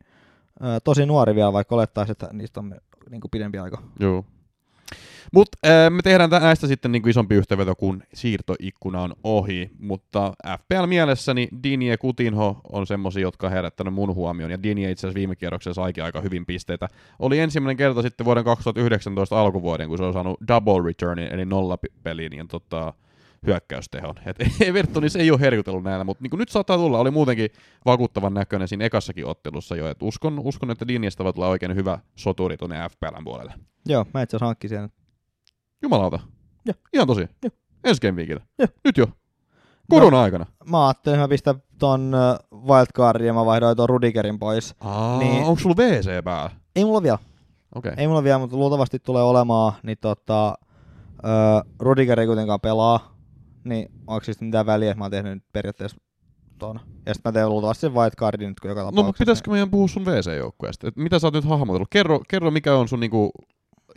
[0.63, 2.75] öö, tosi nuori vielä, vaikka olettaisiin, että niistä on
[3.09, 3.81] niinku pidempi aika.
[3.99, 4.25] Joo.
[5.33, 9.71] Mutta äh, me tehdään tä- näistä sitten niinku isompi yhteenveto, kun siirtoikkuna on ohi.
[9.79, 14.51] Mutta FPL-mielessäni Dini ja Kutinho on semmosia, jotka herättänyt mun huomioon.
[14.51, 16.87] Ja Dini itse asiassa viime kierroksella saikin aika hyvin pisteitä.
[17.19, 21.77] Oli ensimmäinen kerta sitten vuoden 2019 alkuvuoden, kun se on saanut double returnin, eli nolla
[21.77, 22.93] pi- pelin ja tota,
[23.45, 24.15] hyökkäystehon.
[24.25, 24.37] Et
[24.67, 26.99] Evertonis ei ole herkutellut näillä, mutta niin nyt saattaa tulla.
[26.99, 27.49] Oli muutenkin
[27.85, 29.87] vakuuttavan näköinen siinä ekassakin ottelussa jo.
[29.87, 33.53] Et uskon, uskon, että Diniasta voi tulla oikein hyvä soturi tuonne FPLn puolelle.
[33.85, 34.89] Joo, mä itse asiassa hankkin sen.
[35.81, 36.19] Jumalauta.
[36.65, 36.75] Joo.
[36.93, 37.21] Ihan tosi.
[37.21, 37.51] Joo.
[37.83, 38.41] Ensi game weekillä.
[38.59, 38.67] Joo.
[38.85, 39.07] Nyt jo.
[39.89, 40.45] Korona-aikana.
[40.69, 42.15] Mä ajattelin, että mä pistän ton
[42.67, 44.75] wildcardin ja mä vaihdoin ton Rudigerin pois.
[44.79, 45.43] Aa, Niin.
[45.43, 46.51] onko sulla WC päällä?
[46.75, 47.17] Ei mulla vielä,
[47.75, 47.89] Okei.
[47.91, 48.01] Okay.
[48.01, 50.57] ei mulla vielä, mutta luultavasti tulee olemaan, niin tota,
[51.17, 53.12] ö, Rudiger ei kuitenkaan pelaa,
[53.63, 55.97] niin onko siis mitään väliä, että mä oon tehnyt nyt periaatteessa
[56.59, 56.79] ton.
[57.05, 59.05] Ja sitten mä teen luultavasti sen wildcardin nyt kun joka No, tapauksessa.
[59.05, 60.87] mutta pitäisikö meidän puhua sun WC-joukkueesta?
[60.87, 61.87] Et mitä sä oot nyt hahmotellut?
[61.91, 63.31] Kerro, kerro mikä on sun niinku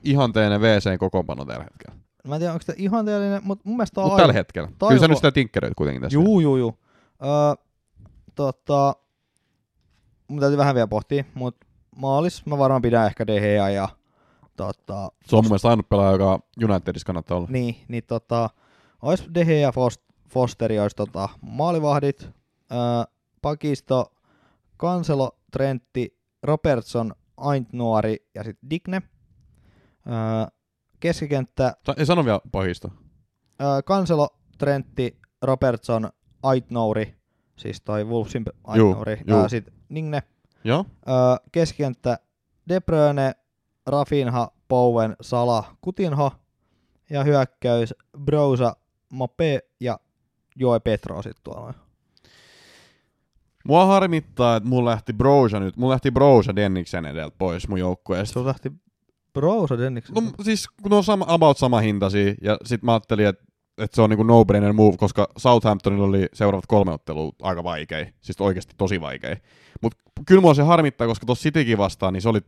[0.05, 1.97] ihanteinen WC-kokoonpano tällä hetkellä.
[2.29, 4.69] Mä en tiedä, onko tämä ihanteellinen, mutta mun mielestä on Mutta tällä hetkellä.
[4.79, 6.15] Toivo- Kyllä sä nyt sitä tinkkeröit kuitenkin tässä.
[6.19, 6.75] Juu, juu, juu.
[7.25, 7.65] Öö,
[8.35, 8.97] tota,
[10.29, 11.67] mun täytyy vähän vielä pohtia, mutta
[11.97, 13.89] maalis mä varmaan pidän ehkä Gea ja
[14.57, 17.49] tota, Se on mun mielestä ainut pelaaja, joka Unitedissa kannattaa olla.
[17.51, 18.51] niin, niin tota,
[19.03, 22.29] ois De Gea ja Fos- Fosteri ois tota, maalivahdit, öö,
[23.43, 24.13] pakisto,
[24.77, 29.03] Kanselo, Trentti, Robertson, Aintnuori ja sitten Digne.
[30.07, 30.47] Öö,
[31.01, 32.91] keskikenttä Sa- ei sano vielä pahista.
[33.63, 34.29] Öö, Kanselo,
[34.59, 36.11] Trentti, Robertson,
[36.43, 37.15] Aitnouri,
[37.57, 39.43] siis toi Wolfsin Juu, Aitnouri, juu.
[39.43, 40.23] ja sitten Nigne.
[40.65, 40.85] Joo?
[41.09, 41.15] Öö,
[41.53, 42.19] keskikenttä
[42.69, 43.35] De Bruyne,
[43.87, 46.33] Rafinha, Bowen, Salah, Kutinho.
[47.11, 47.95] Ja hyökkäys
[48.25, 48.77] Brosa,
[49.17, 49.99] Mope ja
[50.57, 51.75] Joe Petro sit tuolla.
[53.65, 55.77] Mua harmittaa, että mulla lähti Broja nyt.
[55.77, 58.41] Mulla lähti Broja Denniksen edeltä pois mun joukkueesta.
[58.41, 58.73] Se lähti
[59.33, 60.15] Brosa Denniksen.
[60.15, 63.47] No siis kun on sama, about sama hintaisia, ja sit mä ajattelin, että
[63.79, 68.41] että se on niinku no-brainer move, koska Southamptonilla oli seuraavat kolme ottelua aika vaikea, siis
[68.41, 69.37] oikeasti tosi vaikea.
[69.83, 72.41] Mutta kyllä mua se harmittaa, koska tuossa Citykin vastaan, niin se oli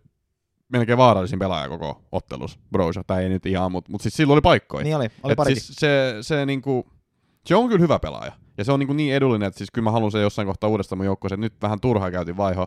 [0.68, 3.04] melkein vaarallisin pelaaja koko ottelussa, Broja.
[3.06, 4.84] Tai ei nyt ihan, mutta mut siis silloin oli paikkoja.
[4.84, 5.62] Niin oli, oli Et parikin.
[5.62, 6.86] siis se, se, niinku,
[7.46, 8.32] se on kyllä hyvä pelaaja.
[8.58, 10.98] Ja se on niinku niin edullinen, että siis kyllä mä haluan se jossain kohtaa uudestaan
[10.98, 11.40] mun joukkueeseen.
[11.40, 12.66] Nyt vähän turhaa käytiin vaiho.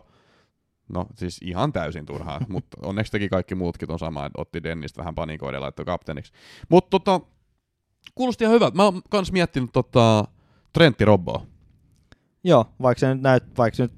[0.88, 4.98] No siis ihan täysin turhaa, mutta onneksi teki kaikki muutkin ton sama, että otti Dennistä
[4.98, 6.32] vähän panikoiden ja laittoi kapteeniksi.
[6.68, 7.20] Mutta tota,
[8.14, 8.76] Kuulosti ihan hyvältä.
[8.76, 10.24] Mä oon kans miettinyt tota,
[10.72, 11.46] Trentti Robboa.
[12.44, 13.92] Joo, vaikka se nyt näyt, vaikka se nyt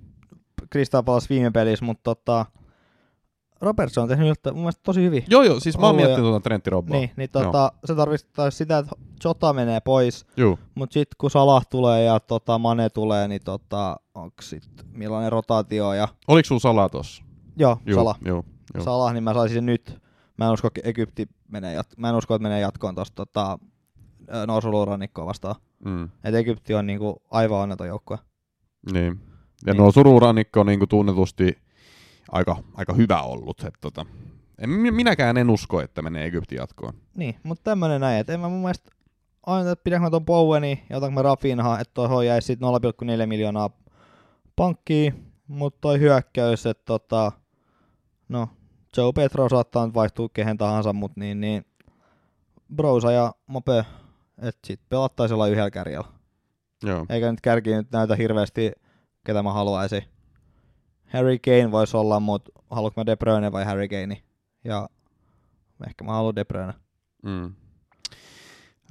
[0.73, 2.47] Crystal Palace viime pelissä, mutta tota,
[3.61, 5.25] Robertson on tehnyt ylttä, mun mielestä tosi hyvin.
[5.31, 6.97] Joo, joo, siis mä oon miettinyt tota Trentti Robboa.
[6.99, 8.93] Niin, niin tota, se tarkoittaa sitä, että
[9.25, 10.59] Jota menee pois, Joo.
[10.75, 15.93] mutta sitten kun Salah tulee ja tota, Mane tulee, niin tota, onko sitten millainen rotaatio
[15.93, 17.23] ja Oliko sulla salaa tossa?
[17.57, 18.19] joo, Joo, Salah.
[18.25, 18.45] Joo.
[18.75, 18.85] Joo.
[18.85, 19.99] Salah, niin mä saisin sen nyt.
[20.39, 23.59] Mä en usko, että Egypti menee, jat- mä en usko, että menee jatkoon tosta tota,
[24.47, 25.55] Norsulurannikkoa vastaan.
[25.85, 26.09] Mm.
[26.25, 28.19] Et Egypti on niinku aivan onneton joukkue.
[28.93, 29.21] Niin.
[29.67, 29.83] Ja Niin.
[29.85, 31.59] no sururannikko on niinku tunnetusti
[32.33, 33.65] aika, aika hyvä ollut.
[33.65, 34.07] Et tota,
[34.59, 36.95] en, mi- minäkään en usko, että menee Egyptin jatkoon.
[37.17, 38.91] Niin, mutta tämmönen näin, että en mä mun mielestä
[39.47, 43.27] aina, että pidänkö mä ton Boweni ja otanko mä Rafinha, että tuohon jäisi sit 0,4
[43.27, 43.71] miljoonaa
[44.57, 47.33] pankkiin, mutta toi hyökkäys, että tota,
[48.29, 48.49] no,
[48.97, 51.65] Joe Petro saattaa nyt vaihtua kehen tahansa, mutta niin, niin
[52.77, 53.85] Brosa ja Mope,
[54.39, 56.09] että sit pelattaisi olla yhdellä kärjellä.
[56.83, 57.07] Joo.
[57.09, 58.73] Eikä nyt kärki nyt näytä hirveästi,
[59.27, 60.03] ketä mä haluaisin.
[61.15, 64.23] Harry Kane voisi olla, mutta haluanko mä De Bruyne vai Harry Kane?
[64.65, 64.89] Ja
[65.89, 66.75] ehkä mä haluan De Bruyne.
[67.23, 67.55] Mm.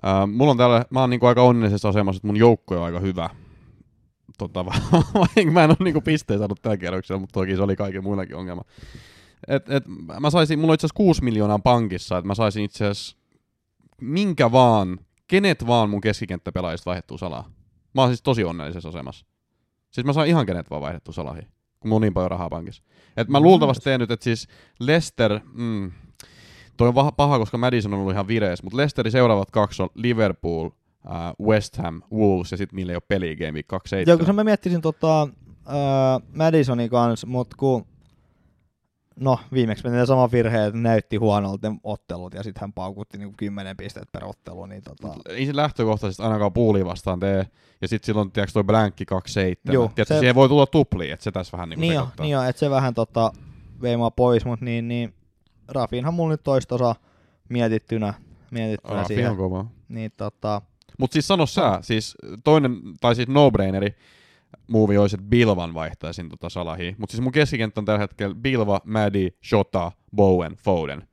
[0.06, 3.00] Äh, mulla on täällä, mä oon niinku aika onnellisessa asemassa, että mun joukko on aika
[3.00, 3.30] hyvä.
[4.38, 4.64] Tota,
[5.52, 8.62] mä en ole niinku pisteen saanut tällä kierroksella, mutta toki se oli kaiken muillakin ongelma.
[9.48, 9.84] Et, et,
[10.20, 13.18] mä saisin, mulla on itse asiassa 6 miljoonaa pankissa, että mä saisin itse asiassa
[14.02, 17.52] minkä vaan, kenet vaan mun keskikenttäpelaajista vaihdettua salaa.
[17.94, 19.26] Mä oon siis tosi onnellisessa asemassa.
[19.92, 21.48] Siis mä saan ihan kenet vaan vaihdettua salahiin,
[21.92, 22.84] on niin paljon rahaa pankissa.
[23.18, 24.48] Et mä luultavasti teen nyt, että siis
[24.80, 25.92] Lester, mm,
[26.78, 30.66] toi on paha, koska Madison on ollut ihan vireessä, mutta Lesterin seuraavat kaksi on Liverpool,
[30.66, 34.20] uh, West Ham, Wolves ja sitten niillä ei ole peli Game Week 27.
[34.20, 37.86] Joo, kun mä miettisin tota, äh, Madisonin kanssa, mutta kun
[39.20, 43.34] no viimeksi meni sama virhe, että näytti huonolta ne ottelut ja sitten hän paukutti niinku
[43.38, 47.48] 10 pistettä per ottelu, niin tota, ei se lähtökohtaisesti ainakaan puuli vastaan tee.
[47.82, 49.74] Ja sitten silloin, tiedätkö, toi blankki 27.
[49.74, 52.32] Juu, Tiedätkö, se- siihen voi tulla tupli, että se tässä vähän niin niin, jo, niin
[52.32, 53.34] jo, että se vähän tota,
[53.82, 55.14] vei mua pois, mutta niin, niin
[55.68, 56.96] Rafinhan mulla nyt toistosa
[57.50, 58.14] mietittynä,
[58.52, 59.32] mietittynä Rafi siihen.
[59.32, 59.66] on kova.
[59.90, 60.62] Niin tota,
[61.00, 63.96] Mutta siis sano sä, siis toinen, tai siis no-braineri,
[64.68, 66.96] movie olisi, että Bilvan vaihtaisin tota Salahiin.
[66.98, 71.08] Mutta siis mun keskikenttä on tällä hetkellä Bilva, Maddy, Shota, Bowen, Foden.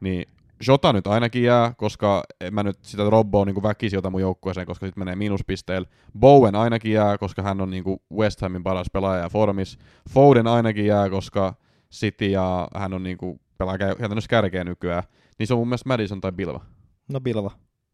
[0.00, 0.28] Niin
[0.64, 4.66] Shota nyt ainakin jää, koska en mä nyt sitä Robboa niin väkisin ota mun joukkueeseen,
[4.66, 5.88] koska sitten menee miinuspisteellä.
[6.18, 7.84] Bowen ainakin jää, koska hän on niin
[8.14, 9.78] West Hamin paras pelaaja ja formis.
[10.10, 11.54] Foden ainakin jää, koska
[11.92, 15.02] City ja hän on niin kuin pelaa kä- käytännössä kärkeä nykyään.
[15.38, 16.64] Niin se on mun mielestä Madison tai Bilva.
[17.12, 17.50] no Bilva.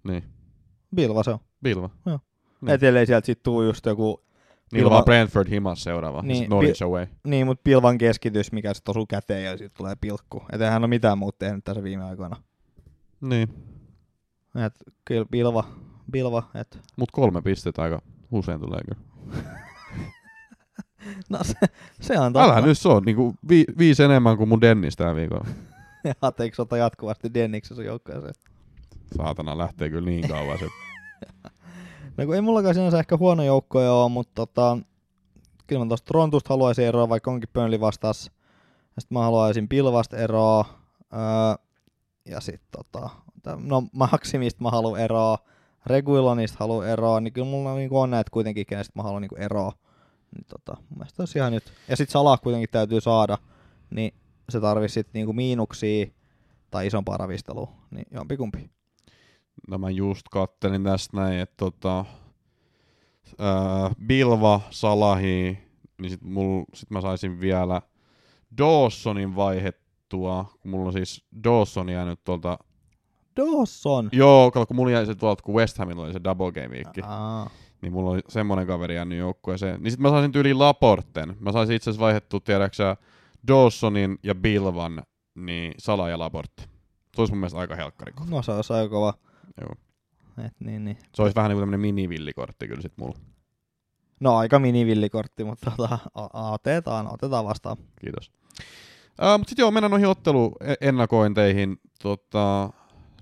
[0.09, 0.25] Niin,
[0.95, 1.39] Bilva se on.
[1.63, 1.91] Bilva.
[2.07, 2.21] Joo.
[2.61, 2.75] Niin.
[2.75, 4.25] Et ellei sieltä sit tuu just joku,
[4.73, 7.07] Niillä on Bilva- vaan Brentford himas seuraava, Niin, niin, Norwich away.
[7.27, 10.43] niin mut Pilvan keskitys, mikä sit osuu käteen ja sitten tulee pilkku.
[10.53, 12.37] Et eihän ole mitään muuta tehnyt tässä viime aikoina.
[13.21, 13.49] Niin.
[14.67, 14.75] Et
[15.05, 15.65] kyllä Bilva,
[16.13, 19.01] Bilva, et Mut kolme pistettä aika usein tulee kyllä.
[21.31, 21.55] no se,
[22.01, 22.53] se on totta.
[22.53, 25.47] Älä nyt se on, niinku vi, viisi enemmän kuin mun Dennis tää viikolla.
[26.23, 28.35] Hateeksi ota jatkuvasti Denniksen sun joukkueeseen.
[29.17, 30.67] Saatana lähtee kyllä niin kauan se.
[32.17, 34.79] No kun ei mullakaan sinänsä ehkä huono joukkoja ole, mutta tota,
[35.67, 38.23] kyllä mä tosta Trontusta haluaisin eroa, vaikka onkin Burnley vastas.
[38.99, 40.65] Sitten mä haluaisin Pilvasta eroa.
[41.13, 41.65] Öö,
[42.25, 43.11] ja sitten tota,
[43.57, 45.39] no Maksimista mä haluan eroa.
[45.87, 49.73] Reguilonista haluan eroa, niin kyllä mulla niinku on näitä kuitenkin, kenestä mä haluan niinku eroa.
[50.37, 51.73] Niin tota, mun mielestä olisi ihan nyt.
[51.89, 53.39] Ja sitten Salah kuitenkin täytyy saada,
[53.91, 54.15] niin
[54.49, 56.07] se tarvii sitten niinku miinuksia
[56.71, 58.76] tai isompaa ravistelua, niin jompikumpi.
[59.67, 62.05] No mä just kattelin tästä näin, että tota,
[63.39, 65.59] ää, Bilva, Salahi,
[66.01, 67.83] niin sit, mul, sit mä saisin vielä
[68.59, 72.59] Dawsonin vaihettua, kun mulla on siis Dawson jäänyt tuolta,
[73.37, 74.09] Dawson!
[74.13, 77.51] joo, kato, kun mulla jäi se tuolta, kun West Hamilla oli se double game Aa.
[77.83, 79.83] niin mulla oli semmonen kaveri jäänyt joukkueeseen.
[79.83, 81.37] Niin sit mä saisin tyyliin Laporten.
[81.41, 82.97] Mä saisin itse asiassa vaihdettua, tiedäksä,
[83.49, 85.03] Dawsonin ja Bilvan,
[85.35, 86.63] niin Sala ja Laporte.
[87.15, 88.13] Se olisi mun mielestä aika helkkari.
[88.31, 89.15] No se olisi aika kova.
[89.61, 89.75] Joo.
[90.47, 90.99] Et niin, niin.
[91.15, 93.19] Se olisi vähän niin kuin tämmönen minivillikortti kyllä sit mulla.
[94.21, 95.99] No aika minivillikortti, mutta tota,
[96.33, 97.77] otetaan, otetaan vastaan.
[98.01, 98.31] Kiitos.
[99.23, 101.77] Uh, mutta sitten joo, mennään noihin otteluennakointeihin.
[102.03, 102.71] Tota,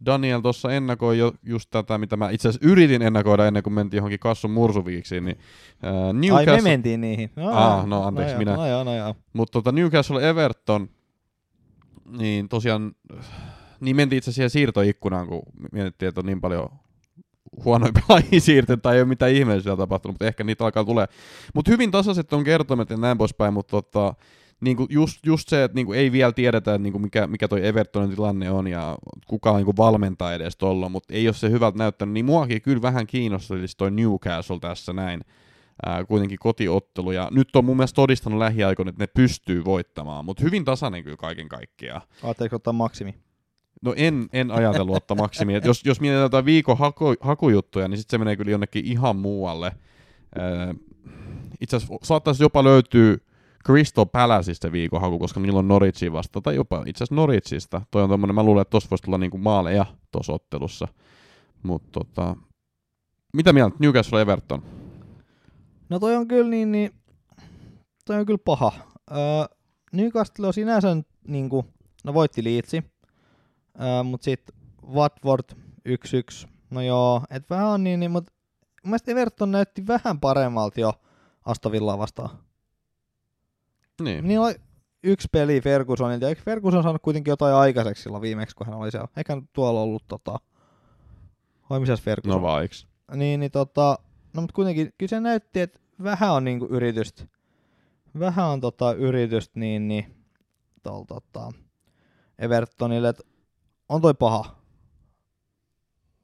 [0.06, 3.98] Daniel tuossa ennakoi jo just tätä, mitä mä itse asiassa yritin ennakoida ennen kuin mentiin
[3.98, 5.24] johonkin kassun mursuviiksiin.
[5.24, 5.38] Niin,
[5.82, 7.30] Ai Newcastle, me mentiin niihin.
[7.36, 9.14] No, Ah, no, anteeksi, joo, minä- No joo, no joo.
[9.32, 10.88] Mutta tota Newcastle Everton,
[12.18, 12.92] niin tosiaan,
[13.84, 15.42] niin mentiin itse siihen siirtoikkunaan, kun
[15.72, 16.68] mietittiin, että on niin paljon
[17.64, 21.06] huonoja pelaajia siirtynyt, tai ei ole mitään ihmeellisiä tapahtunut, mutta ehkä niitä alkaa tulee.
[21.54, 24.14] Mutta hyvin tasaiset on kertomet ja näin poispäin, mutta tota,
[24.60, 27.26] niin kuin just, just se, että niin kuin ei vielä tiedetä, että niin kuin mikä,
[27.26, 31.28] mikä toi Evertonin tilanne on ja kuka on niin kuin valmentaa edes tuolla, mutta ei
[31.28, 35.20] ole se hyvältä näyttänyt, niin muakin kyllä vähän kiinnostaisi toi Newcastle tässä näin,
[35.86, 40.42] ää, kuitenkin kotiottelu, ja nyt on mun mielestä todistanut lähiaikoina, että ne pystyy voittamaan, mutta
[40.42, 42.02] hyvin tasainen kyllä kaiken kaikkiaan.
[42.22, 43.14] Ajatteliko ottaa maksimi?
[43.84, 45.58] No en, en ajatellut ottaa maksimia.
[45.64, 49.72] Jos, jos mietitään jotain viikon haku, hakujuttuja, niin sitten se menee kyllä jonnekin ihan muualle.
[50.38, 50.74] Öö,
[51.60, 53.16] itse asiassa saattaisi jopa löytyä
[53.66, 57.82] Crystal Palaceista viikon haku, koska niillä on Norwichin vasta, tai jopa itse asiassa Norwichista.
[57.90, 60.88] Toi on tommonen, mä luulen, että tossa voisi tulla niinku maaleja tuossa ottelussa.
[61.62, 62.36] Mutta tota,
[63.32, 64.62] mitä mieltä Newcastle Everton?
[65.88, 66.90] No toi on kyllä niin, niin
[68.04, 68.72] toi on kyllä paha.
[69.10, 69.18] Öö,
[69.92, 70.96] Newcastle on sinänsä
[71.28, 71.66] niin kuin,
[72.04, 72.82] no voitti Leedsi,
[73.82, 74.56] öö, mutta sitten
[74.92, 75.44] Watford
[75.88, 76.48] 1-1.
[76.70, 78.32] No joo, et vähän on niin, niin mutta
[78.84, 80.92] mun mielestä Everton näytti vähän paremmalta jo
[81.44, 82.38] Aston Villaa vastaan.
[84.02, 84.28] Niin.
[84.28, 84.54] Niin oli
[85.02, 88.90] yksi peli Fergusonilta, ja eikö Ferguson saanut kuitenkin jotain aikaiseksi silloin viimeksi, kun hän oli
[88.90, 89.08] siellä.
[89.16, 90.40] Eikä tuolla ollut tota...
[91.70, 92.36] Vai misäs Ferguson?
[92.36, 92.86] No vaiks.
[93.14, 93.98] Niin, niin tota,
[94.34, 97.24] no mutta kuitenkin kyllä se näytti, että vähän on niinku yritystä,
[98.18, 100.14] vähän on tota yritystä niin, niin
[100.82, 101.52] tol, tota,
[102.38, 103.22] Evertonille, että
[103.88, 104.56] on toi paha.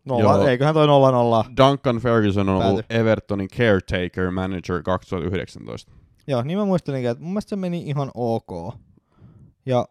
[0.05, 0.47] Nolla, Joo.
[0.47, 1.45] eiköhän toi nolla nolla.
[1.57, 2.87] Duncan Ferguson on ollut.
[2.91, 5.93] Evertonin caretaker manager 2019.
[6.27, 8.75] Joo, niin mä muistelinkin, että mun mielestä se meni ihan ok.
[9.67, 9.89] Ja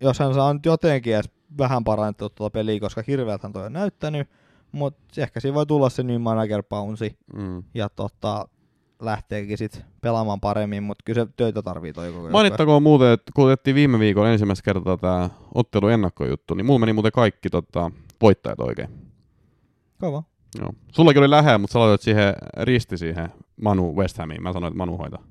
[0.00, 4.28] jos hän saa nyt jotenkin edes vähän parannettua tuota peliä, koska hirveältä toi on näyttänyt,
[4.72, 7.62] mutta ehkä siinä voi tulla se new manager bounce Mm.
[7.74, 8.48] ja tota,
[9.00, 12.30] lähteekin sit pelaamaan paremmin, mutta kyllä se töitä tarvii toi koko.
[12.30, 16.92] Mainittakoon muuten, että kun otettiin viime viikolla ensimmäistä kertaa tämä ottelu ennakkojuttu, niin mulla meni
[16.92, 17.90] muuten kaikki tota,
[18.22, 18.88] voittajat oikein.
[20.00, 20.22] Kova.
[20.58, 20.72] Joo.
[20.92, 23.28] Sullakin oli lähellä, mutta sä laitoit siihen risti siihen
[23.60, 24.42] Manu West Hamiin.
[24.42, 25.22] Mä sanoin, että Manu hoitaa.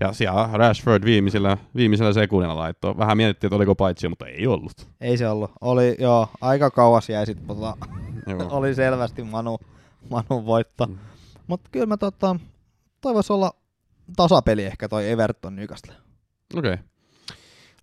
[0.00, 2.98] Ja siellä Rashford viimeisellä, viimeisellä sekunnilla laittoi.
[2.98, 4.88] Vähän mietittiin, että oliko paitsi, mutta ei ollut.
[5.00, 5.50] Ei se ollut.
[5.60, 7.76] Oli, joo, aika kauas jäi sit, mutta
[8.26, 8.48] Joo.
[8.58, 9.58] oli selvästi Manu,
[10.10, 10.86] Manu voitto.
[10.86, 10.98] Mm.
[11.46, 12.36] Mutta kyllä mä tota,
[13.02, 13.52] toivois olla
[14.16, 15.94] tasapeli ehkä toi Everton Newcastle.
[16.56, 16.72] Okei.
[16.72, 16.84] Okay.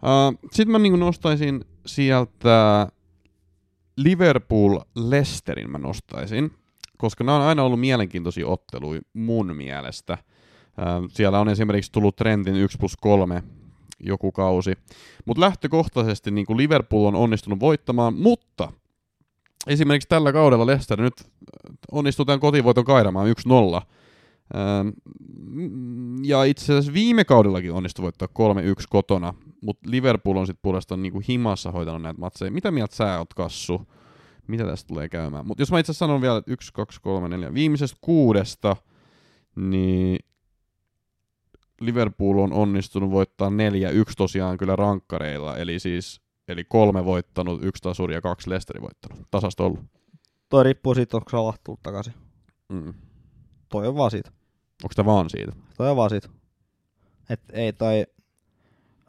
[0.04, 2.88] Uh, Sitten mä niinku nostaisin sieltä
[3.98, 6.52] Liverpool-Lesterin mä nostaisin,
[6.98, 10.18] koska nämä on aina ollut mielenkiintoisia otteluja mun mielestä.
[10.24, 13.44] Uh, siellä on esimerkiksi tullut Trentin 1 plus 3
[14.00, 14.74] joku kausi.
[15.26, 18.72] Mutta lähtökohtaisesti niin Liverpool on onnistunut voittamaan, mutta
[19.68, 21.14] esimerkiksi tällä kaudella Leicester nyt
[21.92, 23.28] onnistuu tämän kotivoiton kairamaan
[23.82, 23.82] 1-0.
[24.56, 24.90] Ähm,
[26.24, 31.22] Ja itse asiassa viime kaudellakin onnistui voittaa 3-1 kotona, mutta Liverpool on sitten puolestaan niinku
[31.30, 32.52] himassa hoitanut näitä matseja.
[32.52, 33.82] Mitä mieltä sä oot, Kassu?
[34.48, 35.48] Mitä tästä tulee käymään?
[35.48, 38.76] Mutta jos mä itse sanon vielä, että 1, 2, 3, 4, viimeisestä kuudesta,
[39.56, 40.20] niin
[41.82, 43.52] Liverpool on onnistunut voittaa 4-1
[44.18, 49.28] tosiaan kyllä rankkareilla, eli siis eli kolme voittanut, yksi tasuri ja kaksi Leicesterin voittanut.
[49.32, 49.80] Tasasta ollut.
[50.50, 52.14] Toi riippuu siitä, onko Salah tullut takaisin.
[52.70, 52.94] Mm.
[53.70, 54.32] Toi on vaan siitä.
[54.84, 55.52] Onko tämä vaan siitä?
[55.78, 56.30] Toi on vaan siitä.
[57.30, 58.06] Et ei toi...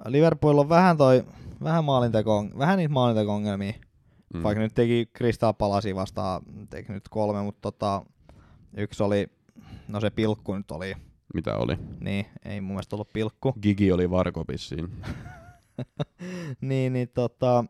[0.06, 1.24] Liverpool on vähän toi,
[1.62, 3.72] vähän maalinteko, vähän niitä maalinteko-ongelmia.
[4.34, 4.42] Mm.
[4.42, 8.02] Vaikka nyt teki Crystal Palasi vastaan, teki nyt kolme, mutta tota,
[8.76, 9.26] yksi oli,
[9.88, 10.94] no se pilkku nyt oli,
[11.34, 11.76] Mitä oli?
[12.00, 13.52] niin ei mun mielestä ollut pilkku.
[13.62, 15.02] Gigi oli varkopissiin.
[16.60, 17.64] niin, niin tota,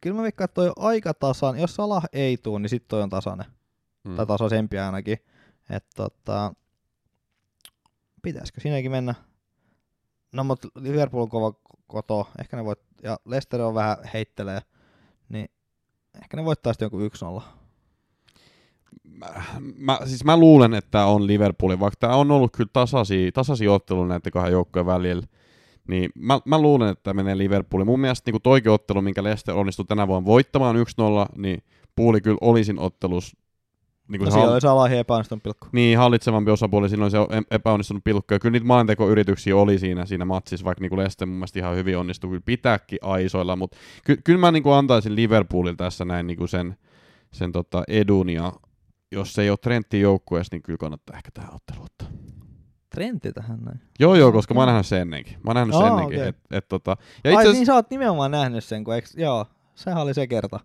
[0.00, 1.58] kyllä mä veikkaan, että toi on aika tasan.
[1.58, 3.46] Jos Salah ei tuu, niin sit toi on tasainen.
[4.04, 4.16] Mm.
[4.16, 5.18] Tai tasaisempi ainakin.
[5.70, 6.54] Että tota,
[8.22, 9.14] pitäisikö siinäkin mennä?
[10.32, 11.52] No mut Liverpool on kova
[11.86, 14.60] koto, ehkä ne voit, ja Leicester on vähän heittelee,
[15.28, 15.50] niin
[16.22, 17.42] ehkä ne voittaa sitten jonkun 1-0.
[19.04, 19.26] mä,
[19.76, 24.06] mä, siis mä luulen, että on Liverpoolin, vaikka tämä on ollut kyllä tasaisia, tasaisia ottelu
[24.06, 25.22] näiden kahden joukkojen välillä,
[25.88, 27.86] niin mä, mä luulen, että menee Liverpoolin.
[27.86, 30.80] Mun mielestä niin toike ottelu, minkä Leicester onnistui tänä vuonna voittamaan 1-0,
[31.36, 31.62] niin
[31.96, 33.36] puuli kyllä olisin ottelus
[34.08, 35.66] niin No se siellä hall- oli Salah epäonnistunut pilkku.
[35.72, 37.18] niin, hallitsevampi osapuoli, siinä oli se
[37.50, 41.58] epäonnistunut pilkku, ja kyllä niitä maalintekoyrityksiä oli siinä, siinä matsissa, vaikka niin Leicester mun mielestä
[41.58, 46.04] ihan hyvin onnistui kyllä pitääkin aisoilla, mutta ky- kyllä mä niin kuin antaisin Liverpoolille tässä
[46.04, 46.76] näin niin kuin sen,
[47.32, 48.52] sen tota edun, ja
[49.12, 52.08] jos se ei ole Trentin joukkueessa, niin kyllä kannattaa ehkä tähän ottelu ottaa.
[52.90, 53.80] Trentti tähän näin.
[54.00, 55.32] Joo, joo, koska mä oon nähnyt sen ennenkin.
[55.34, 56.18] Mä oon nähnyt sen Aa, ennenkin.
[56.18, 56.28] okei.
[56.28, 59.46] Et, et, tota, ja Ai itse niin sä oot nimenomaan nähnyt sen, kun eks, joo,
[59.74, 60.60] sehän oli se kerta.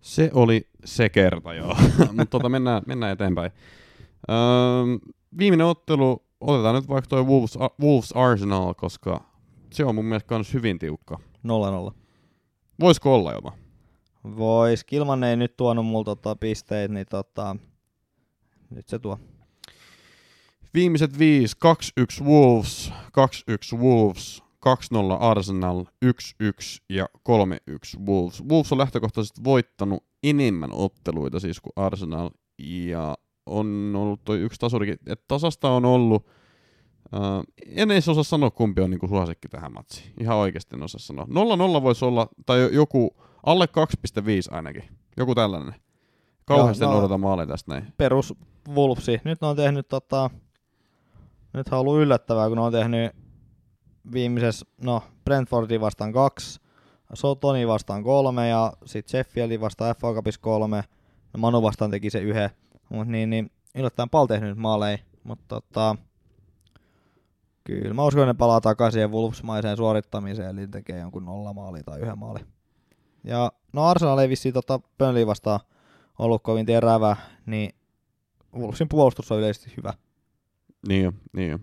[0.00, 1.76] Se oli se kerta, joo.
[1.98, 3.52] Mutta tota, mennään, mennään eteenpäin.
[4.30, 4.36] Öö,
[5.38, 9.24] viimeinen ottelu, otetaan nyt vaikka toi Wolves, Wolves Arsenal, koska
[9.70, 11.18] se on mun mielestä kans hyvin tiukka.
[11.88, 11.92] 0-0.
[12.80, 13.52] Voisiko olla jopa?
[14.36, 17.56] Vois, Kilman ei nyt tuonut mulla tota pisteitä, niin tota,
[18.70, 19.18] nyt se tuo.
[20.74, 21.56] Viimeiset viisi,
[22.22, 22.92] 2-1 Wolves,
[23.74, 24.70] 2-1 Wolves, 2-0
[25.20, 26.10] Arsenal, 1-1
[26.90, 28.42] ja 3-1 Wolves.
[28.50, 33.14] Wolves on lähtökohtaisesti voittanut enemmän otteluita siis kuin Arsenal ja
[33.46, 34.96] on ollut toi yksi tasurikin.
[35.06, 36.26] Et tasasta on ollut,
[37.12, 37.44] uh,
[37.76, 40.12] en edes osaa sanoa kumpi on niinku suosikki tähän matsiin.
[40.20, 41.26] Ihan oikeasti en osaa sanoa.
[41.78, 43.16] 0-0 voisi olla, tai joku
[43.46, 44.84] alle 2,5 ainakin.
[45.16, 45.74] Joku tällainen.
[46.44, 47.92] Kauheasti no- odota maaleja tästä näin.
[47.96, 48.34] perus
[48.68, 49.20] Wolvesi.
[49.24, 50.30] Nyt ne on tehnyt tota,
[51.52, 53.12] nyt on ollut yllättävää, kun ne on tehnyt
[54.12, 56.60] viimeisessä, no Brentfordi vastaan kaksi,
[57.14, 60.84] Sotoni vastaan kolme ja sitten Sheffieldin vastaan FA Cupissa kolme.
[61.32, 62.50] No Manu vastaan teki se yhden,
[62.88, 65.96] mutta niin, niin yllättäen paljon tehnyt nyt maaleja, mutta tota,
[67.64, 72.00] kyllä mä uskon, että ne palaa takaisin Wolvesmaiseen suorittamiseen, eli tekee jonkun nolla maali tai
[72.00, 72.40] yhden maali.
[73.24, 75.60] Ja no Arsenal ei vissiin tota Burnley vastaan
[76.18, 77.16] ollut kovin terävä,
[77.46, 77.74] niin
[78.56, 79.94] Wolvesin puolustus on yleisesti hyvä.
[80.88, 81.58] Niin jo, niin jo.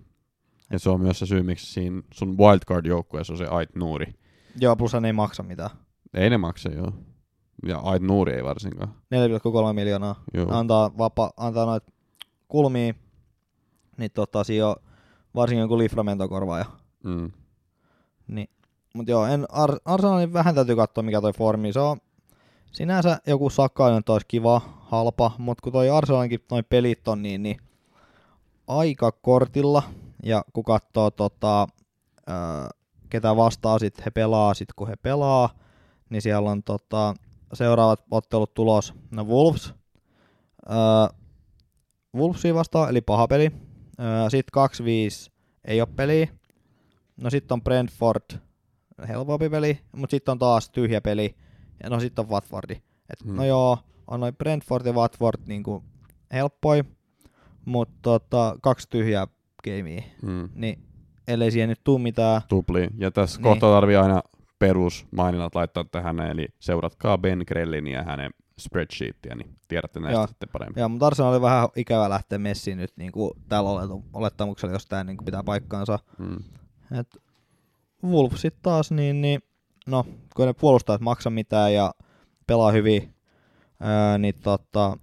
[0.72, 4.16] Ja se on myös se syy, miksi siinä sun wildcard-joukkueessa on se Ait Nuuri.
[4.60, 5.70] Joo, plus hän ei maksa mitään.
[6.14, 6.92] Ei ne maksa, joo.
[7.66, 8.90] Ja Ait Nuuri ei varsinkaan.
[8.90, 10.24] 4,3 miljoonaa.
[10.34, 10.48] Joo.
[10.50, 11.84] Antaa, vapa, antaa noit
[12.48, 12.94] kulmia,
[13.98, 14.76] niin tota, siinä on
[15.36, 16.66] varsinkin joku Liframento korvaaja.
[17.04, 17.32] Mm.
[18.28, 18.50] Niin.
[18.94, 21.74] Mut joo, en, Ar- Arsenalin vähän täytyy katsoa mikä toi formi.
[21.74, 21.98] Se on
[22.72, 27.58] sinänsä joku sakkainen olisi kiva, halpa, mutta kun toi Arsenalinkin noin pelit on niin, niin
[28.68, 29.84] aika kortilla.
[30.24, 31.68] Ja kun katsoo tota,
[32.30, 32.36] öö,
[33.10, 35.50] ketä vastaa sit he pelaa sit kun he pelaa,
[36.10, 37.14] niin siellä on tota,
[37.54, 38.94] seuraavat ottelut tulos.
[39.12, 39.74] No Wolves.
[40.70, 41.18] Öö,
[42.16, 43.52] Wolvesia vastaan, eli paha peli.
[44.30, 44.64] Sitten
[45.28, 45.32] 2-5
[45.66, 46.28] ei ole peliä.
[47.18, 48.40] No sitten on Brentford,
[49.08, 51.36] helpompi peli, mutta sitten on taas tyhjä peli.
[51.84, 52.74] Ja no sitten on Watfordi.
[53.10, 53.36] Et, Hmm.
[53.36, 53.78] No joo,
[54.08, 55.84] on noin Brentford ja Watford niinku
[56.34, 56.84] helppoi,
[57.66, 59.28] mutta tota, kaksi tyhjää
[59.70, 60.02] gamea.
[60.22, 60.50] Mm.
[60.56, 60.80] Niin
[61.28, 62.88] ellei siihen nyt tuu mitään, Tupli.
[62.98, 63.44] Ja tässä Niin.
[63.44, 64.22] kohtaa tarvii aina
[64.60, 70.28] perusmaininnat laittaa tähän, eli seuratkaa Ben Grellin ja hänen spreadsheetia, niin tiedätte näistä Joo.
[70.28, 70.82] sitten paremmin.
[70.82, 73.70] Ja, mutta Arsenal oli vähän ikävä lähteä messiin nyt niin kuin tällä
[74.14, 76.00] olettamuksella, jos tämä niin pitää paikkaansa.
[76.18, 76.38] Mm.
[77.00, 77.18] Et
[78.04, 79.40] Wolvesit taas, niin, niin
[79.88, 81.94] no, kun ne puolustajat maksa mitään ja
[82.48, 83.14] pelaa hyvin,
[83.80, 84.98] ää, niin tota,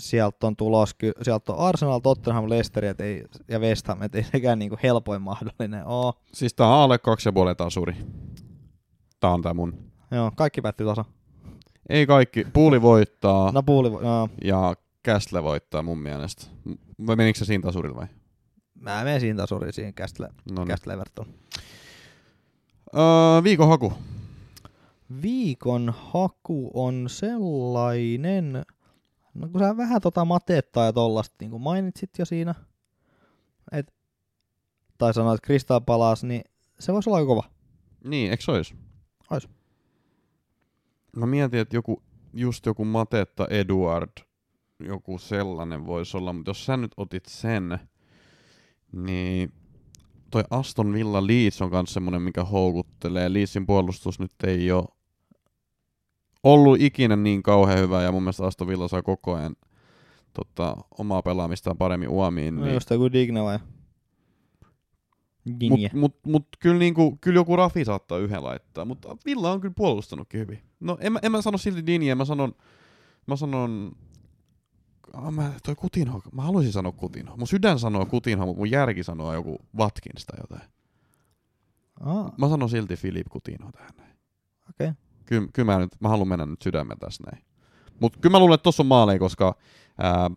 [0.00, 4.14] sieltä on tulos, ky- sieltä on Arsenal, Tottenham, Leicester et ei, ja West Ham, et
[4.14, 6.12] ei sekään niinku helpoin mahdollinen oo.
[6.34, 7.96] Siis tää on alle kaksi ja puoli tasuri.
[9.20, 9.74] Tää on tää mun.
[10.10, 11.04] Joo, kaikki päätti tasa.
[11.88, 12.46] Ei kaikki.
[12.52, 16.46] Puuli voittaa No puuli, vo- ja Kästle voittaa mun mielestä.
[17.06, 18.06] Vai menikö se siinä tasurilla vai?
[18.74, 20.68] Mä menen siinä tasuriin siinä Castle, No niin.
[20.68, 21.26] Castle Everton.
[22.96, 23.92] Öö, viikon haku.
[25.22, 28.62] Viikon haku on sellainen,
[29.34, 32.54] no kun sä vähän tota matettaa ja tollasta niin kuin mainitsit jo siinä,
[33.72, 33.94] et,
[34.98, 36.42] tai sanoit Crystal Palace, niin
[36.78, 37.44] se voisi olla aika kova.
[38.04, 38.74] Niin, eikö se ois?
[39.30, 39.48] Ois.
[41.16, 42.02] Mä mietin, että joku,
[42.34, 44.10] just joku Matetta Eduard,
[44.80, 47.78] joku sellainen voisi olla, mutta jos sä nyt otit sen,
[48.92, 49.52] niin
[50.30, 53.32] toi Aston Villa Leeds on myös semmonen, mikä houkuttelee.
[53.32, 54.99] Leedsin puolustus nyt ei ole
[56.44, 59.56] ollut ikinä niin kauhean hyvä, ja mun mielestä Aston Villa saa koko ajan
[60.32, 62.56] tota, omaa pelaamistaan paremmin uomiin.
[62.56, 63.58] No Niin, just joku Digne vai?
[65.60, 65.90] Digne.
[65.92, 69.74] Mut, mut, mut kyllä, niinku, kyllä joku Rafi saattaa yhden laittaa, mutta Villa on kyllä
[69.76, 70.62] puolustanutkin hyvin.
[70.80, 72.52] No en, mä- en mä sano silti Diniä, mä sanon,
[73.26, 73.92] mä sanon,
[75.12, 77.36] ah, mä, toi Kutinho, mä haluaisin sanoa Kutinho.
[77.36, 80.70] Mun sydän sanoo Kutinho, mutta mun järki sanoo joku Watkins tai jotain.
[82.00, 83.90] Ah, Mä sanon silti Filip Kutinho tähän
[84.70, 84.86] okei.
[84.88, 84.92] Okay.
[85.30, 87.44] Kyllä, kyllä mä, nyt, mä haluan mennä nyt sydämen tässä näin.
[88.00, 89.54] Mutta kyllä mä luulen, että tossa on maaleja, koska
[89.98, 90.30] ää,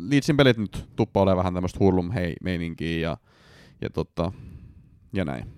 [0.00, 3.16] Leedsin pelit nyt tuppaa olemaan vähän tämmöistä hurlum hei meininkiä ja,
[3.80, 4.32] ja, tota,
[5.12, 5.52] ja näin.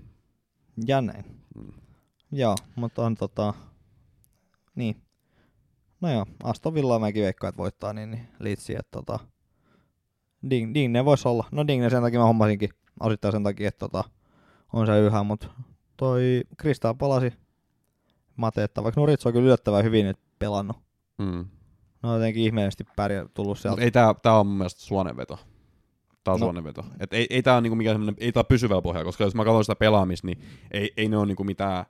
[0.87, 1.25] Ja näin.
[1.57, 1.73] Mm.
[2.33, 3.55] Joo, mutta on tota,
[4.75, 4.97] niin.
[6.01, 9.19] No joo, Aston Villa mäkin veikkaan, että voittaa, niin, niin Leedsi, että tota,
[10.51, 11.49] Ding, Digne voisi olla.
[11.53, 12.69] No Digne sen takia mä hommasinkin,
[13.01, 14.05] osittain sen takia, että tota,
[14.73, 15.47] on se yhä, mutta
[15.97, 17.33] toi Krista palasi
[18.37, 20.77] Matetta, vaikka Nuritso on kyllä yllättävän hyvin nyt pelannut.
[21.19, 21.45] Mm.
[22.03, 23.77] No jotenkin ihmeellisesti pärjää tullut sieltä.
[23.77, 25.39] Mut ei tää, tää on mun mielestä suonenveto.
[26.25, 26.45] Tää on No.
[26.47, 26.85] suonenveto.
[27.01, 29.65] Et ei, ei tää on niinku mikään ei tää pysyvällä pohjalla, koska jos mä katson
[29.65, 30.39] sitä pelaamista, niin
[30.71, 31.85] ei, ei ne ole niinku mitään,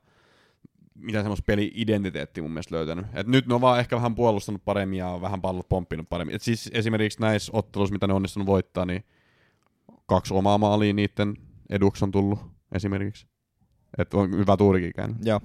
[0.94, 3.06] mitään semmoista peli-identiteettiä mun mielestä löytänyt.
[3.14, 6.36] Et nyt ne on vaan ehkä vähän puolustanut paremmin ja vähän pallot pomppinut paremmin.
[6.36, 9.04] Et siis esimerkiksi näissä otteluissa, mitä ne on onnistunut voittaa, niin
[10.06, 11.36] kaksi omaa maalia niiden
[11.70, 12.38] eduksi on tullut
[12.72, 13.26] esimerkiksi.
[13.98, 15.16] Et on hyvä tuurikin käynyt.
[15.24, 15.40] Joo.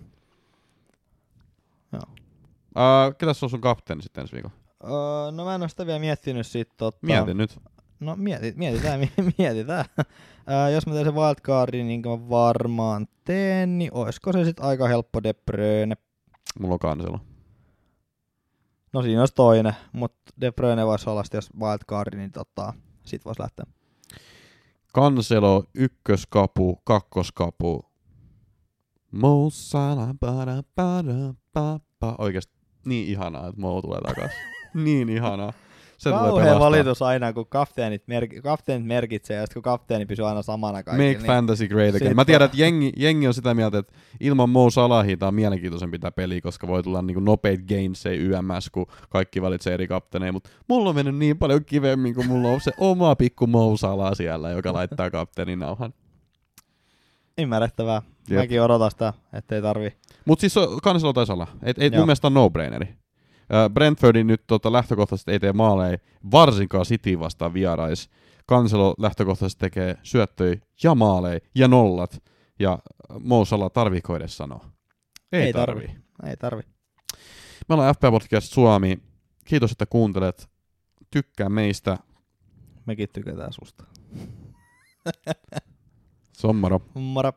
[1.96, 4.56] Uh, ketäs on sun kapteeni sitten ensi viikolla?
[4.84, 6.98] Öö, no mä en oo sitä vielä miettinyt sit tota...
[7.02, 7.60] Mieti nyt.
[8.00, 9.86] No mieti, mietitään, mi- mietitään.
[10.48, 14.66] Ää, jos mä teen sen wildcardin, niin kuin mä varmaan teen, niin olisiko se sitten
[14.66, 15.96] aika helppo De Bruyne.
[16.60, 17.20] Mulla on kanselo.
[18.94, 22.74] No siinä olisi toinen, mutta De Bruyne voisi olla sitten, jos wildcardi, niin tota,
[23.06, 23.66] sit voisi lähteä.
[24.94, 27.86] Kanselo, ykköskapu, kakkoskapu.
[29.12, 30.10] Mo Salah,
[31.54, 31.80] ba.
[32.18, 32.54] Oikeesti
[32.86, 34.32] niin ihanaa, että Mo tulee takas.
[34.74, 35.54] niin ihanaa.
[35.98, 40.28] Se tulee Kauhea valitus aina, kun kapteenit, merk- kapteenit merkitsee, ja sitten kun kapteeni pysyy
[40.28, 41.14] aina samana kaikille.
[41.14, 42.16] Make fantasy great again.
[42.16, 46.00] Mä tiedän, että jengi, jengi on sitä mieltä, että ilman Mo Salahia tää on mielenkiintoisempi
[46.00, 50.50] tää peli, koska voi tulla niinku nopeita gainsei YMS, kun kaikki valitsee eri kapteeneja, mutta
[50.68, 54.50] mulla on mennyt niin paljon kivemmin, kun mulla on se oma pikku Mo Salah siellä,
[54.50, 55.94] joka laittaa kapteenin nauhan.
[57.38, 58.02] Ymmärrettävää.
[58.30, 58.40] Jep.
[58.40, 59.94] Mäkin odotan sitä, ettei tarvi.
[60.30, 61.48] Mutta siis on- kansalo taisi olla.
[61.64, 62.00] Et, et Joo.
[62.00, 62.96] mun mielestä on no-braineri.
[63.74, 65.98] Brentfordin nyt tota, lähtökohtaisesti ei tee maaleja,
[66.32, 68.10] varsinkaan City vastaan vierais.
[68.46, 72.24] Kanselo lähtökohtaisesti tekee syöttöjä ja maaleja ja nollat.
[72.60, 72.80] Ja
[73.20, 74.66] Mo Salah tarviiko edes sanoa?
[75.32, 75.88] Ei, Ei tarvi.
[75.88, 76.00] tarvi.
[76.30, 76.62] Ei tarvi.
[77.70, 78.98] Me ollaan FP Podcast Suomi.
[79.46, 80.50] Kiitos, että kuuntelet.
[81.12, 81.98] Tykkää meistä.
[82.86, 83.84] Mekin tykätään susta.
[86.38, 86.82] Sommaro.
[86.94, 87.32] Moro.